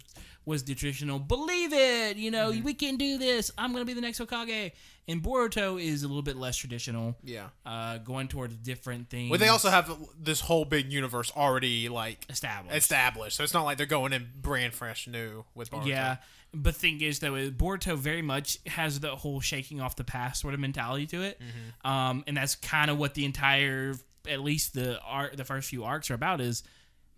was 0.44 0.64
the 0.64 0.74
traditional 0.74 1.18
believe 1.20 1.72
it 1.72 2.16
you 2.16 2.30
know 2.30 2.50
Mm-hmm. 2.50 2.64
we 2.64 2.74
can 2.74 2.96
do 2.96 3.16
this 3.18 3.50
I'm 3.56 3.72
gonna 3.72 3.84
be 3.84 3.92
the 3.94 4.00
next 4.00 4.18
Hokage 4.18 4.72
and 5.06 5.22
Boruto 5.22 5.80
is 5.80 6.02
a 6.02 6.08
little 6.08 6.22
bit 6.22 6.36
less 6.36 6.56
traditional 6.56 7.16
Yeah. 7.24 7.48
uh, 7.66 7.98
going 7.98 8.28
towards 8.28 8.54
different 8.56 9.10
things. 9.10 9.30
Well, 9.30 9.38
they 9.38 9.48
also 9.48 9.68
have 9.68 9.90
this 10.18 10.40
whole 10.40 10.64
big 10.64 10.92
universe 10.92 11.30
already 11.36 11.88
like 11.88 12.24
established. 12.30 12.76
established, 12.76 13.36
so 13.36 13.42
it's 13.44 13.52
not 13.54 13.64
like 13.64 13.78
they're 13.78 13.86
going 13.86 14.12
in 14.12 14.28
brand 14.40 14.74
fresh 14.74 15.06
new 15.08 15.44
with 15.54 15.70
Boruto. 15.72 15.86
Yeah, 15.86 16.16
but 16.54 16.74
thing 16.76 17.00
is 17.00 17.18
though, 17.18 17.34
is 17.34 17.50
Boruto 17.50 17.96
very 17.98 18.22
much 18.22 18.58
has 18.66 19.00
the 19.00 19.14
whole 19.16 19.40
shaking 19.40 19.80
off 19.80 19.96
the 19.96 20.04
past 20.04 20.40
sort 20.40 20.54
of 20.54 20.60
mentality 20.60 21.06
to 21.08 21.22
it, 21.22 21.40
Mm-hmm. 21.40 21.86
um, 21.90 22.24
and 22.28 22.36
that's 22.36 22.54
kind 22.54 22.88
of 22.90 22.96
what 22.98 23.14
the 23.14 23.24
entire, 23.24 23.94
at 24.28 24.40
least 24.40 24.74
the 24.74 25.00
art, 25.00 25.36
the 25.36 25.44
first 25.44 25.68
few 25.68 25.84
arcs 25.84 26.10
are 26.10 26.14
about 26.14 26.40
is 26.40 26.62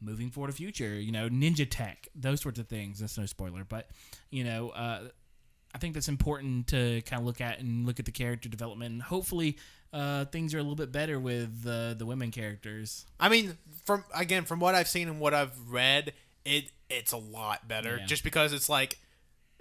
moving 0.00 0.30
forward 0.30 0.50
to 0.50 0.56
future. 0.56 0.94
You 0.94 1.12
know, 1.12 1.28
ninja 1.28 1.66
tech, 1.68 2.08
those 2.14 2.40
sorts 2.40 2.58
of 2.58 2.68
things. 2.68 3.00
That's 3.00 3.18
no 3.18 3.26
spoiler, 3.26 3.64
but 3.64 3.90
you 4.30 4.44
know, 4.44 4.70
uh, 4.70 5.08
I 5.74 5.78
think 5.78 5.94
that's 5.94 6.08
important 6.08 6.68
to 6.68 7.02
kind 7.02 7.20
of 7.20 7.26
look 7.26 7.40
at 7.40 7.58
and 7.58 7.84
look 7.86 7.98
at 7.98 8.04
the 8.04 8.12
character 8.12 8.48
development. 8.48 8.92
And 8.92 9.02
hopefully, 9.02 9.58
uh, 9.92 10.24
things 10.26 10.54
are 10.54 10.58
a 10.58 10.62
little 10.62 10.76
bit 10.76 10.92
better 10.92 11.18
with 11.18 11.64
uh, 11.66 11.94
the 11.94 12.06
women 12.06 12.30
characters. 12.30 13.06
I 13.18 13.28
mean, 13.28 13.58
from 13.84 14.04
again, 14.14 14.44
from 14.44 14.60
what 14.60 14.74
I've 14.74 14.88
seen 14.88 15.08
and 15.08 15.20
what 15.20 15.34
I've 15.34 15.56
read, 15.68 16.12
it 16.44 16.70
it's 16.88 17.12
a 17.12 17.16
lot 17.16 17.66
better. 17.66 17.98
Yeah. 17.98 18.06
Just 18.06 18.24
because 18.24 18.52
it's 18.52 18.68
like, 18.68 18.98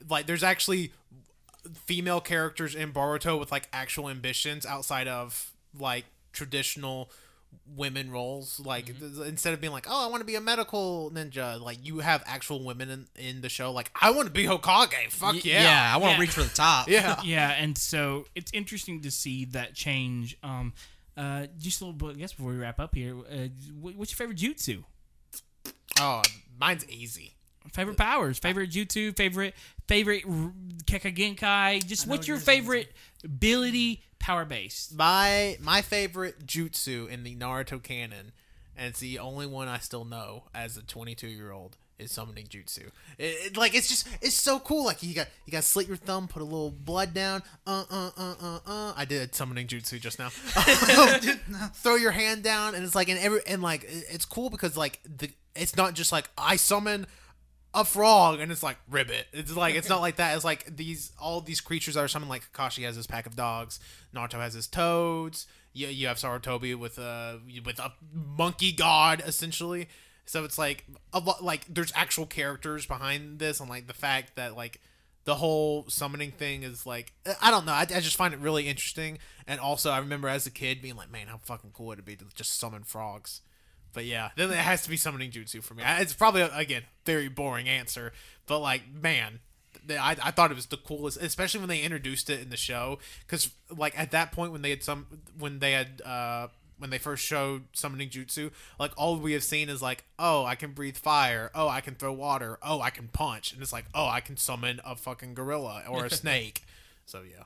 like 0.08 0.28
there's 0.28 0.44
actually 0.44 0.92
female 1.86 2.20
characters 2.20 2.76
in 2.76 2.92
Boruto 2.92 3.40
with 3.40 3.52
like 3.52 3.68
actual 3.72 4.10
ambitions 4.10 4.66
outside 4.66 5.08
of 5.08 5.52
like 5.78 6.06
traditional 6.32 7.10
women 7.76 8.12
roles. 8.12 8.60
Like 8.60 8.86
Mm-hmm. 8.88 9.16
th- 9.18 9.28
instead 9.30 9.54
of 9.54 9.62
being 9.62 9.74
like, 9.74 9.88
oh, 9.90 10.06
I 10.06 10.10
want 10.10 10.22
to 10.22 10.26
be 10.26 10.36
a 10.36 10.42
medical 10.42 11.12
ninja, 11.14 11.60
like 11.62 11.86
you 11.86 12.00
have 12.00 12.24
actual 12.26 12.64
women 12.64 12.90
in, 12.90 13.08
in 13.16 13.42
the 13.42 13.50
show. 13.50 13.72
Like 13.72 13.92
I 14.02 14.12
want 14.12 14.28
to 14.28 14.34
be 14.34 14.46
Hokage. 14.46 15.10
Fuck 15.10 15.34
Y- 15.36 15.42
yeah. 15.46 15.92
I 15.94 15.98
want 15.98 16.12
to 16.12 16.16
Yeah. 16.18 16.22
reach 16.22 16.32
for 16.32 16.44
the 16.44 16.50
top. 16.54 16.88
Yeah. 16.90 17.22
yeah, 17.24 17.50
and 17.52 17.78
so 17.78 18.26
it's 18.36 18.52
interesting 18.54 19.02
to 19.02 19.12
see 19.12 19.46
that 19.46 19.74
change. 19.76 20.38
Um, 20.44 20.74
uh, 21.16 21.46
just 21.60 21.82
a 21.82 21.86
little 21.86 21.98
bit, 22.08 22.18
I 22.18 22.20
guess, 22.20 22.34
before 22.34 22.52
we 22.52 22.58
wrap 22.58 22.80
up 22.80 22.96
here, 22.96 23.16
uh, 23.20 23.48
what's 23.80 24.12
your 24.12 24.18
favorite 24.18 24.38
jutsu? 24.40 24.84
Oh, 26.00 26.22
mine's 26.60 26.88
easy. 26.90 27.36
Favorite 27.72 27.98
powers? 27.98 28.40
Favorite 28.40 28.70
jutsu? 28.72 29.16
Favorite 29.16 29.54
favorite 29.88 30.24
r- 30.28 30.54
Kekkei 30.86 31.16
Genkai? 31.16 31.86
Just 31.86 32.08
what's 32.08 32.20
what 32.22 32.28
your 32.28 32.38
favorite 32.38 32.92
ability 33.24 34.04
power 34.20 34.46
based? 34.46 34.96
My 34.96 35.58
my 35.62 35.82
favorite 35.82 36.46
jutsu 36.46 37.08
in 37.10 37.24
the 37.24 37.36
Naruto 37.36 37.82
canon, 37.82 38.32
and 38.78 38.88
it's 38.90 39.00
the 39.00 39.20
only 39.20 39.48
one 39.48 39.68
I 39.68 39.80
still 39.80 40.06
know 40.06 40.44
as 40.54 40.78
a 40.78 40.82
22 40.82 41.28
year 41.28 41.52
old, 41.52 41.78
is 42.00 42.12
summoning 42.12 42.46
jutsu. 42.48 42.88
It, 43.18 43.24
it- 43.52 43.58
like 43.58 43.76
it's 43.76 43.88
just 43.88 44.08
it's 44.22 44.36
so 44.36 44.60
cool. 44.60 44.86
Like 44.86 45.04
you 45.04 45.14
got 45.14 45.28
you 45.46 45.52
got 45.52 45.64
slit 45.64 45.88
your 45.88 45.98
thumb, 45.98 46.28
put 46.28 46.42
a 46.42 46.46
little 46.46 46.72
blood 46.72 47.14
down. 47.14 47.44
Uh 47.68 47.84
uh 47.90 48.12
uh 48.18 48.36
uh 48.42 48.60
uh. 48.66 48.94
I 48.96 49.06
did 49.06 49.34
summoning 49.36 49.68
jutsu 49.68 50.00
just 50.00 50.20
now. 50.20 50.30
Throw 51.76 51.96
your 51.96 52.12
hand 52.12 52.44
down, 52.44 52.76
and 52.76 52.84
it's 52.84 52.96
like 52.96 53.10
and 53.10 53.20
every 53.20 53.42
and 53.48 53.62
like 53.62 53.86
it's 53.88 54.26
cool 54.26 54.50
because 54.50 54.76
like 54.78 55.00
the 55.04 55.30
it's 55.56 55.76
not 55.76 55.94
just 55.94 56.12
like 56.12 56.30
I 56.38 56.56
summon 56.56 57.06
a 57.74 57.84
frog 57.84 58.40
and 58.40 58.52
it's 58.52 58.64
like 58.64 58.78
ribbit. 58.90 59.28
It's 59.34 59.56
like 59.56 59.76
it's 59.76 59.90
not 59.90 60.02
like 60.02 60.18
that. 60.18 60.36
It's 60.36 60.46
like 60.46 60.76
these 60.76 61.12
all 61.20 61.42
these 61.42 61.62
creatures 61.62 61.98
are 61.98 62.08
something 62.08 62.30
like 62.30 62.52
Kakashi 62.52 62.84
has 62.84 62.96
his 62.96 63.08
pack 63.08 63.26
of 63.26 63.36
dogs, 63.36 63.80
Naruto 64.16 64.34
has 64.34 64.54
his 64.54 64.68
toads. 64.68 65.48
You, 65.74 65.88
you 65.88 66.08
have 66.08 66.18
Sarutobi 66.18 66.78
with 66.78 67.00
a 67.00 67.40
with 67.66 67.80
a 67.80 67.94
monkey 68.14 68.72
god 68.72 69.24
essentially. 69.26 69.88
So 70.26 70.44
it's 70.44 70.58
like 70.58 70.86
a 71.12 71.20
lot 71.20 71.44
like 71.44 71.66
there's 71.68 71.92
actual 71.96 72.26
characters 72.26 72.86
behind 72.86 73.40
this 73.40 73.60
and 73.60 73.70
like 73.70 73.88
the 73.88 73.94
fact 73.94 74.36
that 74.36 74.56
like 74.56 74.80
the 75.26 75.36
whole 75.36 75.86
summoning 75.88 76.32
thing 76.32 76.64
is 76.64 76.86
like 76.86 77.14
I 77.42 77.50
don't 77.50 77.66
know. 77.66 77.74
I, 77.74 77.82
I 77.82 78.00
just 78.02 78.18
find 78.18 78.34
it 78.36 78.40
really 78.40 78.68
interesting. 78.68 79.18
And 79.48 79.60
also 79.60 79.90
I 79.90 79.98
remember 79.98 80.28
as 80.28 80.46
a 80.46 80.52
kid 80.52 80.82
being 80.82 80.96
like, 80.96 81.12
man, 81.12 81.28
how 81.28 81.38
fucking 81.38 81.72
cool 81.74 81.88
would 81.88 82.00
it 82.00 82.06
be 82.06 82.16
to 82.18 82.26
just 82.36 82.60
summon 82.60 82.84
frogs? 82.84 83.42
But 83.94 84.06
yeah, 84.06 84.30
then 84.36 84.50
it 84.52 84.58
has 84.58 84.82
to 84.84 84.90
be 84.90 84.98
summoning 84.98 85.32
jutsu 85.32 85.64
for 85.64 85.74
me. 85.76 85.84
It's 85.86 86.14
probably 86.14 86.42
again 86.42 86.84
very 87.06 87.30
boring 87.30 87.70
answer, 87.70 88.12
but 88.48 88.60
like 88.60 88.84
man, 88.92 89.40
I, 89.90 90.16
I 90.22 90.32
thought 90.32 90.52
it 90.52 90.56
was 90.56 90.66
the 90.66 90.78
coolest, 90.78 91.22
especially 91.22 91.60
when 91.60 91.70
they 91.70 91.82
introduced 91.82 92.30
it 92.30 92.42
in 92.42 92.50
the 92.50 92.58
show. 92.58 93.00
Because 93.26 93.52
like 93.76 93.98
at 93.98 94.12
that 94.12 94.32
point 94.32 94.52
when 94.52 94.62
they 94.62 94.72
had 94.72 94.84
some 94.84 95.06
when 95.38 95.60
they 95.60 95.74
had 95.74 96.02
uh 96.04 96.48
when 96.80 96.90
they 96.90 96.98
first 96.98 97.24
showed 97.24 97.66
summoning 97.74 98.10
jutsu, 98.10 98.52
like 98.80 98.92
all 98.98 99.18
we 99.18 99.34
have 99.34 99.44
seen 99.44 99.70
is 99.70 99.82
like 99.82 100.04
oh 100.18 100.44
I 100.44 100.56
can 100.56 100.72
breathe 100.72 100.98
fire, 100.98 101.52
oh 101.54 101.68
I 101.70 101.82
can 101.82 101.96
throw 101.96 102.14
water, 102.14 102.58
oh 102.64 102.82
I 102.82 102.90
can 102.90 103.10
punch, 103.10 103.54
and 103.54 103.62
it's 103.62 103.74
like 103.74 103.86
oh 103.94 104.08
I 104.08 104.22
can 104.22 104.38
summon 104.38 104.82
a 104.84 104.96
fucking 104.96 105.36
gorilla 105.36 105.84
or 105.88 106.06
a 106.06 106.10
snake. 106.12 106.64
So 107.06 107.22
yeah, 107.22 107.44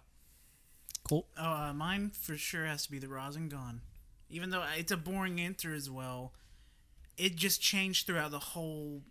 Cool. 1.07 1.25
Oh, 1.37 1.43
uh, 1.43 1.73
mine 1.73 2.09
for 2.09 2.35
sure 2.35 2.65
has 2.65 2.83
to 2.83 2.91
be 2.91 2.99
the 2.99 3.07
Rasengan. 3.07 3.79
Even 4.29 4.49
though 4.49 4.63
it's 4.77 4.91
a 4.91 4.97
boring 4.97 5.39
answer 5.39 5.73
as 5.73 5.89
well, 5.89 6.33
it 7.17 7.35
just 7.35 7.61
changed 7.61 8.05
throughout 8.07 8.31
the 8.31 8.39
whole 8.39 9.01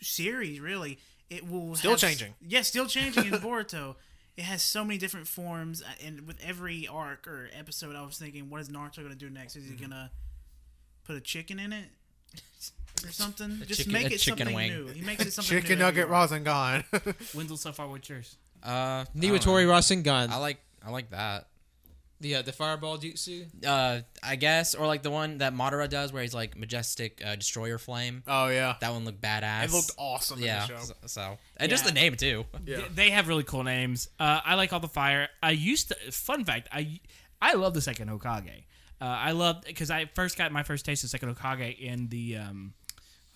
series. 0.00 0.60
Really, 0.60 0.98
it 1.30 1.48
will 1.48 1.74
Still 1.76 1.92
have- 1.92 2.00
changing. 2.00 2.34
Yeah, 2.40 2.62
still 2.62 2.86
changing 2.86 3.26
in 3.26 3.32
Boruto. 3.40 3.96
It 4.36 4.44
has 4.44 4.62
so 4.62 4.84
many 4.84 4.98
different 4.98 5.26
forms, 5.26 5.82
uh, 5.82 5.86
and 6.06 6.20
with 6.26 6.36
every 6.40 6.86
arc 6.86 7.26
or 7.26 7.50
episode, 7.58 7.96
I 7.96 8.02
was 8.06 8.16
thinking, 8.18 8.48
what 8.50 8.60
is 8.60 8.68
Naruto 8.68 9.02
gonna 9.02 9.16
do 9.16 9.28
next? 9.28 9.56
Is 9.56 9.64
he 9.64 9.72
Mm-hmm. 9.72 9.82
gonna 9.90 10.10
put 11.04 11.16
a 11.16 11.20
chicken 11.20 11.58
in 11.58 11.72
it 11.72 11.86
or 13.04 13.10
something? 13.10 13.60
Just 13.66 13.80
chicken- 13.80 13.92
make 13.94 14.12
it 14.12 14.18
chicken 14.18 14.38
something 14.46 14.54
wing. 14.54 14.70
new. 14.70 14.86
He 14.88 15.00
makes 15.00 15.24
it 15.26 15.32
something 15.34 15.60
chicken 15.60 15.78
new 15.80 15.84
every 15.84 16.02
nugget 16.02 16.12
arc. 16.14 16.30
Rasengan. 16.30 17.34
Wendell, 17.34 17.56
so 17.56 17.72
far, 17.72 17.88
what's 17.88 18.08
yours? 18.08 18.36
Uh, 18.64 18.68
I 18.68 19.06
don't 19.12 19.22
Niwatori 19.22 19.66
know. 19.66 19.72
Rasengan. 19.72 20.30
I 20.30 20.36
like 20.36 20.58
I 20.86 20.90
like 20.90 21.10
that. 21.10 21.48
The 22.20 22.36
uh, 22.36 22.42
the 22.42 22.52
fireball 22.52 22.98
jutsu. 22.98 23.46
Uh, 23.66 24.00
I 24.22 24.36
guess, 24.36 24.74
or 24.74 24.86
like 24.86 25.02
the 25.02 25.10
one 25.10 25.38
that 25.38 25.54
Madara 25.54 25.88
does, 25.88 26.12
where 26.12 26.22
he's 26.22 26.34
like 26.34 26.56
majestic 26.56 27.22
uh, 27.24 27.36
destroyer 27.36 27.78
flame. 27.78 28.22
oh 28.26 28.48
yeah, 28.48 28.74
That 28.80 28.92
one 28.92 29.04
looked 29.04 29.20
badass. 29.20 29.64
it 29.64 29.72
looked 29.72 29.92
awesome 29.98 30.40
Yeah. 30.40 30.62
in 30.64 30.68
the 30.72 30.78
show. 30.78 30.84
So, 30.84 30.94
so- 31.06 31.38
and 31.56 31.70
just 31.70 31.84
the 31.84 31.92
name 31.92 32.14
too. 32.16 32.44
Yeah. 32.64 32.76
They- 32.78 32.88
They 33.08 33.10
have 33.10 33.28
really 33.28 33.44
cool 33.44 33.64
names. 33.64 34.08
Uh, 34.18 34.40
I 34.44 34.54
like 34.56 34.72
all 34.72 34.80
the 34.80 34.88
fire. 34.88 35.28
I 35.42 35.52
used 35.52 35.88
to. 35.88 35.96
Fun 36.12 36.44
fact: 36.44 36.68
I 36.72 37.00
I 37.40 37.54
love 37.54 37.74
the 37.74 37.80
second 37.80 38.08
Hokage. 38.10 38.64
Uh, 39.00 39.04
I 39.04 39.30
love 39.30 39.62
because 39.64 39.90
I 39.90 40.06
first 40.14 40.36
got 40.36 40.50
my 40.50 40.64
first 40.64 40.84
taste 40.84 41.04
of 41.04 41.10
second 41.10 41.34
Hokage 41.36 41.78
in 41.78 42.08
the. 42.08 42.36
Um, 42.38 42.74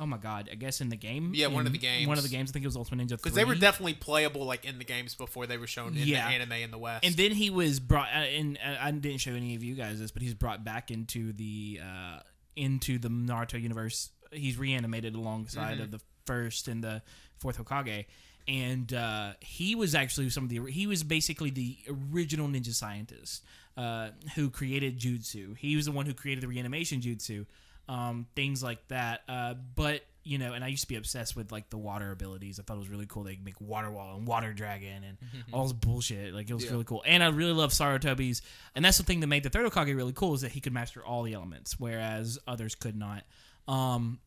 oh 0.03 0.07
my 0.07 0.17
god! 0.19 0.49
I 0.51 0.57
guess 0.57 0.81
in 0.81 0.89
the 0.89 0.97
game. 0.97 1.33
Yeah, 1.35 1.47
one 1.47 1.65
of 1.67 1.73
the 1.73 1.79
games. 1.79 2.09
One 2.09 2.19
of 2.19 2.25
the 2.25 2.29
games. 2.29 2.51
I 2.51 2.53
think 2.53 2.65
it 2.65 2.69
was 2.69 2.77
Ultimate 2.77 3.07
Ninja. 3.07 3.11
Because 3.17 3.35
they 3.35 3.45
were 3.45 3.55
definitely 3.55 3.95
playable 3.95 4.45
like 4.45 4.65
in 4.65 4.79
the 4.79 4.85
games 4.85 5.15
before 5.15 5.47
they 5.47 5.57
were 5.57 5.67
shown 5.69 5.97
in 5.97 6.07
Yeah. 6.07 6.29
the 6.29 6.35
anime 6.35 6.53
in 6.53 6.71
the 6.71 6.79
West. 6.79 7.05
And 7.07 7.15
then 7.15 7.31
he 7.31 7.49
was 7.51 7.79
brought, 7.81 8.09
uh, 8.09 8.19
and 8.19 8.59
uh, 8.59 8.77
I 8.81 8.91
didn't 8.91 9.19
show 9.19 9.33
any 9.33 9.55
of 9.55 9.63
you 9.63 9.75
guys 9.75 10.01
this, 10.01 10.11
but 10.11 10.23
he's 10.23 10.35
brought 10.35 10.65
back 10.65 10.91
into 10.91 11.33
the 11.33 11.81
uh, 11.83 12.21
into 12.57 12.99
the 12.99 13.09
Naruto 13.09 13.61
universe. 13.63 14.11
He's 14.33 14.59
reanimated 14.59 15.15
alongside 15.15 15.75
Mm-hmm. 15.75 15.83
of 15.85 15.91
the 15.93 16.01
first 16.27 16.69
and 16.69 16.83
the 16.83 17.03
fourth 17.39 17.59
Hokage, 17.59 18.07
and 18.49 18.93
uh, 18.93 19.33
he 19.41 19.75
was 19.75 19.95
actually 19.95 20.31
some 20.31 20.45
of 20.45 20.51
the. 20.51 20.61
He 20.71 20.87
was 20.87 21.03
basically 21.03 21.51
the 21.51 21.77
original 22.13 22.49
ninja 22.49 22.73
scientist 22.75 23.43
uh, 23.77 24.11
who 24.35 24.51
created 24.51 24.99
jutsu. 24.99 25.57
He 25.57 25.77
was 25.77 25.87
the 25.87 25.93
one 25.93 26.07
who 26.07 26.15
created 26.15 26.43
the 26.43 26.49
reanimation 26.49 27.01
jutsu, 27.01 27.47
um, 27.89 28.27
things 28.37 28.63
like 28.63 28.87
that. 28.89 29.23
Uh, 29.29 29.55
but 29.75 30.03
you 30.25 30.39
know, 30.39 30.53
and 30.53 30.63
I 30.65 30.69
used 30.69 30.83
to 30.83 30.89
be 30.89 30.95
obsessed 30.95 31.35
with 31.35 31.51
like 31.51 31.69
the 31.71 31.77
water 31.79 32.13
abilities. 32.13 32.61
I 32.61 32.63
thought 32.63 32.77
it 32.77 32.81
was 32.81 32.89
really 32.89 33.07
cool. 33.09 33.25
They 33.25 33.35
could 33.35 33.45
make 33.45 33.61
water 33.61 33.91
wall 33.91 34.17
and 34.17 34.25
water 34.27 34.53
dragon 34.53 35.03
and 35.03 35.19
all 35.53 35.65
this 35.65 35.73
bullshit. 35.73 36.33
Like 36.33 36.49
it 36.49 36.55
was 36.55 36.65
Yeah. 36.65 36.71
really 36.71 36.85
cool. 36.85 37.03
And 37.05 37.25
I 37.25 37.29
really 37.31 37.53
love 37.53 37.71
Sarutobi's. 37.73 38.41
And 38.77 38.85
that's 38.85 38.99
the 38.99 39.03
thing 39.03 39.19
that 39.21 39.27
made 39.27 39.43
the 39.43 39.51
third 39.51 39.69
Hokage 39.69 39.97
really 39.97 40.13
cool 40.13 40.35
is 40.35 40.43
that 40.43 40.53
he 40.53 40.61
could 40.61 40.73
master 40.73 41.05
all 41.05 41.25
the 41.25 41.33
elements, 41.33 41.81
whereas 41.81 42.39
others 42.47 42.77
could 42.77 42.95
not. 42.97 43.25
Um, 43.67 44.21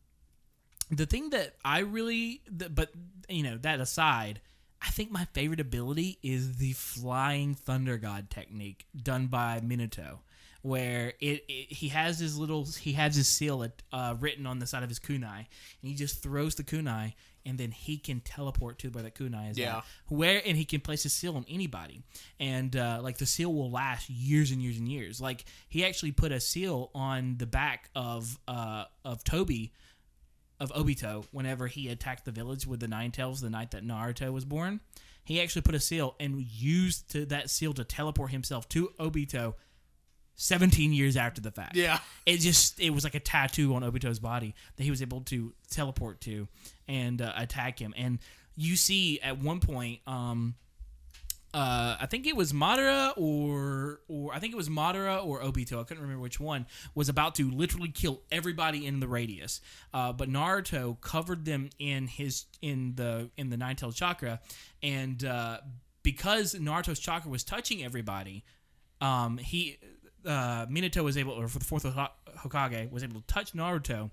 the 0.90 1.06
thing 1.06 1.30
that 1.30 1.54
I 1.64 1.78
really, 1.78 2.42
th- 2.58 2.74
but 2.74 2.90
you 3.30 3.42
know, 3.42 3.56
that 3.62 3.80
aside, 3.80 4.42
I 4.82 4.90
think 4.90 5.10
my 5.10 5.24
favorite 5.32 5.60
ability 5.60 6.18
is 6.22 6.58
the 6.58 6.72
flying 6.72 7.54
thunder 7.54 7.96
god 7.96 8.28
technique 8.28 8.84
done 9.02 9.28
by 9.28 9.60
Minato, 9.64 10.18
where 10.66 11.12
it, 11.20 11.44
it 11.48 11.72
he 11.72 11.88
has 11.88 12.18
his 12.18 12.36
little 12.36 12.64
he 12.64 12.92
has 12.94 13.14
his 13.14 13.28
seal 13.28 13.64
uh, 13.92 14.14
written 14.18 14.46
on 14.46 14.58
the 14.58 14.66
side 14.66 14.82
of 14.82 14.88
his 14.88 14.98
kunai, 14.98 15.38
and 15.38 15.46
he 15.82 15.94
just 15.94 16.22
throws 16.22 16.56
the 16.56 16.64
kunai, 16.64 17.14
and 17.44 17.56
then 17.56 17.70
he 17.70 17.96
can 17.96 18.20
teleport 18.20 18.78
to 18.80 18.88
where 18.88 19.04
the 19.04 19.10
kunai 19.10 19.52
is. 19.52 19.58
Yeah. 19.58 19.78
at. 19.78 19.84
where 20.08 20.42
and 20.44 20.56
he 20.56 20.64
can 20.64 20.80
place 20.80 21.04
a 21.04 21.08
seal 21.08 21.36
on 21.36 21.46
anybody, 21.48 22.02
and 22.40 22.74
uh, 22.74 22.98
like 23.00 23.18
the 23.18 23.26
seal 23.26 23.54
will 23.54 23.70
last 23.70 24.10
years 24.10 24.50
and 24.50 24.60
years 24.60 24.78
and 24.78 24.88
years. 24.88 25.20
Like 25.20 25.44
he 25.68 25.84
actually 25.84 26.12
put 26.12 26.32
a 26.32 26.40
seal 26.40 26.90
on 26.94 27.36
the 27.38 27.46
back 27.46 27.88
of 27.94 28.36
uh, 28.48 28.86
of 29.04 29.22
Toby 29.22 29.72
of 30.58 30.72
Obito 30.72 31.26
whenever 31.30 31.68
he 31.68 31.88
attacked 31.88 32.24
the 32.24 32.32
village 32.32 32.66
with 32.66 32.80
the 32.80 32.88
Nine 32.88 33.12
Tails 33.12 33.40
the 33.40 33.50
night 33.50 33.70
that 33.70 33.86
Naruto 33.86 34.32
was 34.32 34.44
born. 34.44 34.80
He 35.22 35.40
actually 35.40 35.62
put 35.62 35.74
a 35.74 35.80
seal 35.80 36.14
and 36.18 36.40
used 36.40 37.10
to, 37.10 37.26
that 37.26 37.50
seal 37.50 37.72
to 37.74 37.84
teleport 37.84 38.30
himself 38.30 38.68
to 38.70 38.90
Obito 38.98 39.54
17 40.36 40.92
years 40.92 41.16
after 41.16 41.40
the 41.40 41.50
fact. 41.50 41.76
Yeah. 41.76 41.98
It 42.24 42.38
just 42.38 42.78
it 42.80 42.90
was 42.90 43.04
like 43.04 43.14
a 43.14 43.20
tattoo 43.20 43.74
on 43.74 43.82
Obito's 43.82 44.18
body 44.18 44.54
that 44.76 44.84
he 44.84 44.90
was 44.90 45.02
able 45.02 45.22
to 45.22 45.52
teleport 45.70 46.20
to 46.22 46.48
and 46.86 47.20
uh, 47.20 47.32
attack 47.36 47.78
him. 47.78 47.94
And 47.96 48.18
you 48.54 48.76
see 48.76 49.20
at 49.20 49.38
one 49.38 49.60
point 49.60 50.00
um 50.06 50.54
uh, 51.54 51.96
I 51.98 52.04
think 52.04 52.26
it 52.26 52.36
was 52.36 52.52
Madara 52.52 53.14
or 53.16 54.00
or 54.08 54.34
I 54.34 54.40
think 54.40 54.52
it 54.52 54.56
was 54.56 54.68
Madara 54.68 55.24
or 55.24 55.40
Obito. 55.40 55.80
I 55.80 55.84
couldn't 55.84 56.02
remember 56.02 56.20
which 56.20 56.38
one 56.38 56.66
was 56.94 57.08
about 57.08 57.34
to 57.36 57.50
literally 57.50 57.88
kill 57.88 58.20
everybody 58.30 58.84
in 58.84 59.00
the 59.00 59.08
radius. 59.08 59.62
Uh, 59.94 60.12
but 60.12 60.28
Naruto 60.28 61.00
covered 61.00 61.46
them 61.46 61.70
in 61.78 62.08
his 62.08 62.44
in 62.60 62.94
the 62.96 63.30
in 63.38 63.48
the 63.48 63.56
nine 63.56 63.74
tailed 63.74 63.94
chakra, 63.94 64.40
and 64.82 65.24
uh, 65.24 65.60
because 66.02 66.54
Naruto's 66.54 66.98
chakra 66.98 67.30
was 67.30 67.42
touching 67.42 67.82
everybody, 67.82 68.44
um, 69.00 69.38
he 69.38 69.78
uh, 70.26 70.66
Minato 70.66 71.02
was 71.04 71.16
able, 71.16 71.32
or 71.32 71.48
for 71.48 71.58
the 71.58 71.64
fourth 71.64 71.84
Hoka- 71.84 72.10
Hokage, 72.38 72.90
was 72.90 73.02
able 73.02 73.20
to 73.20 73.26
touch 73.26 73.52
Naruto 73.52 74.10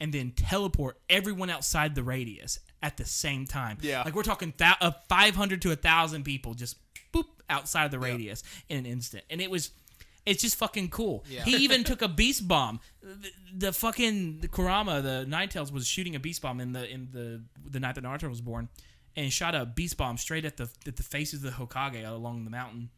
and 0.00 0.12
then 0.12 0.32
teleport 0.32 0.98
everyone 1.10 1.50
outside 1.50 1.94
the 1.94 2.02
radius 2.02 2.58
at 2.82 2.96
the 2.96 3.04
same 3.04 3.44
time. 3.46 3.76
Yeah. 3.82 4.02
like 4.02 4.14
we're 4.14 4.22
talking 4.22 4.52
th- 4.52 4.76
uh, 4.80 4.92
500 5.08 5.60
to 5.62 5.68
1,000 5.68 6.24
people 6.24 6.54
just 6.54 6.76
boop 7.12 7.24
outside 7.50 7.84
of 7.84 7.90
the 7.90 7.98
radius 7.98 8.42
in 8.68 8.78
an 8.78 8.86
instant, 8.86 9.24
and 9.30 9.40
it 9.40 9.50
was. 9.50 9.70
It's 10.26 10.42
just 10.42 10.56
fucking 10.56 10.90
cool. 10.90 11.24
Yeah. 11.30 11.44
He 11.44 11.56
even 11.64 11.82
took 11.90 12.02
a 12.02 12.08
beast 12.08 12.46
bomb. 12.46 12.80
The, 13.02 13.30
the 13.56 13.72
fucking 13.72 14.40
the 14.40 14.48
Kurama, 14.48 15.00
the 15.00 15.24
Ninetales, 15.26 15.72
was 15.72 15.86
shooting 15.86 16.14
a 16.14 16.20
beast 16.20 16.42
bomb 16.42 16.60
in 16.60 16.72
the 16.72 16.86
in 16.88 17.08
the 17.10 17.42
the 17.68 17.80
night 17.80 17.94
that 17.94 18.04
Naruto 18.04 18.28
was 18.28 18.42
born, 18.42 18.68
and 19.16 19.32
shot 19.32 19.54
a 19.54 19.64
beast 19.64 19.96
bomb 19.96 20.18
straight 20.18 20.44
at 20.44 20.58
the 20.58 20.68
at 20.86 20.96
the 20.96 21.02
faces 21.02 21.42
of 21.42 21.50
the 21.50 21.64
Hokage 21.64 22.06
along 22.06 22.44
the 22.44 22.50
mountain 22.50 22.90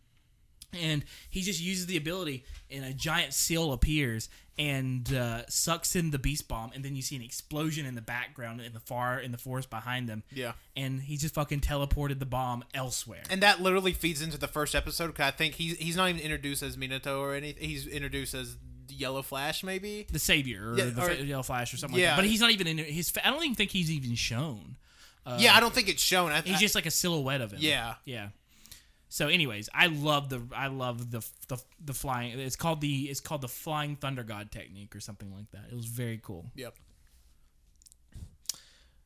and 0.73 1.05
he 1.31 1.43
just 1.43 1.61
uses 1.61 1.87
the 1.87 1.97
ability 1.97 2.45
and 2.71 2.85
a 2.85 2.93
giant 2.93 3.35
seal 3.35 3.73
appears 3.73 4.29
and 4.59 5.13
uh, 5.15 5.47
sucks 5.49 5.97
in 5.97 6.11
the 6.11 6.19
beast 6.19 6.47
bomb 6.47 6.71
and 6.75 6.85
then 6.85 6.95
you 6.95 7.01
see 7.03 7.17
an 7.17 7.23
explosion 7.23 7.87
in 7.87 7.95
the 7.95 8.03
background 8.03 8.61
in 8.61 8.73
the 8.75 8.81
far 8.81 9.19
in 9.19 9.33
the 9.33 9.39
forest 9.39 9.71
behind 9.71 10.09
them 10.09 10.23
Yeah. 10.31 10.53
and 10.77 11.01
he 11.01 11.17
just 11.17 11.35
fucking 11.35 11.61
teleported 11.61 12.19
the 12.19 12.27
bomb 12.27 12.63
elsewhere 12.75 13.23
And 13.31 13.43
that 13.43 13.61
literally 13.63 13.93
feeds 13.93 14.21
into 14.23 14.37
the 14.39 14.49
first 14.49 14.75
episode. 14.75 15.15
Cause 15.15 15.27
I 15.27 15.31
think 15.31 15.55
he's 15.55 15.79
he's 15.79 15.97
not 15.97 16.11
even 16.11 16.21
introduced 16.21 16.63
as 16.63 16.77
Minato 16.77 17.19
or 17.21 17.35
anything. 17.35 17.67
He's 17.67 17.87
introduced 17.87 18.35
as 18.35 18.57
Yellow 18.91 19.23
Flash, 19.23 19.65
maybe. 19.65 20.07
the 20.13 20.19
savior 20.19 20.73
or 20.73 20.79
Yeah, 20.79 20.85
the 20.87 21.03
or- 21.03 21.13
yellow 21.13 21.43
flash 21.43 21.73
or 21.73 21.79
something 21.79 21.99
Yeah. 21.99 22.09
like 22.09 22.17
that 22.17 22.23
but 22.23 22.31
he's 22.31 22.41
not 22.43 22.51
even 22.51 22.67
in 22.67 22.77
his 22.79 23.09
fa- 23.11 23.27
i 23.27 23.31
don't 23.31 23.43
even 23.43 23.55
think 23.55 23.71
he's 23.71 23.91
even 23.91 24.15
shown 24.17 24.77
yeah, 25.39 25.55
I 25.57 25.61
don't 25.61 25.73
think 25.73 25.89
it's 25.89 26.03
shown. 26.03 26.33
I, 26.33 26.41
he's 26.41 26.57
I- 26.57 26.61
just 26.61 26.75
like 26.75 26.85
a 26.85 26.91
silhouette 26.91 27.41
of 27.41 27.53
him 27.53 27.61
Yeah. 27.63 27.95
yeah 28.05 28.29
so 29.13 29.29
anyways 29.29 29.69
i 29.75 29.87
love 29.89 30.31
the 30.31 30.41
i 30.57 30.69
love 30.69 31.11
the 31.11 31.23
the, 31.49 31.59
the 31.85 31.93
flying 31.93 32.39
it's 32.39 32.57
called 32.57 32.81
the 32.81 33.03
it's 33.11 33.21
called 33.21 33.43
the 33.43 33.49
flying 33.49 33.95
thunder 33.95 34.23
god 34.23 34.51
technique 34.51 34.97
or 34.97 35.01
something 35.01 35.31
like 35.35 35.51
that 35.51 35.65
it 35.71 35.75
was 35.77 35.85
very 35.87 36.19
cool 36.23 36.47
Yep. 36.57 36.75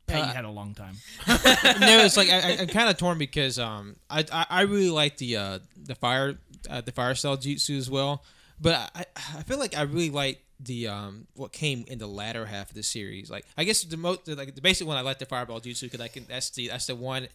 Pat, 0.06 0.22
Uh, 0.22 0.32
had 0.32 0.44
a 0.44 0.50
long 0.50 0.72
time 0.74 0.94
no, 1.26 2.04
it's 2.04 2.16
like 2.16 2.28
I, 2.30 2.38
I, 2.52 2.56
I'm 2.60 2.68
kind 2.68 2.88
of 2.88 2.96
torn 2.96 3.18
because 3.18 3.58
um 3.58 3.96
I, 4.08 4.24
I, 4.32 4.46
I 4.48 4.60
really 4.62 4.90
like 4.90 5.16
the 5.16 5.36
uh 5.36 5.58
the 5.76 5.96
fire 5.96 6.38
uh, 6.70 6.80
the 6.80 6.92
fire 6.92 7.14
style 7.16 7.36
jutsu 7.36 7.76
as 7.76 7.90
well, 7.90 8.22
but 8.60 8.74
I 8.94 9.04
I 9.36 9.42
feel 9.42 9.58
like 9.58 9.76
I 9.76 9.82
really 9.82 10.10
like 10.10 10.42
the 10.60 10.86
um 10.86 11.26
what 11.34 11.52
came 11.52 11.84
in 11.88 11.98
the 11.98 12.06
latter 12.06 12.46
half 12.46 12.70
of 12.70 12.76
the 12.76 12.84
series. 12.84 13.28
Like 13.30 13.44
I 13.56 13.64
guess 13.64 13.82
the 13.82 13.96
most 13.96 14.28
like 14.28 14.54
the 14.54 14.60
basic 14.60 14.86
one 14.86 14.96
I 14.96 15.00
like 15.00 15.18
the 15.18 15.26
fireball 15.26 15.60
jutsu 15.60 15.82
because 15.82 16.00
I 16.00 16.06
can 16.08 16.24
that's 16.28 16.50
the 16.50 16.68
that's 16.68 16.86
the 16.86 16.94
one 16.94 17.26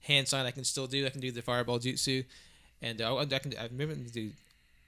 hand 0.00 0.28
sign 0.28 0.46
I 0.46 0.50
can 0.50 0.64
still 0.64 0.86
do. 0.86 1.06
I 1.06 1.10
can 1.10 1.20
do 1.20 1.30
the 1.32 1.42
fireball 1.42 1.78
jutsu, 1.78 2.24
and 2.82 3.00
uh, 3.00 3.16
I 3.16 3.24
can 3.26 3.54
I 3.58 3.64
remember 3.64 3.94
to 3.94 4.10
do 4.10 4.30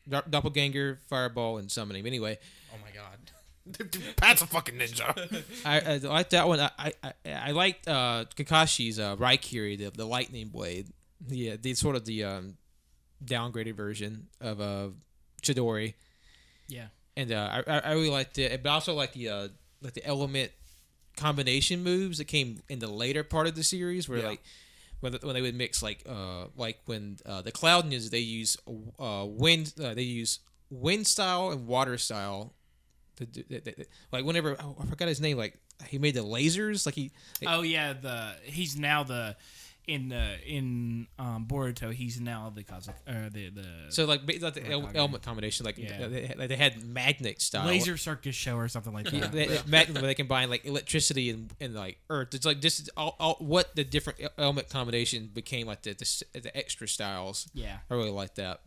do- 0.08 0.22
doppelganger, 0.28 0.98
fireball, 1.08 1.58
and 1.58 1.70
summoning. 1.70 2.02
But 2.02 2.08
anyway, 2.08 2.38
Oh 2.72 2.76
my 2.82 2.90
god. 2.92 3.18
Pat's 4.16 4.42
a 4.42 4.46
fucking 4.46 4.74
ninja. 4.76 5.44
I, 5.64 5.80
I 5.80 5.96
like 5.98 6.30
that 6.30 6.48
one. 6.48 6.60
I 6.60 6.70
I, 6.78 7.12
I, 7.26 7.50
liked 7.52 7.86
uh, 7.86 8.24
Kakashi's 8.34 8.98
uh, 8.98 9.16
Raikiri, 9.16 9.78
the, 9.78 9.90
the 9.90 10.06
lightning 10.06 10.48
blade. 10.48 10.88
Yeah, 11.28 11.56
the 11.60 11.74
sort 11.74 11.94
of 11.96 12.04
the 12.06 12.24
um, 12.24 12.56
downgraded 13.24 13.74
version 13.74 14.28
of 14.40 14.60
uh, 14.60 14.88
Chidori, 15.42 15.94
yeah 16.68 16.86
and 17.16 17.32
uh, 17.32 17.62
I 17.68 17.76
I 17.76 17.78
I 17.80 17.92
really 17.92 18.10
liked 18.10 18.38
it. 18.38 18.62
But 18.62 18.70
I 18.70 18.72
also 18.74 18.94
like 18.94 19.12
the 19.12 19.28
uh, 19.28 19.48
like 19.82 19.92
the 19.92 20.04
element 20.06 20.52
combination 21.16 21.82
moves 21.82 22.18
that 22.18 22.24
came 22.26 22.62
in 22.68 22.78
the 22.78 22.86
later 22.90 23.22
part 23.22 23.46
of 23.46 23.54
the 23.54 23.62
series, 23.62 24.08
where 24.08 24.18
Yeah. 24.20 24.28
like 24.28 24.42
when, 25.00 25.12
when 25.22 25.34
they 25.34 25.42
would 25.42 25.54
mix 25.54 25.82
like 25.82 26.02
uh 26.08 26.46
like 26.56 26.78
when 26.86 27.18
uh, 27.26 27.42
the 27.42 27.52
Cloud 27.52 27.84
Ninjas 27.90 28.10
they 28.10 28.18
use 28.20 28.56
uh 28.98 29.26
wind 29.28 29.72
uh, 29.82 29.94
they 29.94 30.02
use 30.02 30.40
wind 30.70 31.06
style 31.06 31.50
and 31.50 31.66
water 31.66 31.98
style. 31.98 32.54
to 33.16 33.26
do- 33.26 33.44
they- 33.48 33.60
they- 33.60 33.84
Like 34.12 34.24
whenever 34.24 34.56
oh, 34.60 34.76
I 34.80 34.86
forgot 34.86 35.08
his 35.08 35.20
name, 35.20 35.36
like 35.36 35.58
he 35.88 35.98
made 35.98 36.14
the 36.14 36.20
lasers. 36.24 36.86
Like 36.86 36.94
he 36.94 37.10
Oh 37.46 37.62
yeah, 37.62 37.92
the 37.94 38.34
he's 38.44 38.76
now 38.76 39.02
the 39.02 39.36
in 39.86 40.12
uh, 40.12 40.36
in 40.46 41.06
um, 41.18 41.46
Boruto. 41.48 41.92
He's 41.92 42.20
now 42.20 42.52
the 42.54 42.62
Kazakh 42.62 42.94
or 43.08 43.30
the 43.30 43.50
the 43.50 43.66
so 43.88 44.04
like, 44.04 44.24
ba- 44.26 44.34
like 44.40 44.54
the 44.54 44.70
el- 44.70 44.90
element 44.94 45.22
combination. 45.22 45.66
Like 45.66 45.78
Yeah. 45.78 46.06
they, 46.08 46.46
they 46.46 46.56
had 46.56 46.84
magnet 46.84 47.40
style 47.42 47.66
laser 47.66 47.96
circus 47.96 48.34
show 48.34 48.56
or 48.56 48.68
something 48.68 48.92
like 48.92 49.10
Yeah, 49.12 49.20
that. 49.20 49.32
they, 49.32 49.46
they- 49.46 49.60
magnet 49.66 49.96
where 50.02 50.06
they 50.08 50.14
combine 50.14 50.50
like 50.50 50.64
electricity 50.64 51.30
and, 51.30 51.52
and 51.60 51.74
like 51.74 51.98
earth. 52.08 52.34
It's 52.34 52.46
like 52.46 52.60
just 52.60 52.88
all, 52.96 53.16
all, 53.18 53.36
what 53.40 53.74
the 53.76 53.84
different 53.84 54.20
element 54.38 54.68
combination 54.68 55.30
became 55.32 55.66
like 55.66 55.82
the, 55.82 55.94
the 55.94 56.02
s- 56.04 56.22
the 56.32 56.56
extra 56.56 56.86
styles. 56.88 57.48
Yeah. 57.54 57.78
I 57.90 57.94
really 57.94 58.10
like 58.10 58.34
that. 58.36 58.60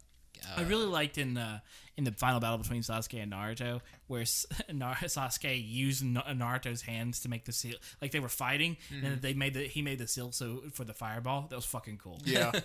I 0.57 0.63
really 0.63 0.85
liked 0.87 1.17
in 1.17 1.37
uh, 1.37 1.59
in 1.95 2.03
the 2.05 2.11
final 2.11 2.39
battle 2.39 2.57
between 2.57 2.81
Sasuke 2.81 3.21
and 3.21 3.31
Naruto, 3.31 3.81
where 4.07 4.23
Nar- 4.73 4.95
Sasuke 4.95 5.63
used 5.63 6.03
Na- 6.03 6.23
Naruto's 6.23 6.81
hands 6.81 7.19
to 7.21 7.29
make 7.29 7.45
the 7.45 7.51
seal. 7.51 7.75
Like 8.01 8.11
they 8.11 8.19
were 8.19 8.29
fighting, 8.29 8.77
and 9.03 9.21
they 9.21 9.33
made 9.33 9.53
the 9.53 9.63
he 9.63 9.81
made 9.81 9.99
the 9.99 10.07
seal 10.07 10.31
so 10.31 10.63
for 10.73 10.83
the 10.83 10.93
fireball. 10.93 11.47
That 11.49 11.55
was 11.55 11.65
fucking 11.65 11.97
cool. 11.97 12.19
yeah. 12.25 12.51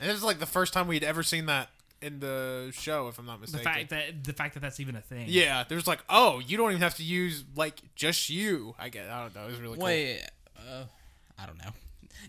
And 0.00 0.08
this 0.08 0.16
is 0.16 0.22
like 0.22 0.38
the 0.38 0.46
first 0.46 0.72
time 0.72 0.86
we'd 0.86 1.02
ever 1.02 1.24
seen 1.24 1.46
that 1.46 1.70
in 2.00 2.20
the 2.20 2.70
show, 2.72 3.08
if 3.08 3.18
I'm 3.18 3.26
not 3.26 3.40
mistaken. 3.40 3.64
The 3.64 3.68
mistaken. 3.70 3.88
fact 3.88 4.14
that 4.14 4.24
the 4.24 4.32
fact 4.32 4.54
that 4.54 4.60
that's 4.60 4.78
even 4.78 4.94
a 4.94 5.00
thing. 5.00 5.26
yeah, 5.28 5.64
there's 5.68 5.88
like, 5.88 5.98
oh, 6.08 6.38
you 6.38 6.56
don't 6.56 6.70
even 6.70 6.82
have 6.82 6.94
to 6.96 7.02
use 7.02 7.42
like 7.56 7.80
just 7.96 8.30
you. 8.30 8.76
I 8.78 8.88
get. 8.90 9.08
I 9.10 9.22
don't 9.22 9.34
know. 9.34 9.44
It 9.44 9.50
was 9.50 9.60
really 9.60 9.76
cool. 9.76 9.84
Wait, 9.86 10.20
uh, 10.56 10.84
I 11.36 11.46
don't 11.46 11.58
know. 11.58 11.70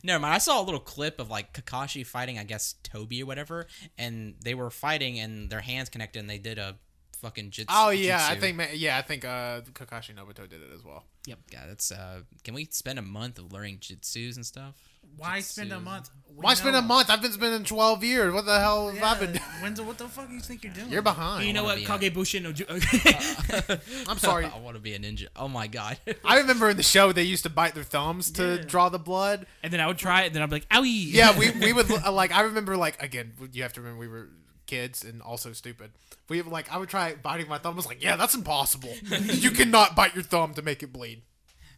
Never 0.03 0.19
mind. 0.19 0.33
I 0.33 0.37
saw 0.39 0.61
a 0.61 0.63
little 0.63 0.79
clip 0.79 1.19
of 1.19 1.29
like 1.29 1.53
Kakashi 1.53 2.05
fighting, 2.05 2.37
I 2.37 2.43
guess 2.43 2.75
Toby 2.83 3.23
or 3.23 3.25
whatever, 3.25 3.67
and 3.97 4.35
they 4.43 4.53
were 4.53 4.69
fighting 4.69 5.19
and 5.19 5.49
their 5.49 5.61
hands 5.61 5.89
connected 5.89 6.19
and 6.19 6.29
they 6.29 6.37
did 6.37 6.57
a 6.57 6.77
fucking 7.21 7.51
jitsu. 7.51 7.73
Oh 7.75 7.89
yeah, 7.89 8.27
I 8.29 8.35
think 8.35 8.61
yeah, 8.73 8.97
I 8.97 9.01
think 9.01 9.25
uh, 9.25 9.61
Kakashi 9.73 10.15
Nobuto 10.15 10.47
did 10.49 10.61
it 10.61 10.69
as 10.73 10.83
well. 10.83 11.03
Yep. 11.27 11.39
God, 11.51 11.63
that's 11.69 11.91
uh. 11.91 12.21
Can 12.43 12.53
we 12.53 12.65
spend 12.71 12.97
a 12.99 13.03
month 13.03 13.37
of 13.39 13.51
learning 13.53 13.77
jitsus 13.79 14.35
and 14.35 14.45
stuff? 14.45 14.75
Why 15.17 15.39
spend 15.41 15.71
a 15.73 15.79
month? 15.79 16.09
We 16.29 16.43
Why 16.43 16.53
spend 16.53 16.75
a 16.75 16.81
month? 16.81 17.09
I've 17.09 17.21
been 17.21 17.31
spending 17.31 17.63
12 17.63 18.03
years. 18.03 18.31
What 18.33 18.45
the 18.45 18.59
hell 18.59 18.87
have 18.89 18.95
Yeah, 18.95 19.09
I 19.11 19.19
been 19.19 19.31
doing? 19.31 19.43
when's, 19.61 19.81
what 19.81 19.97
the 19.97 20.07
fuck 20.07 20.27
do 20.29 20.35
you 20.35 20.39
think 20.39 20.63
you're 20.63 20.71
doing? 20.71 20.89
You're 20.89 21.01
behind. 21.01 21.45
You 21.47 21.51
know 21.53 21.63
what? 21.63 21.79
wanna 21.79 21.99
be 21.99 22.05
a- 22.07 22.09
Kage 22.09 22.13
Bunshin 22.15 22.43
no 22.43 22.51
Ju- 22.53 22.65
I'm 24.07 24.17
sorry. 24.19 24.45
I 24.55 24.59
want 24.59 24.75
to 24.75 24.81
be 24.81 24.93
a 24.93 24.99
ninja. 24.99 25.27
Oh 25.35 25.47
my 25.47 25.67
god. 25.67 25.97
I 26.23 26.37
remember 26.37 26.69
in 26.69 26.77
the 26.77 26.83
show 26.83 27.11
they 27.11 27.23
used 27.23 27.43
to 27.43 27.49
bite 27.49 27.73
their 27.75 27.83
thumbs 27.83 28.31
to 28.31 28.57
Yeah. 28.57 28.63
draw 28.65 28.89
the 28.89 28.99
blood. 28.99 29.45
and 29.63 29.73
then 29.73 29.79
I 29.81 29.87
would 29.87 29.97
try 29.97 30.21
it, 30.23 30.27
and 30.27 30.35
then 30.35 30.43
I'd 30.43 30.49
be 30.49 30.57
like, 30.57 30.69
"Owie!" 30.69 31.11
Yeah, 31.11 31.37
we 31.37 31.49
we 31.51 31.73
would 31.73 31.89
uh, 31.91 32.11
like. 32.11 32.31
I 32.31 32.41
remember 32.41 32.77
like 32.77 33.01
again. 33.01 33.33
You 33.51 33.63
have 33.63 33.73
to 33.73 33.81
remember 33.81 33.99
we 33.99 34.07
were 34.07 34.29
kids 34.69 35.03
and 35.03 35.21
also 35.21 35.51
stupid. 35.51 35.91
We 36.29 36.41
like 36.43 36.71
I 36.71 36.77
would 36.77 36.89
try 36.89 37.15
biting 37.15 37.47
my 37.47 37.57
thumb. 37.57 37.73
I 37.73 37.75
was 37.75 37.87
like, 37.87 38.03
yeah, 38.03 38.15
that's 38.15 38.35
impossible. 38.35 38.93
you 39.25 39.51
cannot 39.51 39.95
bite 39.95 40.13
your 40.13 40.23
thumb 40.23 40.53
to 40.53 40.61
make 40.61 40.83
it 40.83 40.93
bleed. 40.93 41.23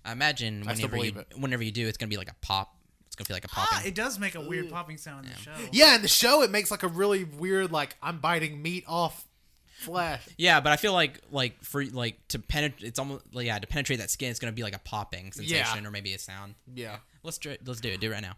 I 0.03 0.11
imagine 0.11 0.63
I 0.67 0.73
whenever 0.73 0.97
you 0.97 1.13
it. 1.17 1.33
whenever 1.37 1.63
you 1.63 1.71
do, 1.71 1.87
it's 1.87 1.97
gonna 1.97 2.09
be 2.09 2.17
like 2.17 2.29
a 2.29 2.35
pop. 2.41 2.75
It's 3.07 3.15
gonna 3.15 3.25
feel 3.25 3.35
like 3.35 3.45
a 3.45 3.49
Ah, 3.55 3.81
it 3.85 3.95
does 3.95 4.19
make 4.19 4.35
a 4.35 4.41
weird 4.41 4.69
popping 4.69 4.97
sound 4.97 5.25
in 5.25 5.31
the 5.31 5.37
show. 5.37 5.51
Yeah, 5.71 5.95
in 5.95 6.01
the 6.01 6.07
show 6.07 6.43
it 6.43 6.51
makes 6.51 6.69
like 6.71 6.83
a 6.83 6.87
really 6.87 7.23
weird 7.23 7.71
like 7.71 7.95
I'm 8.01 8.19
biting 8.19 8.61
meat 8.61 8.83
off 8.87 9.25
flesh. 9.65 10.27
Yeah, 10.37 10.59
but 10.59 10.71
I 10.71 10.77
feel 10.77 10.93
like 10.93 11.21
like 11.31 11.63
for 11.63 11.85
like 11.85 12.27
to 12.29 12.39
penetrate, 12.39 12.87
it's 12.87 12.99
almost 12.99 13.25
like, 13.33 13.45
yeah 13.45 13.59
to 13.59 13.67
penetrate 13.67 13.99
that 13.99 14.09
skin, 14.09 14.29
it's 14.31 14.39
gonna 14.39 14.51
be 14.51 14.63
like 14.63 14.75
a 14.75 14.79
popping 14.79 15.31
sensation 15.31 15.85
or 15.85 15.91
maybe 15.91 16.13
a 16.13 16.19
sound. 16.19 16.55
Yeah. 16.73 16.97
Let's 17.23 17.37
do 17.37 17.49
it. 17.51 17.61
Let's 17.65 17.79
do 17.81 17.89
it. 17.89 17.99
Do 17.99 18.07
it 18.07 18.13
right 18.13 18.21
now. 18.21 18.33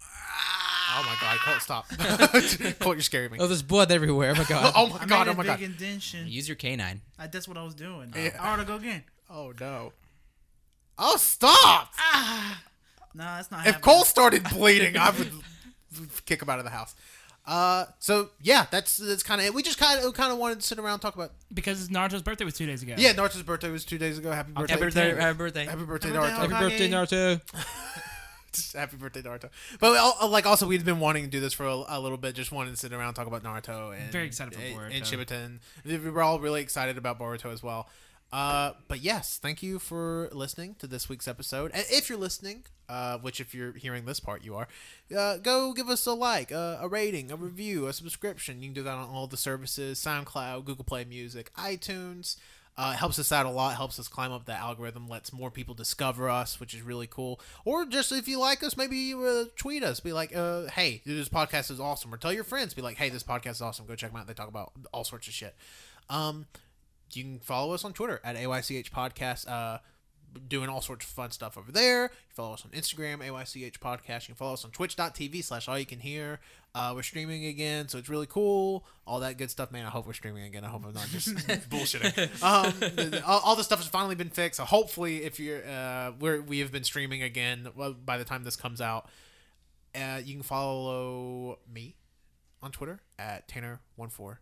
Oh 0.96 1.02
my 1.06 1.16
god, 1.20 1.38
Colt, 1.38 1.62
stop. 1.62 1.88
Colt, 2.78 2.96
you're 2.96 3.00
scaring 3.02 3.32
me. 3.32 3.38
Oh, 3.40 3.46
there's 3.46 3.62
blood 3.62 3.90
everywhere. 3.90 4.32
Oh 4.32 4.38
my 4.38 4.44
god. 4.44 4.72
Oh 4.76 4.88
my 4.88 4.96
I 5.00 5.06
god, 5.06 5.26
made 5.26 5.30
oh 5.30 5.32
a 5.32 5.36
my 5.36 5.44
god. 5.44 5.58
big 5.58 5.70
indention. 5.70 6.26
Use 6.28 6.46
your 6.48 6.56
canine. 6.56 7.00
I, 7.18 7.26
that's 7.26 7.48
what 7.48 7.56
I 7.56 7.62
was 7.64 7.74
doing. 7.74 8.12
Yeah. 8.14 8.36
I 8.40 8.52
ought 8.52 8.56
to 8.56 8.64
go 8.64 8.76
again. 8.76 9.04
Oh 9.30 9.52
no. 9.58 9.92
Oh 10.98 11.16
stop! 11.16 11.92
No, 13.14 13.24
that's 13.24 13.50
not. 13.50 13.60
If 13.60 13.66
happening. 13.74 13.82
Cole 13.82 14.04
started 14.04 14.44
bleeding, 14.50 14.96
I 14.96 15.10
would 15.10 15.32
kick 16.26 16.42
him 16.42 16.50
out 16.50 16.58
of 16.58 16.64
the 16.64 16.70
house. 16.70 16.94
Uh, 17.46 17.86
so 17.98 18.30
yeah, 18.40 18.66
that's 18.70 18.96
that's 18.98 19.22
kind 19.22 19.40
of 19.40 19.46
it. 19.46 19.54
We 19.54 19.62
just 19.62 19.78
kind 19.78 20.04
of 20.04 20.14
kind 20.14 20.32
of 20.32 20.38
wanted 20.38 20.60
to 20.60 20.66
sit 20.66 20.78
around 20.78 20.94
and 20.94 21.02
talk 21.02 21.14
about. 21.14 21.32
because 21.52 21.88
Naruto's 21.88 22.22
birthday 22.22 22.44
was 22.44 22.54
two 22.54 22.66
days 22.66 22.82
ago. 22.82 22.94
Yeah, 22.96 23.12
Naruto's 23.12 23.42
birthday 23.42 23.70
was 23.70 23.84
two 23.84 23.98
days 23.98 24.18
ago. 24.18 24.30
Happy 24.30 24.52
birthday! 24.52 24.72
Happy 24.72 24.82
birthday! 24.84 25.14
Happy 25.20 25.36
birthday! 25.36 25.64
Happy 25.64 25.84
birthday, 25.84 26.08
Happy 26.10 26.18
Naruto! 26.28 26.50
Happy 26.50 26.68
birthday, 26.68 26.88
Naruto. 26.90 27.40
Happy 28.74 28.96
birthday, 28.96 29.22
Naruto! 29.22 29.50
But 29.80 29.96
al- 29.96 30.28
like, 30.28 30.46
also, 30.46 30.66
we've 30.66 30.84
been 30.84 31.00
wanting 31.00 31.24
to 31.24 31.30
do 31.30 31.40
this 31.40 31.52
for 31.52 31.66
a, 31.66 31.84
a 31.88 32.00
little 32.00 32.18
bit. 32.18 32.34
Just 32.34 32.52
wanted 32.52 32.70
to 32.70 32.76
sit 32.76 32.92
around 32.92 33.08
and 33.08 33.16
talk 33.16 33.26
about 33.26 33.42
Naruto 33.42 33.96
and 33.96 34.12
Very 34.12 34.26
excited 34.26 34.54
for 34.54 34.60
Boruto. 34.60 34.94
and 34.94 35.04
Shippuden. 35.04 35.58
We 35.84 36.10
We're 36.10 36.22
all 36.22 36.38
really 36.40 36.62
excited 36.62 36.98
about 36.98 37.18
Boruto 37.18 37.52
as 37.52 37.62
well. 37.62 37.88
Uh, 38.32 38.72
but 38.88 39.00
yes, 39.00 39.38
thank 39.40 39.62
you 39.62 39.78
for 39.78 40.28
listening 40.32 40.74
to 40.80 40.88
this 40.88 41.08
week's 41.08 41.28
episode. 41.28 41.70
And 41.72 41.84
if 41.88 42.08
you're 42.08 42.18
listening, 42.18 42.64
uh, 42.88 43.18
which 43.18 43.40
if 43.40 43.54
you're 43.54 43.72
hearing 43.74 44.06
this 44.06 44.18
part, 44.18 44.44
you 44.44 44.56
are, 44.56 44.66
uh, 45.16 45.36
go 45.36 45.72
give 45.72 45.88
us 45.88 46.04
a 46.06 46.12
like, 46.14 46.50
uh, 46.50 46.78
a 46.80 46.88
rating, 46.88 47.30
a 47.30 47.36
review, 47.36 47.86
a 47.86 47.92
subscription. 47.92 48.60
You 48.60 48.68
can 48.70 48.74
do 48.74 48.82
that 48.82 48.94
on 48.94 49.08
all 49.08 49.28
the 49.28 49.36
services: 49.36 50.00
SoundCloud, 50.00 50.64
Google 50.64 50.84
Play 50.84 51.04
Music, 51.04 51.52
iTunes. 51.54 52.36
Uh, 52.76 52.92
helps 52.92 53.20
us 53.20 53.30
out 53.30 53.46
a 53.46 53.50
lot. 53.50 53.76
Helps 53.76 54.00
us 54.00 54.08
climb 54.08 54.32
up 54.32 54.46
the 54.46 54.52
algorithm. 54.52 55.06
Lets 55.06 55.32
more 55.32 55.50
people 55.50 55.74
discover 55.74 56.28
us, 56.28 56.58
which 56.58 56.74
is 56.74 56.82
really 56.82 57.06
cool. 57.06 57.40
Or 57.64 57.86
just 57.86 58.10
if 58.10 58.26
you 58.26 58.40
like 58.40 58.64
us, 58.64 58.76
maybe 58.76 59.14
uh, 59.14 59.44
tweet 59.56 59.84
us. 59.84 60.00
Be 60.00 60.12
like, 60.12 60.34
uh, 60.34 60.66
"Hey, 60.66 61.00
this 61.06 61.28
podcast 61.28 61.70
is 61.70 61.78
awesome." 61.78 62.12
Or 62.12 62.16
tell 62.16 62.32
your 62.32 62.42
friends. 62.42 62.74
Be 62.74 62.82
like, 62.82 62.96
"Hey, 62.96 63.10
this 63.10 63.22
podcast 63.22 63.52
is 63.52 63.62
awesome. 63.62 63.86
Go 63.86 63.94
check 63.94 64.10
them 64.10 64.20
out. 64.20 64.26
They 64.26 64.34
talk 64.34 64.48
about 64.48 64.72
all 64.92 65.04
sorts 65.04 65.28
of 65.28 65.34
shit." 65.34 65.54
Um, 66.10 66.46
you 67.12 67.22
can 67.22 67.38
follow 67.38 67.74
us 67.74 67.84
on 67.84 67.92
Twitter 67.92 68.20
at 68.24 68.36
AYCH 68.36 68.90
Podcast. 68.90 69.48
Doing 70.48 70.68
all 70.68 70.80
sorts 70.80 71.04
of 71.04 71.10
fun 71.10 71.30
stuff 71.30 71.56
over 71.56 71.70
there. 71.70 72.04
You 72.04 72.34
follow 72.34 72.54
us 72.54 72.64
on 72.64 72.70
Instagram, 72.72 73.18
AYCH 73.18 73.78
Podcast. 73.78 74.22
You 74.22 74.26
can 74.28 74.36
follow 74.36 74.54
us 74.54 74.64
on 74.64 74.70
twitch.tv 74.70 75.44
slash 75.44 75.68
all 75.68 75.78
you 75.78 75.86
can 75.86 76.00
hear. 76.00 76.40
Uh, 76.74 76.92
we're 76.94 77.02
streaming 77.02 77.44
again, 77.46 77.88
so 77.88 77.98
it's 77.98 78.08
really 78.08 78.26
cool. 78.26 78.84
All 79.06 79.20
that 79.20 79.38
good 79.38 79.50
stuff, 79.50 79.70
man. 79.70 79.86
I 79.86 79.90
hope 79.90 80.06
we're 80.06 80.12
streaming 80.12 80.44
again. 80.44 80.64
I 80.64 80.68
hope 80.68 80.84
I'm 80.84 80.92
not 80.92 81.06
just 81.08 81.28
bullshitting. 81.70 82.42
Um, 82.42 83.22
all, 83.24 83.40
all 83.44 83.56
the 83.56 83.62
stuff 83.64 83.78
has 83.78 83.88
finally 83.88 84.16
been 84.16 84.30
fixed. 84.30 84.56
So 84.56 84.64
hopefully, 84.64 85.22
if 85.22 85.38
you're, 85.38 85.64
uh, 85.64 86.12
we're, 86.18 86.40
we 86.40 86.58
have 86.60 86.72
been 86.72 86.84
streaming 86.84 87.22
again 87.22 87.68
by 88.04 88.18
the 88.18 88.24
time 88.24 88.42
this 88.42 88.56
comes 88.56 88.80
out. 88.80 89.08
Uh, 89.94 90.20
you 90.24 90.34
can 90.34 90.42
follow 90.42 91.58
me 91.72 91.94
on 92.60 92.72
Twitter 92.72 93.00
at 93.18 93.46
Tanner1495. 93.48 94.36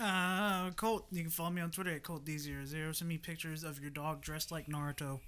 Uh, 0.00 0.70
Colt, 0.76 1.06
you 1.12 1.20
can 1.22 1.30
follow 1.30 1.50
me 1.50 1.60
on 1.60 1.70
Twitter 1.70 1.90
at 1.90 2.02
ColtD00. 2.02 2.94
Send 2.96 3.08
me 3.08 3.18
pictures 3.18 3.64
of 3.64 3.80
your 3.80 3.90
dog 3.90 4.22
dressed 4.22 4.50
like 4.50 4.66
Naruto. 4.66 5.20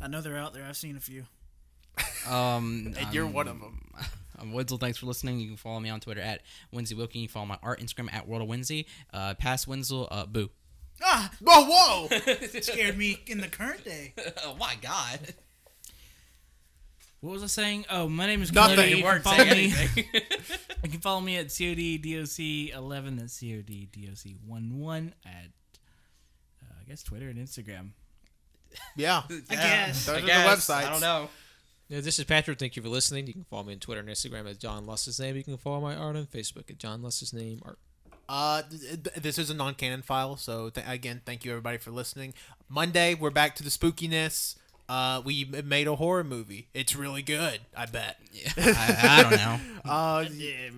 I 0.00 0.08
know 0.08 0.20
they're 0.20 0.38
out 0.38 0.54
there. 0.54 0.64
I've 0.64 0.76
seen 0.76 0.96
a 0.96 1.00
few. 1.00 1.26
Um, 2.28 2.94
And 2.98 3.12
you're 3.12 3.24
I'm- 3.26 3.34
one 3.34 3.48
of 3.48 3.60
them. 3.60 3.90
I'm 4.38 4.52
Wenzel. 4.54 4.78
Thanks 4.78 4.98
for 4.98 5.06
listening. 5.06 5.38
You 5.40 5.48
can 5.48 5.56
follow 5.56 5.78
me 5.78 5.90
on 5.90 6.00
Twitter 6.00 6.22
at 6.22 6.40
Winsy 6.74 6.96
Wilkie. 6.96 7.18
You 7.20 7.28
can 7.28 7.32
follow 7.34 7.46
my 7.46 7.58
art 7.62 7.80
Instagram 7.80 8.12
at 8.12 8.26
World 8.26 8.42
of 8.42 8.48
Winsy. 8.48 8.86
Uh, 9.12 9.34
past 9.34 9.68
Wenzel, 9.68 10.08
uh, 10.10 10.24
boo. 10.26 10.48
Ah, 11.02 11.30
Oh, 11.46 12.08
whoa! 12.10 12.60
scared 12.60 12.96
me 12.96 13.20
in 13.26 13.40
the 13.40 13.48
current 13.48 13.84
day. 13.84 14.14
oh 14.44 14.54
my 14.58 14.74
god. 14.80 15.34
What 17.22 17.32
was 17.32 17.42
I 17.42 17.46
saying? 17.46 17.86
Oh, 17.88 18.08
my 18.08 18.26
name 18.26 18.42
is 18.42 18.52
Nothing. 18.52 18.76
Cody. 18.76 18.90
You 18.90 18.96
You 18.96 19.02
can 19.02 19.10
weren't 19.12 19.24
follow 19.24 19.44
me. 19.44 19.50
anything. 19.50 20.04
You 20.82 20.90
can 20.90 21.00
follow 21.00 21.20
me 21.20 21.36
at 21.36 21.46
CODDOC11. 21.46 23.18
That's 23.20 23.38
CODDOC11 23.38 25.12
at, 25.24 25.30
uh, 26.60 26.74
I 26.80 26.88
guess, 26.88 27.04
Twitter 27.04 27.28
and 27.28 27.38
Instagram. 27.38 27.90
Yeah. 28.96 29.22
I 29.50 29.54
guess. 29.54 30.06
Those 30.06 30.16
I 30.16 30.18
are 30.18 30.22
the 30.22 30.32
websites. 30.32 30.70
I 30.86 30.90
don't 30.90 31.00
know. 31.00 31.28
Yeah, 31.88 32.00
this 32.00 32.18
is 32.18 32.24
Patrick. 32.24 32.58
Thank 32.58 32.74
you 32.74 32.82
for 32.82 32.88
listening. 32.88 33.26
You 33.28 33.32
can 33.34 33.44
follow 33.44 33.62
me 33.64 33.74
on 33.74 33.78
Twitter 33.78 34.00
and 34.00 34.08
Instagram 34.08 34.50
at 34.50 34.58
John 34.58 34.84
Lust's 34.86 35.20
name. 35.20 35.36
You 35.36 35.44
can 35.44 35.56
follow 35.58 35.80
my 35.80 35.94
art 35.94 36.16
on 36.16 36.26
Facebook 36.26 36.68
at 36.70 36.78
John 36.78 37.02
Lust's 37.02 37.32
name 37.32 37.60
art. 37.64 37.78
Uh, 38.28 38.62
th- 38.68 38.80
th- 39.04 39.16
this 39.16 39.38
is 39.38 39.50
a 39.50 39.54
non-canon 39.54 40.00
file, 40.02 40.36
so 40.36 40.70
th- 40.70 40.86
again, 40.88 41.20
thank 41.26 41.44
you 41.44 41.50
everybody 41.52 41.76
for 41.76 41.90
listening. 41.90 42.32
Monday, 42.68 43.14
we're 43.14 43.30
back 43.30 43.54
to 43.56 43.62
the 43.62 43.68
spookiness. 43.70 44.56
Uh, 44.88 45.22
we 45.24 45.44
made 45.64 45.86
a 45.86 45.96
horror 45.96 46.24
movie. 46.24 46.68
It's 46.74 46.94
really 46.94 47.22
good. 47.22 47.60
I 47.76 47.86
bet. 47.86 48.18
I, 48.56 48.96
I 49.02 49.22
don't 49.22 49.36
know. 49.36 49.60
Uh, 49.84 50.24
Yeah, 50.30 50.68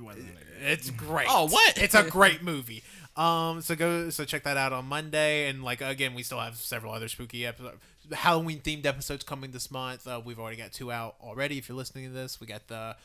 it's 0.62 0.88
great. 0.90 1.26
Oh, 1.28 1.46
what? 1.48 1.76
It's 1.82 1.94
a 1.94 2.04
great 2.04 2.42
movie. 2.42 2.82
Um, 3.16 3.60
so 3.60 3.76
go 3.76 4.10
so 4.10 4.24
check 4.24 4.42
that 4.44 4.56
out 4.56 4.72
on 4.72 4.86
Monday, 4.86 5.48
and 5.48 5.62
like 5.62 5.80
again, 5.80 6.14
we 6.14 6.22
still 6.22 6.40
have 6.40 6.56
several 6.56 6.92
other 6.92 7.06
spooky 7.08 7.46
episodes, 7.46 7.76
Halloween 8.12 8.60
themed 8.60 8.86
episodes 8.86 9.22
coming 9.24 9.52
this 9.52 9.70
month. 9.70 10.06
Uh, 10.06 10.20
we've 10.24 10.38
already 10.40 10.56
got 10.56 10.72
two 10.72 10.90
out 10.90 11.14
already. 11.20 11.58
If 11.58 11.68
you're 11.68 11.76
listening 11.78 12.06
to 12.06 12.10
this, 12.12 12.40
we 12.40 12.46
got 12.46 12.66
the 12.66 12.96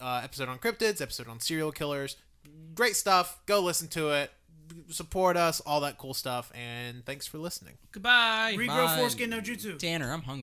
uh, 0.00 0.20
episode 0.24 0.48
on 0.48 0.58
cryptids, 0.58 1.02
episode 1.02 1.28
on 1.28 1.40
serial 1.40 1.72
killers. 1.72 2.16
Great 2.74 2.96
stuff. 2.96 3.38
Go 3.46 3.60
listen 3.60 3.88
to 3.88 4.10
it. 4.10 4.30
Support 4.90 5.36
us, 5.36 5.60
all 5.60 5.80
that 5.80 5.98
cool 5.98 6.14
stuff, 6.14 6.52
and 6.54 7.04
thanks 7.04 7.26
for 7.26 7.38
listening. 7.38 7.74
Goodbye. 7.92 8.54
Regrow 8.56 8.86
Bye. 8.86 8.96
foreskin 8.98 9.30
no 9.30 9.40
jutsu. 9.40 9.78
Tanner, 9.78 10.12
I'm 10.12 10.22
hungry. 10.22 10.34